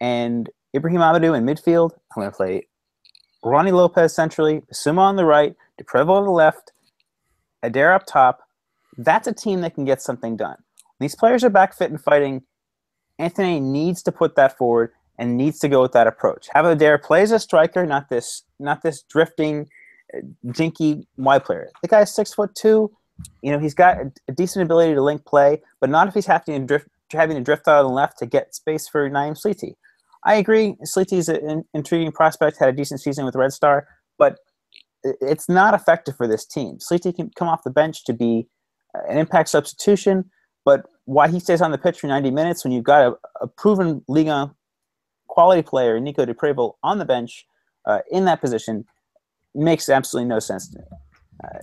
and 0.00 0.50
Ibrahim 0.74 1.00
Amadou 1.00 1.36
in 1.36 1.44
midfield. 1.44 1.92
I'm 2.14 2.22
going 2.22 2.30
to 2.30 2.36
play 2.36 2.66
Rony 3.44 3.72
Lopes 3.72 4.14
centrally, 4.14 4.62
Suma 4.72 5.02
on 5.02 5.16
the 5.16 5.24
right, 5.24 5.54
de 5.78 5.84
Préville 5.84 6.18
on 6.18 6.24
the 6.24 6.30
left, 6.30 6.72
Eder 7.62 7.92
up 7.92 8.06
top. 8.06 8.40
That's 8.98 9.28
a 9.28 9.32
team 9.32 9.60
that 9.60 9.74
can 9.74 9.84
get 9.84 10.00
something 10.00 10.36
done. 10.36 10.56
When 10.96 11.04
these 11.04 11.14
players 11.14 11.44
are 11.44 11.50
back 11.50 11.76
fit 11.76 11.90
and 11.90 12.00
fighting. 12.00 12.42
Anthony 13.18 13.60
needs 13.60 14.02
to 14.02 14.12
put 14.12 14.36
that 14.36 14.58
forward 14.58 14.92
and 15.18 15.36
needs 15.36 15.58
to 15.60 15.68
go 15.68 15.80
with 15.80 15.92
that 15.92 16.06
approach. 16.06 16.48
Have 16.52 16.66
Eder 16.66 16.98
play 16.98 17.22
as 17.22 17.30
a 17.30 17.38
striker, 17.38 17.86
not 17.86 18.10
this 18.10 18.42
not 18.58 18.82
this 18.82 19.02
drifting, 19.02 19.68
uh, 20.14 20.20
jinky 20.50 21.06
wide 21.16 21.44
player. 21.44 21.70
The 21.82 21.88
guy's 21.88 22.14
six 22.14 22.34
foot 22.34 22.54
two. 22.54 22.90
You 23.42 23.52
know, 23.52 23.58
he's 23.58 23.72
got 23.72 23.96
a, 24.28 24.32
decent 24.32 24.62
ability 24.62 24.92
to 24.94 25.02
link 25.02 25.24
play, 25.24 25.62
but 25.80 25.88
not 25.88 26.08
if 26.08 26.12
he's 26.12 26.26
having 26.26 26.60
to 26.60 26.66
drift, 26.66 26.88
having 27.16 27.36
to 27.36 27.42
drift 27.42 27.66
out 27.68 27.84
on 27.84 27.90
the 27.90 27.94
left 27.94 28.18
to 28.18 28.26
get 28.26 28.54
space 28.54 28.88
for 28.88 29.08
Naim 29.08 29.34
Sliti. 29.34 29.74
I 30.24 30.34
agree. 30.34 30.76
Sliti 30.84 31.18
is 31.18 31.28
an 31.28 31.64
intriguing 31.72 32.12
prospect, 32.12 32.58
had 32.58 32.68
a 32.68 32.72
decent 32.72 33.00
season 33.00 33.24
with 33.24 33.36
Red 33.36 33.52
Star, 33.52 33.86
but 34.18 34.38
it's 35.02 35.48
not 35.48 35.74
effective 35.74 36.16
for 36.16 36.26
this 36.26 36.44
team. 36.44 36.78
Sliti 36.78 37.14
can 37.14 37.30
come 37.36 37.48
off 37.48 37.62
the 37.64 37.70
bench 37.70 38.04
to 38.04 38.12
be 38.12 38.48
uh, 38.94 39.00
an 39.08 39.18
impact 39.18 39.48
substitution, 39.48 40.30
but 40.64 40.86
why 41.04 41.28
he 41.28 41.38
stays 41.38 41.62
on 41.62 41.70
the 41.70 41.78
pitch 41.78 42.00
for 42.00 42.08
90 42.08 42.30
minutes 42.32 42.64
when 42.64 42.72
you've 42.72 42.84
got 42.84 43.06
a, 43.06 43.14
a 43.40 43.46
proven 43.46 44.02
Liga 44.08 44.52
quality 45.28 45.62
player, 45.62 46.00
Nico 46.00 46.26
Preville, 46.26 46.72
on 46.82 46.98
the 46.98 47.04
bench 47.04 47.46
uh, 47.84 48.00
in 48.10 48.24
that 48.24 48.40
position 48.40 48.84
makes 49.54 49.88
absolutely 49.88 50.28
no 50.28 50.38
sense 50.38 50.68
to 50.68 50.78
me. 50.78 50.84
Uh, 51.44 51.58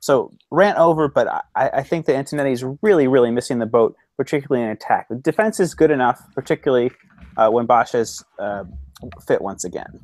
so 0.00 0.32
rant 0.50 0.78
over, 0.78 1.08
but 1.08 1.28
I, 1.54 1.68
I 1.68 1.82
think 1.82 2.06
that 2.06 2.16
Antonetti 2.16 2.52
is 2.52 2.64
really, 2.82 3.08
really 3.08 3.30
missing 3.30 3.58
the 3.58 3.66
boat, 3.66 3.96
particularly 4.18 4.64
in 4.64 4.70
attack. 4.70 5.08
The 5.08 5.14
defense 5.14 5.60
is 5.60 5.74
good 5.74 5.90
enough, 5.90 6.20
particularly 6.34 6.90
uh, 7.38 7.48
when 7.48 7.66
Basha's 7.66 8.22
uh, 8.38 8.64
fit 9.26 9.40
once 9.40 9.64
again. 9.64 10.00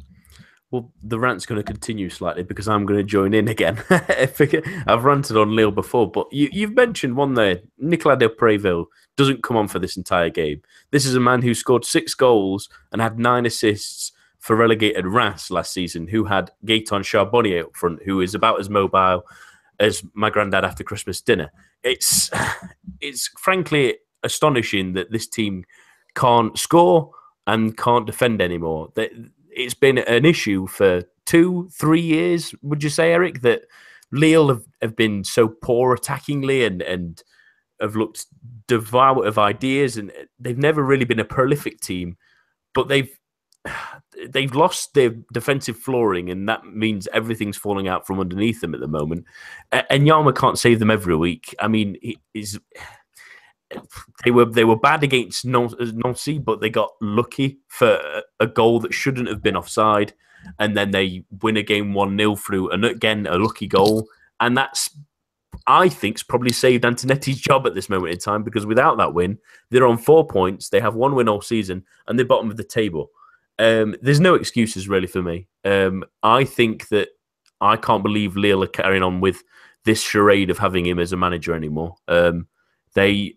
Well, 0.70 0.90
the 1.02 1.20
rant's 1.20 1.46
going 1.46 1.60
to 1.60 1.62
continue 1.62 2.08
slightly 2.08 2.42
because 2.42 2.66
I'm 2.66 2.86
going 2.86 2.98
to 2.98 3.04
join 3.04 3.34
in 3.34 3.48
again. 3.48 3.82
I've 3.90 5.04
ranted 5.04 5.36
on 5.36 5.54
Lille 5.54 5.70
before, 5.70 6.10
but 6.10 6.32
you, 6.32 6.66
have 6.66 6.74
mentioned 6.74 7.16
one 7.16 7.34
there. 7.34 7.60
Nicolas 7.78 8.18
de 8.18 8.28
Préville 8.28 8.86
doesn't 9.16 9.42
come 9.42 9.56
on 9.56 9.68
for 9.68 9.78
this 9.78 9.96
entire 9.96 10.30
game. 10.30 10.62
This 10.90 11.06
is 11.06 11.14
a 11.14 11.20
man 11.20 11.42
who 11.42 11.54
scored 11.54 11.84
six 11.84 12.14
goals 12.14 12.68
and 12.92 13.00
had 13.00 13.18
nine 13.18 13.46
assists 13.46 14.12
for 14.38 14.56
relegated 14.56 15.06
Reims 15.06 15.50
last 15.50 15.72
season, 15.72 16.08
who 16.08 16.24
had 16.24 16.50
Gaetan 16.66 17.04
Charbonnier 17.04 17.64
up 17.64 17.76
front, 17.76 18.02
who 18.04 18.20
is 18.20 18.34
about 18.34 18.58
as 18.58 18.68
mobile 18.68 19.24
as 19.80 20.02
my 20.14 20.30
granddad 20.30 20.64
after 20.64 20.84
Christmas 20.84 21.20
dinner. 21.20 21.50
It's 21.82 22.30
it's 23.00 23.30
frankly 23.38 23.96
astonishing 24.22 24.94
that 24.94 25.10
this 25.10 25.26
team 25.26 25.64
can't 26.14 26.58
score 26.58 27.10
and 27.46 27.76
can't 27.76 28.06
defend 28.06 28.40
anymore. 28.40 28.90
That 28.94 29.10
it's 29.50 29.74
been 29.74 29.98
an 29.98 30.24
issue 30.24 30.66
for 30.66 31.02
two, 31.26 31.68
three 31.72 32.00
years, 32.00 32.54
would 32.62 32.82
you 32.82 32.90
say, 32.90 33.12
Eric, 33.12 33.42
that 33.42 33.62
Lille 34.10 34.48
have, 34.48 34.64
have 34.82 34.96
been 34.96 35.24
so 35.24 35.48
poor 35.48 35.96
attackingly 35.96 36.66
and, 36.66 36.82
and 36.82 37.22
have 37.80 37.96
looked 37.96 38.26
devout 38.66 39.26
of 39.26 39.38
ideas 39.38 39.96
and 39.96 40.12
they've 40.38 40.58
never 40.58 40.82
really 40.82 41.04
been 41.04 41.20
a 41.20 41.24
prolific 41.24 41.80
team, 41.80 42.16
but 42.72 42.88
they've 42.88 43.18
they've 44.28 44.54
lost 44.54 44.94
their 44.94 45.10
defensive 45.32 45.76
flooring, 45.76 46.30
and 46.30 46.48
that 46.48 46.64
means 46.66 47.08
everything's 47.12 47.56
falling 47.56 47.88
out 47.88 48.06
from 48.06 48.20
underneath 48.20 48.60
them 48.60 48.74
at 48.74 48.80
the 48.80 48.88
moment. 48.88 49.24
Enyeama 49.72 50.34
can't 50.36 50.58
save 50.58 50.78
them 50.78 50.90
every 50.90 51.16
week. 51.16 51.54
I 51.60 51.68
mean, 51.68 51.96
he's 52.32 52.58
they 54.24 54.30
were 54.30 54.44
they 54.44 54.64
were 54.64 54.78
bad 54.78 55.02
against 55.02 55.46
uh, 55.46 55.68
Nancy, 56.04 56.38
but 56.38 56.60
they 56.60 56.70
got 56.70 56.90
lucky 57.00 57.58
for 57.68 57.98
a 58.40 58.46
goal 58.46 58.80
that 58.80 58.94
shouldn't 58.94 59.28
have 59.28 59.42
been 59.42 59.56
offside, 59.56 60.12
and 60.58 60.76
then 60.76 60.90
they 60.90 61.24
win 61.42 61.56
a 61.56 61.62
game 61.62 61.94
one 61.94 62.16
0 62.16 62.36
through, 62.36 62.70
and 62.70 62.84
again 62.84 63.26
a 63.26 63.38
lucky 63.38 63.66
goal, 63.66 64.08
and 64.40 64.56
that's 64.56 64.90
I 65.66 65.88
think's 65.88 66.22
probably 66.22 66.52
saved 66.52 66.84
Antonetti's 66.84 67.40
job 67.40 67.66
at 67.66 67.74
this 67.74 67.88
moment 67.88 68.12
in 68.12 68.18
time 68.18 68.42
because 68.42 68.66
without 68.66 68.98
that 68.98 69.14
win, 69.14 69.38
they're 69.70 69.86
on 69.86 69.98
four 69.98 70.26
points. 70.26 70.68
They 70.68 70.80
have 70.80 70.94
one 70.94 71.14
win 71.14 71.28
all 71.28 71.40
season, 71.40 71.84
and 72.06 72.18
they're 72.18 72.26
bottom 72.26 72.50
of 72.50 72.56
the 72.56 72.64
table. 72.64 73.10
Um, 73.58 73.96
there's 74.02 74.20
no 74.20 74.34
excuses 74.34 74.88
really 74.88 75.06
for 75.06 75.22
me. 75.22 75.48
Um, 75.64 76.04
I 76.22 76.44
think 76.44 76.88
that 76.88 77.08
I 77.60 77.76
can't 77.76 78.02
believe 78.02 78.36
Lille 78.36 78.64
are 78.64 78.68
carrying 78.68 79.02
on 79.02 79.20
with 79.20 79.42
this 79.84 80.02
charade 80.02 80.50
of 80.50 80.58
having 80.58 80.86
him 80.86 80.98
as 80.98 81.12
a 81.12 81.16
manager 81.16 81.54
anymore. 81.54 81.96
Um, 82.08 82.48
they 82.94 83.34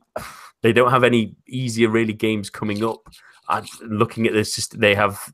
they 0.61 0.73
don't 0.73 0.91
have 0.91 1.03
any 1.03 1.35
easier 1.47 1.89
really 1.89 2.13
games 2.13 2.49
coming 2.49 2.83
up. 2.83 3.07
I'm 3.49 3.65
looking 3.81 4.27
at 4.27 4.33
this, 4.33 4.67
they 4.67 4.95
have 4.95 5.33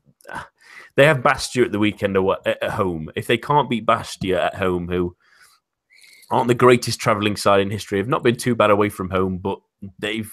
they 0.96 1.06
have 1.06 1.22
Bastia 1.22 1.64
at 1.64 1.72
the 1.72 1.78
weekend 1.78 2.16
at 2.16 2.62
home. 2.70 3.10
If 3.16 3.26
they 3.26 3.38
can't 3.38 3.68
beat 3.68 3.86
Bastia 3.86 4.44
at 4.44 4.54
home, 4.54 4.88
who 4.88 5.16
aren't 6.30 6.48
the 6.48 6.54
greatest 6.54 7.00
travelling 7.00 7.36
side 7.36 7.60
in 7.60 7.70
history, 7.70 7.98
have 7.98 8.08
not 8.08 8.22
been 8.22 8.36
too 8.36 8.54
bad 8.54 8.70
away 8.70 8.88
from 8.88 9.10
home, 9.10 9.38
but 9.38 9.58
they've 9.98 10.32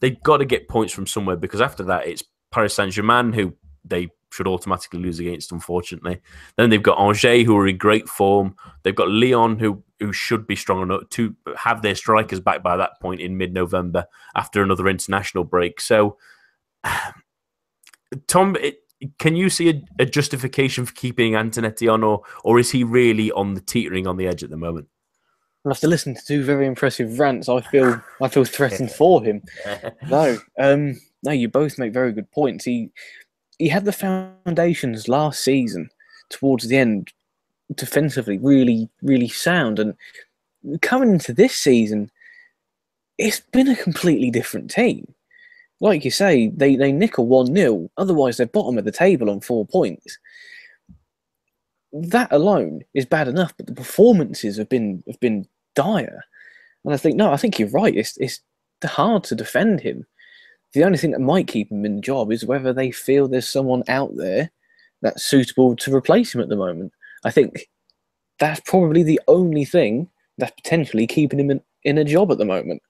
they've 0.00 0.22
got 0.22 0.38
to 0.38 0.44
get 0.44 0.68
points 0.68 0.92
from 0.92 1.06
somewhere 1.06 1.36
because 1.36 1.60
after 1.60 1.82
that 1.84 2.06
it's 2.06 2.22
Paris 2.50 2.74
Saint 2.74 2.92
Germain 2.92 3.32
who 3.32 3.54
they 3.84 4.08
should 4.32 4.46
automatically 4.46 5.00
lose 5.00 5.18
against, 5.18 5.52
unfortunately. 5.52 6.20
Then 6.56 6.70
they've 6.70 6.82
got 6.82 7.00
Angers, 7.00 7.46
who 7.46 7.56
are 7.56 7.66
in 7.66 7.78
great 7.78 8.08
form. 8.08 8.54
They've 8.82 8.94
got 8.94 9.08
Lyon, 9.08 9.58
who 9.58 9.82
who 10.00 10.12
should 10.12 10.46
be 10.46 10.56
strong 10.56 10.82
enough 10.82 11.08
to 11.10 11.34
have 11.56 11.82
their 11.82 11.94
strikers 11.94 12.40
back 12.40 12.62
by 12.62 12.76
that 12.76 13.00
point 13.00 13.20
in 13.20 13.36
mid-November 13.36 14.06
after 14.36 14.62
another 14.62 14.86
international 14.86 15.42
break. 15.42 15.80
So, 15.80 16.18
Tom, 18.28 18.56
it, 18.60 18.84
can 19.18 19.34
you 19.34 19.50
see 19.50 19.70
a, 19.70 19.82
a, 20.02 20.06
justification 20.06 20.86
for 20.86 20.94
keeping 20.94 21.32
Antonetti 21.32 21.92
on, 21.92 22.02
or 22.04 22.22
or 22.44 22.58
is 22.58 22.70
he 22.70 22.84
really 22.84 23.32
on 23.32 23.54
the 23.54 23.60
teetering 23.60 24.06
on 24.06 24.16
the 24.16 24.26
edge 24.26 24.44
at 24.44 24.50
the 24.50 24.56
moment? 24.56 24.88
After 25.68 25.88
listening 25.88 26.16
to 26.16 26.24
two 26.24 26.44
very 26.44 26.66
impressive 26.66 27.18
rants, 27.18 27.48
I 27.48 27.60
feel 27.60 28.00
I 28.22 28.28
feel 28.28 28.44
threatened 28.44 28.90
for 28.92 29.22
him. 29.22 29.42
No, 30.08 30.38
um, 30.58 30.98
no, 31.22 31.32
you 31.32 31.48
both 31.48 31.78
make 31.78 31.92
very 31.92 32.12
good 32.12 32.30
points. 32.30 32.64
He 32.64 32.90
he 33.58 33.68
had 33.68 33.84
the 33.84 33.92
foundations 33.92 35.08
last 35.08 35.42
season 35.42 35.90
towards 36.30 36.68
the 36.68 36.76
end 36.76 37.12
defensively 37.74 38.38
really, 38.38 38.88
really 39.02 39.28
sound. 39.28 39.78
And 39.78 39.94
coming 40.80 41.10
into 41.10 41.32
this 41.32 41.54
season, 41.56 42.10
it's 43.18 43.40
been 43.40 43.68
a 43.68 43.76
completely 43.76 44.30
different 44.30 44.70
team. 44.70 45.12
Like 45.80 46.04
you 46.04 46.10
say, 46.10 46.48
they, 46.48 46.76
they 46.76 46.92
nick 46.92 47.18
a 47.18 47.22
1 47.22 47.54
0, 47.54 47.90
otherwise, 47.96 48.36
they're 48.36 48.46
bottom 48.46 48.78
of 48.78 48.84
the 48.84 48.92
table 48.92 49.30
on 49.30 49.40
four 49.40 49.64
points. 49.66 50.18
That 51.92 52.32
alone 52.32 52.82
is 52.94 53.06
bad 53.06 53.28
enough, 53.28 53.54
but 53.56 53.66
the 53.66 53.74
performances 53.74 54.56
have 54.56 54.68
been 54.68 55.02
have 55.06 55.18
been 55.20 55.46
dire. 55.74 56.24
And 56.84 56.92
I 56.92 56.96
think, 56.96 57.16
no, 57.16 57.32
I 57.32 57.36
think 57.36 57.58
you're 57.58 57.68
right. 57.68 57.94
It's, 57.94 58.16
it's 58.18 58.40
hard 58.84 59.24
to 59.24 59.34
defend 59.34 59.80
him 59.80 60.06
the 60.74 60.84
only 60.84 60.98
thing 60.98 61.12
that 61.12 61.20
might 61.20 61.46
keep 61.46 61.70
him 61.70 61.84
in 61.84 61.96
the 61.96 62.02
job 62.02 62.30
is 62.30 62.44
whether 62.44 62.72
they 62.72 62.90
feel 62.90 63.26
there's 63.26 63.48
someone 63.48 63.82
out 63.88 64.10
there 64.16 64.50
that's 65.02 65.24
suitable 65.24 65.76
to 65.76 65.94
replace 65.94 66.34
him 66.34 66.40
at 66.40 66.48
the 66.48 66.56
moment. 66.56 66.92
I 67.24 67.30
think 67.30 67.68
that's 68.38 68.60
probably 68.60 69.02
the 69.02 69.20
only 69.28 69.64
thing 69.64 70.08
that's 70.36 70.52
potentially 70.52 71.06
keeping 71.06 71.40
him 71.40 71.50
in, 71.50 71.60
in 71.84 71.98
a 71.98 72.04
job 72.04 72.30
at 72.30 72.38
the 72.38 72.44
moment. 72.44 72.82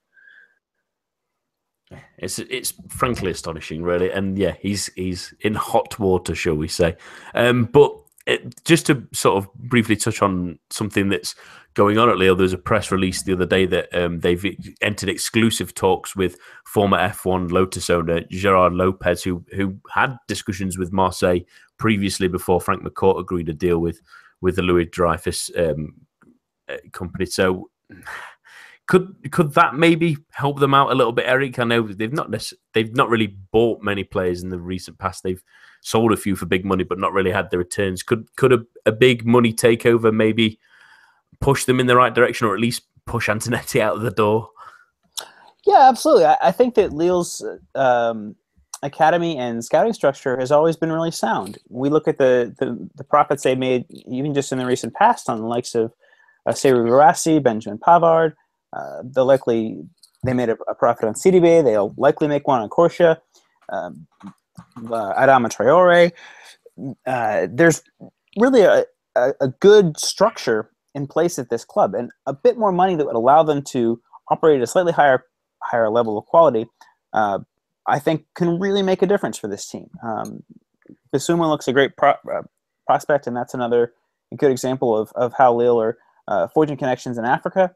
It's 2.19 2.37
it's 2.37 2.73
frankly 2.89 3.31
astonishing, 3.31 3.81
really, 3.81 4.11
and 4.11 4.37
yeah, 4.37 4.55
he's 4.59 4.87
he's 4.93 5.33
in 5.41 5.55
hot 5.55 5.97
water, 5.97 6.35
shall 6.35 6.53
we 6.55 6.67
say? 6.67 6.95
Um, 7.33 7.65
but 7.65 7.95
it, 8.29 8.63
just 8.63 8.85
to 8.87 9.07
sort 9.11 9.37
of 9.37 9.53
briefly 9.55 9.95
touch 9.95 10.21
on 10.21 10.59
something 10.69 11.09
that's 11.09 11.35
going 11.73 11.97
on 11.97 12.09
at 12.09 12.17
Lille, 12.17 12.35
there 12.35 12.43
was 12.43 12.53
a 12.53 12.57
press 12.57 12.91
release 12.91 13.23
the 13.23 13.33
other 13.33 13.45
day 13.45 13.65
that 13.65 13.93
um, 13.95 14.19
they've 14.19 14.45
entered 14.81 15.09
exclusive 15.09 15.73
talks 15.73 16.15
with 16.15 16.37
former 16.65 16.97
F1 16.97 17.51
Lotus 17.51 17.89
owner 17.89 18.21
Gerard 18.29 18.73
Lopez, 18.73 19.23
who 19.23 19.43
who 19.55 19.77
had 19.91 20.17
discussions 20.27 20.77
with 20.77 20.91
Marseille 20.91 21.39
previously 21.77 22.27
before 22.27 22.61
Frank 22.61 22.83
McCourt 22.83 23.19
agreed 23.19 23.49
a 23.49 23.53
deal 23.53 23.79
with 23.79 24.01
with 24.41 24.55
the 24.55 24.61
Louis 24.61 24.85
Dreyfus 24.85 25.49
um, 25.57 25.95
uh, 26.67 26.77
company. 26.91 27.25
So. 27.25 27.69
Could 28.87 29.31
could 29.31 29.53
that 29.53 29.75
maybe 29.75 30.17
help 30.31 30.59
them 30.59 30.73
out 30.73 30.91
a 30.91 30.95
little 30.95 31.11
bit, 31.11 31.27
Eric? 31.27 31.59
I 31.59 31.63
know 31.63 31.83
they've 31.83 32.11
not 32.11 32.31
they've 32.73 32.95
not 32.95 33.07
really 33.07 33.37
bought 33.51 33.83
many 33.83 34.03
players 34.03 34.41
in 34.41 34.49
the 34.49 34.57
recent 34.57 34.97
past. 34.97 35.21
They've 35.21 35.43
sold 35.81 36.11
a 36.11 36.17
few 36.17 36.35
for 36.35 36.45
big 36.45 36.65
money, 36.65 36.83
but 36.83 36.99
not 36.99 37.13
really 37.13 37.31
had 37.31 37.49
the 37.51 37.57
returns. 37.57 38.03
Could 38.03 38.33
could 38.35 38.53
a, 38.53 38.65
a 38.85 38.91
big 38.91 39.25
money 39.25 39.53
takeover 39.53 40.13
maybe 40.13 40.59
push 41.39 41.65
them 41.65 41.79
in 41.79 41.87
the 41.87 41.95
right 41.95 42.13
direction, 42.13 42.47
or 42.47 42.53
at 42.53 42.61
least 42.61 42.83
push 43.05 43.29
Antonetti 43.29 43.81
out 43.81 43.95
of 43.95 44.01
the 44.01 44.11
door? 44.11 44.49
Yeah, 45.65 45.89
absolutely. 45.89 46.25
I, 46.25 46.37
I 46.41 46.51
think 46.51 46.75
that 46.75 46.93
Lille's 46.93 47.45
um, 47.75 48.35
academy 48.81 49.37
and 49.37 49.63
scouting 49.63 49.93
structure 49.93 50.39
has 50.39 50.51
always 50.51 50.77
been 50.77 50.91
really 50.91 51.11
sound. 51.11 51.57
We 51.69 51.89
look 51.89 52.07
at 52.07 52.17
the, 52.17 52.55
the, 52.59 52.89
the 52.95 53.03
profits 53.03 53.43
they 53.43 53.55
made 53.55 53.85
even 53.89 54.33
just 54.33 54.51
in 54.51 54.57
the 54.57 54.65
recent 54.65 54.93
past 54.93 55.29
on 55.29 55.39
the 55.39 55.47
likes 55.47 55.75
of 55.75 55.91
uh, 56.45 56.51
Serhou 56.51 56.87
Guirassy, 56.87 57.39
Benjamin 57.39 57.77
Pavard. 57.77 58.33
Uh, 58.73 59.01
they'll 59.03 59.25
likely 59.25 59.77
they 60.25 60.33
made 60.33 60.49
a, 60.49 60.57
a, 60.67 60.75
profit 60.75 61.05
on 61.05 61.13
Sidibé. 61.13 61.63
They'll 61.63 61.93
likely 61.97 62.27
make 62.27 62.47
one 62.47 62.61
on 62.61 62.69
Corchia. 62.69 63.17
Um, 63.69 64.05
uh, 64.85 65.13
Adama 65.15 65.49
Traore. 65.49 66.11
Uh, 67.05 67.47
there's 67.51 67.83
really 68.37 68.61
a, 68.61 68.85
a, 69.15 69.33
a, 69.41 69.47
good 69.59 69.99
structure 69.99 70.69
in 70.95 71.07
place 71.07 71.37
at 71.37 71.49
this 71.49 71.65
club 71.65 71.93
and 71.93 72.09
a 72.25 72.33
bit 72.33 72.57
more 72.57 72.71
money 72.71 72.95
that 72.95 73.05
would 73.05 73.15
allow 73.15 73.43
them 73.43 73.61
to 73.61 74.01
operate 74.29 74.57
at 74.57 74.63
a 74.63 74.67
slightly 74.67 74.93
higher 74.93 75.25
higher 75.61 75.89
level 75.89 76.17
of 76.17 76.25
quality, 76.25 76.65
uh, 77.13 77.39
I 77.87 77.99
think 77.99 78.25
can 78.35 78.59
really 78.59 78.81
make 78.81 79.01
a 79.01 79.07
difference 79.07 79.37
for 79.37 79.47
this 79.47 79.67
team. 79.67 79.89
Um, 80.03 80.43
Bissouma 81.13 81.49
looks 81.49 81.67
a 81.67 81.73
great 81.73 81.97
pro- 81.97 82.11
uh, 82.11 82.43
prospect, 82.85 83.27
and 83.27 83.35
that's 83.35 83.53
another 83.53 83.93
good 84.35 84.51
example 84.51 84.97
of, 84.97 85.11
of 85.15 85.33
how 85.37 85.53
Lille 85.53 85.81
are 85.81 85.97
uh, 86.27 86.47
forging 86.47 86.77
connections 86.77 87.17
in 87.17 87.25
Africa. 87.25 87.75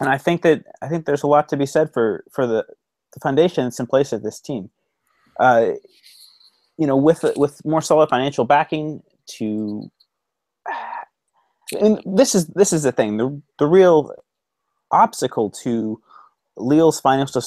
And 0.00 0.08
I 0.08 0.18
think 0.18 0.42
that 0.42 0.64
I 0.82 0.88
think 0.88 1.06
there's 1.06 1.22
a 1.22 1.26
lot 1.26 1.48
to 1.50 1.56
be 1.56 1.66
said 1.66 1.92
for 1.92 2.24
for 2.30 2.46
the, 2.46 2.64
the 3.14 3.20
foundation 3.20 3.64
that's 3.64 3.80
in 3.80 3.86
place 3.86 4.12
of 4.12 4.22
this 4.22 4.40
team. 4.40 4.70
Uh, 5.38 5.72
you 6.78 6.86
know, 6.86 6.96
with 6.96 7.24
with 7.36 7.64
more 7.64 7.80
solid 7.80 8.08
financial 8.08 8.44
backing 8.44 9.02
to 9.26 9.90
and 11.80 12.00
this 12.04 12.34
is 12.34 12.46
this 12.48 12.72
is 12.72 12.82
the 12.82 12.92
thing 12.92 13.16
the 13.16 13.40
the 13.58 13.66
real 13.66 14.12
obstacle 14.90 15.50
to 15.50 16.00
Lille's 16.56 17.00
financial 17.00 17.42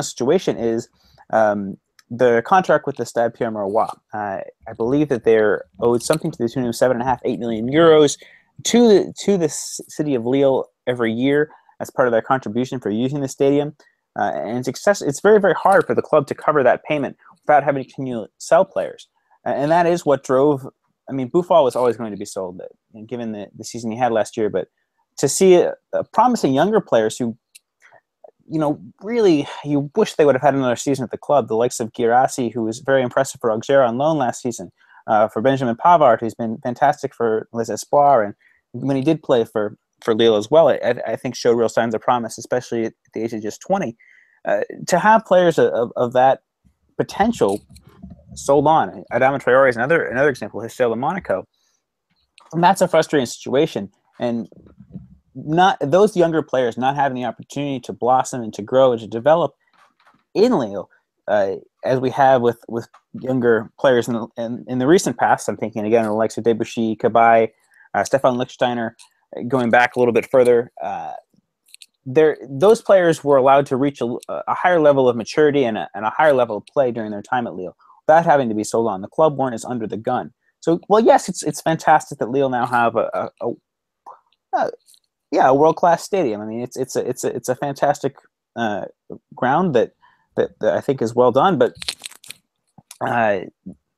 situation 0.00 0.56
is 0.56 0.88
um, 1.30 1.76
the 2.10 2.42
contract 2.44 2.86
with 2.86 2.96
the 2.96 3.06
Stade 3.06 3.34
Pierre 3.34 3.50
Mauroy. 3.50 3.88
Uh, 4.12 4.40
I 4.66 4.72
believe 4.76 5.08
that 5.08 5.24
they're 5.24 5.64
owed 5.80 6.02
something 6.02 6.30
to 6.30 6.38
the 6.38 6.48
tune 6.48 6.66
of 6.66 6.74
seven 6.74 6.96
and 6.96 7.02
a 7.02 7.04
half, 7.04 7.20
eight 7.24 7.38
million 7.38 7.70
euros 7.70 8.18
to 8.64 8.88
the 8.88 9.14
to 9.24 9.36
the 9.38 9.48
city 9.48 10.14
of 10.14 10.26
Lille 10.26 10.68
every 10.86 11.12
year 11.12 11.50
as 11.80 11.90
part 11.90 12.08
of 12.08 12.12
their 12.12 12.22
contribution 12.22 12.80
for 12.80 12.90
using 12.90 13.20
the 13.20 13.28
stadium. 13.28 13.76
Uh, 14.18 14.32
and 14.34 14.58
it's, 14.58 14.68
access- 14.68 15.02
it's 15.02 15.20
very 15.20 15.40
very 15.40 15.54
hard 15.54 15.86
for 15.86 15.94
the 15.94 16.02
club 16.02 16.26
to 16.26 16.34
cover 16.34 16.62
that 16.62 16.84
payment 16.84 17.16
without 17.42 17.64
having 17.64 17.82
to 17.82 17.88
continue 17.88 18.26
sell 18.38 18.64
players. 18.64 19.08
And 19.44 19.70
that 19.70 19.86
is 19.86 20.04
what 20.04 20.24
drove 20.24 20.66
I 21.08 21.12
mean, 21.12 21.30
Boufal 21.30 21.64
was 21.64 21.74
always 21.74 21.96
going 21.96 22.10
to 22.10 22.18
be 22.18 22.26
sold, 22.26 22.60
given 23.06 23.32
the, 23.32 23.48
the 23.56 23.64
season 23.64 23.90
he 23.90 23.96
had 23.96 24.12
last 24.12 24.36
year. 24.36 24.50
But 24.50 24.68
to 25.16 25.28
see 25.28 25.54
a, 25.54 25.74
a 25.92 26.04
promising 26.04 26.52
younger 26.52 26.80
players 26.80 27.16
who 27.16 27.36
you 28.50 28.58
know, 28.58 28.80
really, 29.02 29.46
you 29.62 29.90
wish 29.94 30.14
they 30.14 30.24
would 30.24 30.34
have 30.34 30.42
had 30.42 30.54
another 30.54 30.76
season 30.76 31.04
at 31.04 31.10
the 31.10 31.18
club. 31.18 31.48
The 31.48 31.54
likes 31.54 31.80
of 31.80 31.92
Guirassy, 31.92 32.48
who 32.48 32.62
was 32.62 32.78
very 32.78 33.02
impressive 33.02 33.40
for 33.40 33.52
Auxerre 33.52 33.82
on 33.82 33.98
loan 33.98 34.16
last 34.16 34.40
season, 34.40 34.72
uh, 35.06 35.28
for 35.28 35.42
Benjamin 35.42 35.76
Pavard, 35.76 36.20
who's 36.20 36.34
been 36.34 36.58
fantastic 36.62 37.14
for 37.14 37.48
Les 37.52 37.68
Espoirs, 37.68 38.34
and 38.72 38.82
when 38.88 38.96
he 38.96 39.02
did 39.02 39.22
play 39.22 39.44
for 39.44 39.76
for 40.08 40.14
Lille 40.14 40.36
as 40.36 40.50
well, 40.50 40.68
I, 40.68 40.94
I 41.06 41.16
think 41.16 41.34
showed 41.34 41.58
real 41.58 41.68
signs 41.68 41.94
of 41.94 42.00
promise, 42.00 42.38
especially 42.38 42.86
at 42.86 42.94
the 43.12 43.22
age 43.22 43.34
of 43.34 43.42
just 43.42 43.60
20. 43.60 43.94
Uh, 44.46 44.60
to 44.86 44.98
have 44.98 45.26
players 45.26 45.58
of, 45.58 45.92
of 45.96 46.14
that 46.14 46.40
potential 46.96 47.60
sold 48.34 48.66
on, 48.66 49.04
Adama 49.12 49.38
Traore 49.42 49.68
is 49.68 49.76
another 49.76 50.06
another 50.06 50.30
example, 50.30 50.60
his 50.62 50.72
sale 50.72 50.88
to 50.88 50.96
Monaco. 50.96 51.44
And 52.52 52.64
that's 52.64 52.80
a 52.80 52.88
frustrating 52.88 53.26
situation. 53.26 53.90
And 54.18 54.48
not 55.34 55.76
those 55.82 56.16
younger 56.16 56.42
players 56.42 56.78
not 56.78 56.96
having 56.96 57.16
the 57.16 57.26
opportunity 57.26 57.80
to 57.80 57.92
blossom 57.92 58.42
and 58.42 58.54
to 58.54 58.62
grow 58.62 58.92
and 58.92 59.00
to 59.02 59.06
develop 59.06 59.52
in 60.34 60.52
Lille, 60.52 60.88
uh, 61.26 61.56
as 61.84 62.00
we 62.00 62.08
have 62.10 62.40
with 62.40 62.64
with 62.66 62.88
younger 63.12 63.70
players 63.78 64.08
in 64.08 64.14
the 64.14 64.26
in, 64.38 64.64
in 64.68 64.78
the 64.78 64.86
recent 64.86 65.18
past. 65.18 65.50
I'm 65.50 65.58
thinking 65.58 65.84
again 65.84 66.06
of 66.06 66.12
the 66.12 66.16
likes 66.16 66.38
of 66.38 66.44
Debuchy, 66.44 66.96
Cabaye, 66.96 67.50
uh, 67.92 68.04
Stephan 68.04 68.36
Lichtsteiner, 68.36 68.92
going 69.46 69.70
back 69.70 69.96
a 69.96 69.98
little 69.98 70.12
bit 70.12 70.30
further. 70.30 70.70
Uh, 70.82 71.12
there, 72.06 72.38
those 72.48 72.80
players 72.80 73.22
were 73.22 73.36
allowed 73.36 73.66
to 73.66 73.76
reach 73.76 74.00
a, 74.00 74.16
a 74.28 74.54
higher 74.54 74.80
level 74.80 75.08
of 75.08 75.16
maturity 75.16 75.64
and 75.64 75.76
a, 75.76 75.88
and 75.94 76.06
a, 76.06 76.10
higher 76.10 76.32
level 76.32 76.56
of 76.56 76.66
play 76.66 76.90
during 76.90 77.10
their 77.10 77.22
time 77.22 77.46
at 77.46 77.54
Lille 77.54 77.76
without 78.06 78.24
having 78.24 78.48
to 78.48 78.54
be 78.54 78.64
sold 78.64 78.88
on. 78.88 79.02
The 79.02 79.08
club 79.08 79.36
weren't 79.36 79.54
as 79.54 79.64
under 79.64 79.86
the 79.86 79.98
gun. 79.98 80.32
So, 80.60 80.80
well, 80.88 81.04
yes, 81.04 81.28
it's 81.28 81.42
it's 81.42 81.60
fantastic 81.60 82.18
that 82.18 82.30
Lille 82.30 82.48
now 82.48 82.66
have 82.66 82.96
a, 82.96 83.30
a, 83.42 83.52
a 84.54 84.70
yeah, 85.30 85.48
a 85.48 85.54
world 85.54 85.76
class 85.76 86.02
stadium. 86.02 86.40
I 86.40 86.46
mean, 86.46 86.60
it's 86.60 86.76
it's 86.76 86.96
a 86.96 87.06
it's 87.06 87.24
a 87.24 87.34
it's 87.34 87.48
a 87.48 87.54
fantastic 87.54 88.16
uh, 88.56 88.86
ground 89.34 89.74
that, 89.74 89.92
that, 90.36 90.58
that 90.60 90.74
I 90.74 90.80
think 90.80 91.02
is 91.02 91.14
well 91.14 91.30
done. 91.30 91.58
But 91.58 91.74
uh, 93.06 93.40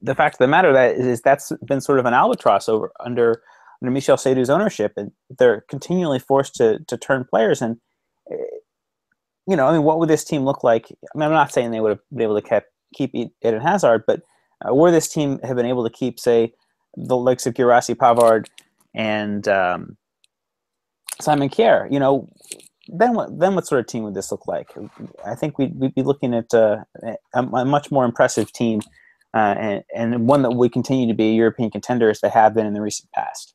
the 0.03 0.15
fact 0.15 0.35
of 0.35 0.39
the 0.39 0.49
matter 0.49 0.73
that 0.73 0.97
is 0.97 1.23
that's 1.23 1.53
been 1.67 1.81
sort 1.81 1.99
of 1.99 2.07
an 2.07 2.15
albatross 2.15 2.69
over 2.69 2.93
under 3.01 3.43
under 3.83 3.93
Michel 3.93 4.17
Seydoux's 4.17 4.51
ownership, 4.51 4.93
and 4.97 5.13
they're 5.39 5.63
continually 5.69 6.19
forced 6.19 6.55
to 6.57 6.81
to 6.87 6.97
turn 6.97 7.25
players. 7.29 7.63
And 7.63 7.79
uh, 8.31 8.37
you 9.47 9.57
know, 9.57 9.67
I 9.67 9.73
mean, 9.73 9.83
what 9.83 9.99
would 9.99 10.09
this 10.09 10.25
team 10.25 10.45
look 10.45 10.63
like? 10.63 10.87
I 10.91 11.19
mean, 11.19 11.27
I'm 11.27 11.33
not 11.33 11.53
saying 11.53 11.71
they 11.71 11.81
would 11.81 11.91
have 11.91 12.01
been 12.11 12.23
able 12.23 12.41
to 12.41 12.49
keep 12.49 12.65
keep 12.95 13.15
Eden 13.15 13.61
Hazard, 13.61 14.05
but 14.07 14.23
uh, 14.65 14.75
where 14.75 14.93
this 14.93 15.09
team 15.09 15.39
have 15.43 15.57
been 15.57 15.67
able 15.67 15.85
to 15.89 15.91
keep, 15.91 16.21
say, 16.21 16.53
the 16.97 17.17
likes 17.17 17.47
of 17.47 17.55
Guirassy 17.55 17.95
Pavard 17.95 18.47
and 18.95 19.47
um, 19.49 19.97
Simon 21.21 21.49
Kjær, 21.49 21.91
you 21.93 21.99
know, 21.99 22.29
then 22.89 23.15
what? 23.15 23.39
Then 23.39 23.55
what 23.55 23.67
sort 23.67 23.81
of 23.81 23.87
team 23.87 24.03
would 24.05 24.15
this 24.15 24.33
look 24.33 24.49
like? 24.49 24.71
I 25.25 25.35
think 25.35 25.59
we'd, 25.59 25.79
we'd 25.79 25.95
be 25.95 26.03
looking 26.03 26.35
at 26.35 26.53
uh, 26.53 26.79
a, 27.03 27.17
a, 27.35 27.65
much 27.65 27.91
more 27.93 28.05
impressive 28.05 28.53
team, 28.53 28.81
uh, 29.33 29.55
and, 29.59 29.85
and 29.95 30.29
one 30.29 30.43
that 30.43 30.53
would 30.53 30.73
continue 30.73 31.07
to 31.07 31.15
be 31.15 31.31
a 31.31 31.35
European 31.35 31.71
contender 31.71 32.11
as 32.11 32.21
they 32.21 32.29
have 32.29 32.55
been 32.55 32.67
in 32.67 32.75
the 32.75 32.81
recent 32.81 33.11
past. 33.13 33.55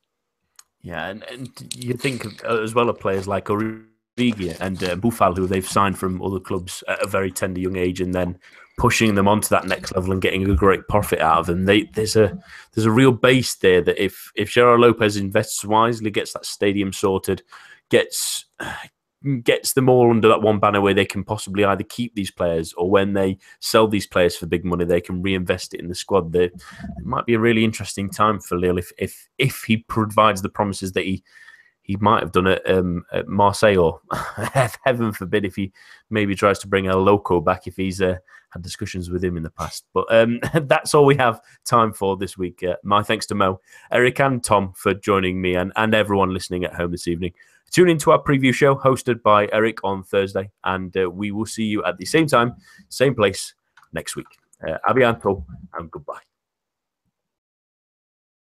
Yeah, 0.85 1.07
and, 1.07 1.23
and 1.23 1.49
you 1.75 1.95
think 1.95 2.45
uh, 2.45 2.61
as 2.61 2.75
well 2.75 2.89
of 2.89 2.99
players 2.99 3.27
like 3.27 3.45
Origi 3.45 4.55
and 4.59 4.83
uh, 4.83 4.95
Boufal, 4.95 5.35
who 5.35 5.47
they've 5.47 5.67
signed 5.67 5.97
from 5.97 6.21
other 6.21 6.39
clubs 6.39 6.83
at 6.87 7.01
a 7.01 7.07
very 7.07 7.31
tender 7.31 7.59
young 7.59 7.75
age, 7.75 8.01
and 8.01 8.13
then 8.13 8.37
pushing 8.77 9.15
them 9.15 9.27
onto 9.27 9.47
that 9.47 9.65
next 9.65 9.95
level 9.95 10.11
and 10.11 10.21
getting 10.21 10.47
a 10.47 10.53
great 10.53 10.87
profit 10.87 11.21
out 11.21 11.39
of 11.39 11.47
them. 11.47 11.65
They, 11.65 11.85
there's 11.95 12.15
a 12.15 12.37
there's 12.73 12.85
a 12.85 12.91
real 12.91 13.11
base 13.11 13.55
there 13.55 13.81
that 13.81 13.99
if 13.99 14.31
if 14.35 14.51
Gerard 14.51 14.79
Lopez 14.79 15.17
invests 15.17 15.65
wisely, 15.65 16.11
gets 16.11 16.33
that 16.33 16.45
stadium 16.45 16.93
sorted, 16.93 17.41
gets 17.89 18.45
gets 19.43 19.73
them 19.73 19.89
all 19.89 20.09
under 20.09 20.27
that 20.27 20.41
one 20.41 20.59
banner 20.59 20.81
where 20.81 20.93
they 20.93 21.05
can 21.05 21.23
possibly 21.23 21.65
either 21.65 21.83
keep 21.83 22.15
these 22.15 22.31
players 22.31 22.73
or 22.73 22.89
when 22.89 23.13
they 23.13 23.37
sell 23.59 23.87
these 23.87 24.07
players 24.07 24.35
for 24.35 24.45
big 24.45 24.65
money, 24.65 24.85
they 24.85 25.01
can 25.01 25.21
reinvest 25.21 25.73
it 25.73 25.79
in 25.79 25.87
the 25.87 25.95
squad. 25.95 26.31
There, 26.31 26.43
it 26.43 26.53
might 27.03 27.25
be 27.25 27.33
a 27.33 27.39
really 27.39 27.63
interesting 27.63 28.09
time 28.09 28.39
for 28.39 28.57
Lille 28.57 28.77
if 28.77 28.91
if 28.97 29.27
if 29.37 29.63
he 29.63 29.77
provides 29.77 30.41
the 30.41 30.49
promises 30.49 30.93
that 30.93 31.05
he 31.05 31.23
he 31.85 31.95
might 31.97 32.21
have 32.21 32.31
done 32.31 32.47
it 32.47 32.67
um, 32.67 33.05
at 33.11 33.27
Marseille, 33.27 33.77
or 33.77 34.01
heaven 34.83 35.11
forbid 35.11 35.45
if 35.45 35.55
he 35.55 35.71
maybe 36.09 36.33
tries 36.33 36.57
to 36.59 36.67
bring 36.67 36.87
El 36.87 37.03
Loco 37.03 37.39
back 37.39 37.67
if 37.67 37.75
he's 37.75 38.01
uh, 38.01 38.17
had 38.49 38.63
discussions 38.63 39.11
with 39.11 39.23
him 39.23 39.37
in 39.37 39.43
the 39.43 39.51
past. 39.51 39.85
But 39.93 40.05
um, 40.09 40.39
that's 40.63 40.95
all 40.95 41.05
we 41.05 41.15
have 41.17 41.39
time 41.63 41.93
for 41.93 42.17
this 42.17 42.39
week. 42.39 42.63
Uh, 42.63 42.77
my 42.83 43.03
thanks 43.03 43.27
to 43.27 43.35
Mo, 43.35 43.61
Eric, 43.91 44.19
and 44.19 44.43
Tom 44.43 44.73
for 44.75 44.95
joining 44.95 45.39
me 45.39 45.53
and, 45.53 45.71
and 45.75 45.93
everyone 45.93 46.33
listening 46.33 46.63
at 46.63 46.73
home 46.73 46.89
this 46.89 47.07
evening. 47.07 47.33
Tune 47.75 47.89
into 47.89 48.11
our 48.11 48.23
preview 48.23 48.53
show 48.53 48.73
hosted 48.73 49.21
by 49.21 49.49
Eric 49.51 49.83
on 49.83 50.01
Thursday, 50.01 50.49
and 50.63 50.95
uh, 50.95 51.09
we 51.09 51.31
will 51.31 51.45
see 51.45 51.65
you 51.65 51.83
at 51.83 51.97
the 51.97 52.05
same 52.05 52.25
time, 52.25 52.53
same 52.87 53.13
place 53.13 53.53
next 53.91 54.15
week. 54.15 54.27
Uh, 54.65 54.77
abianto 54.87 55.43
and 55.73 55.91
goodbye. 55.91 56.21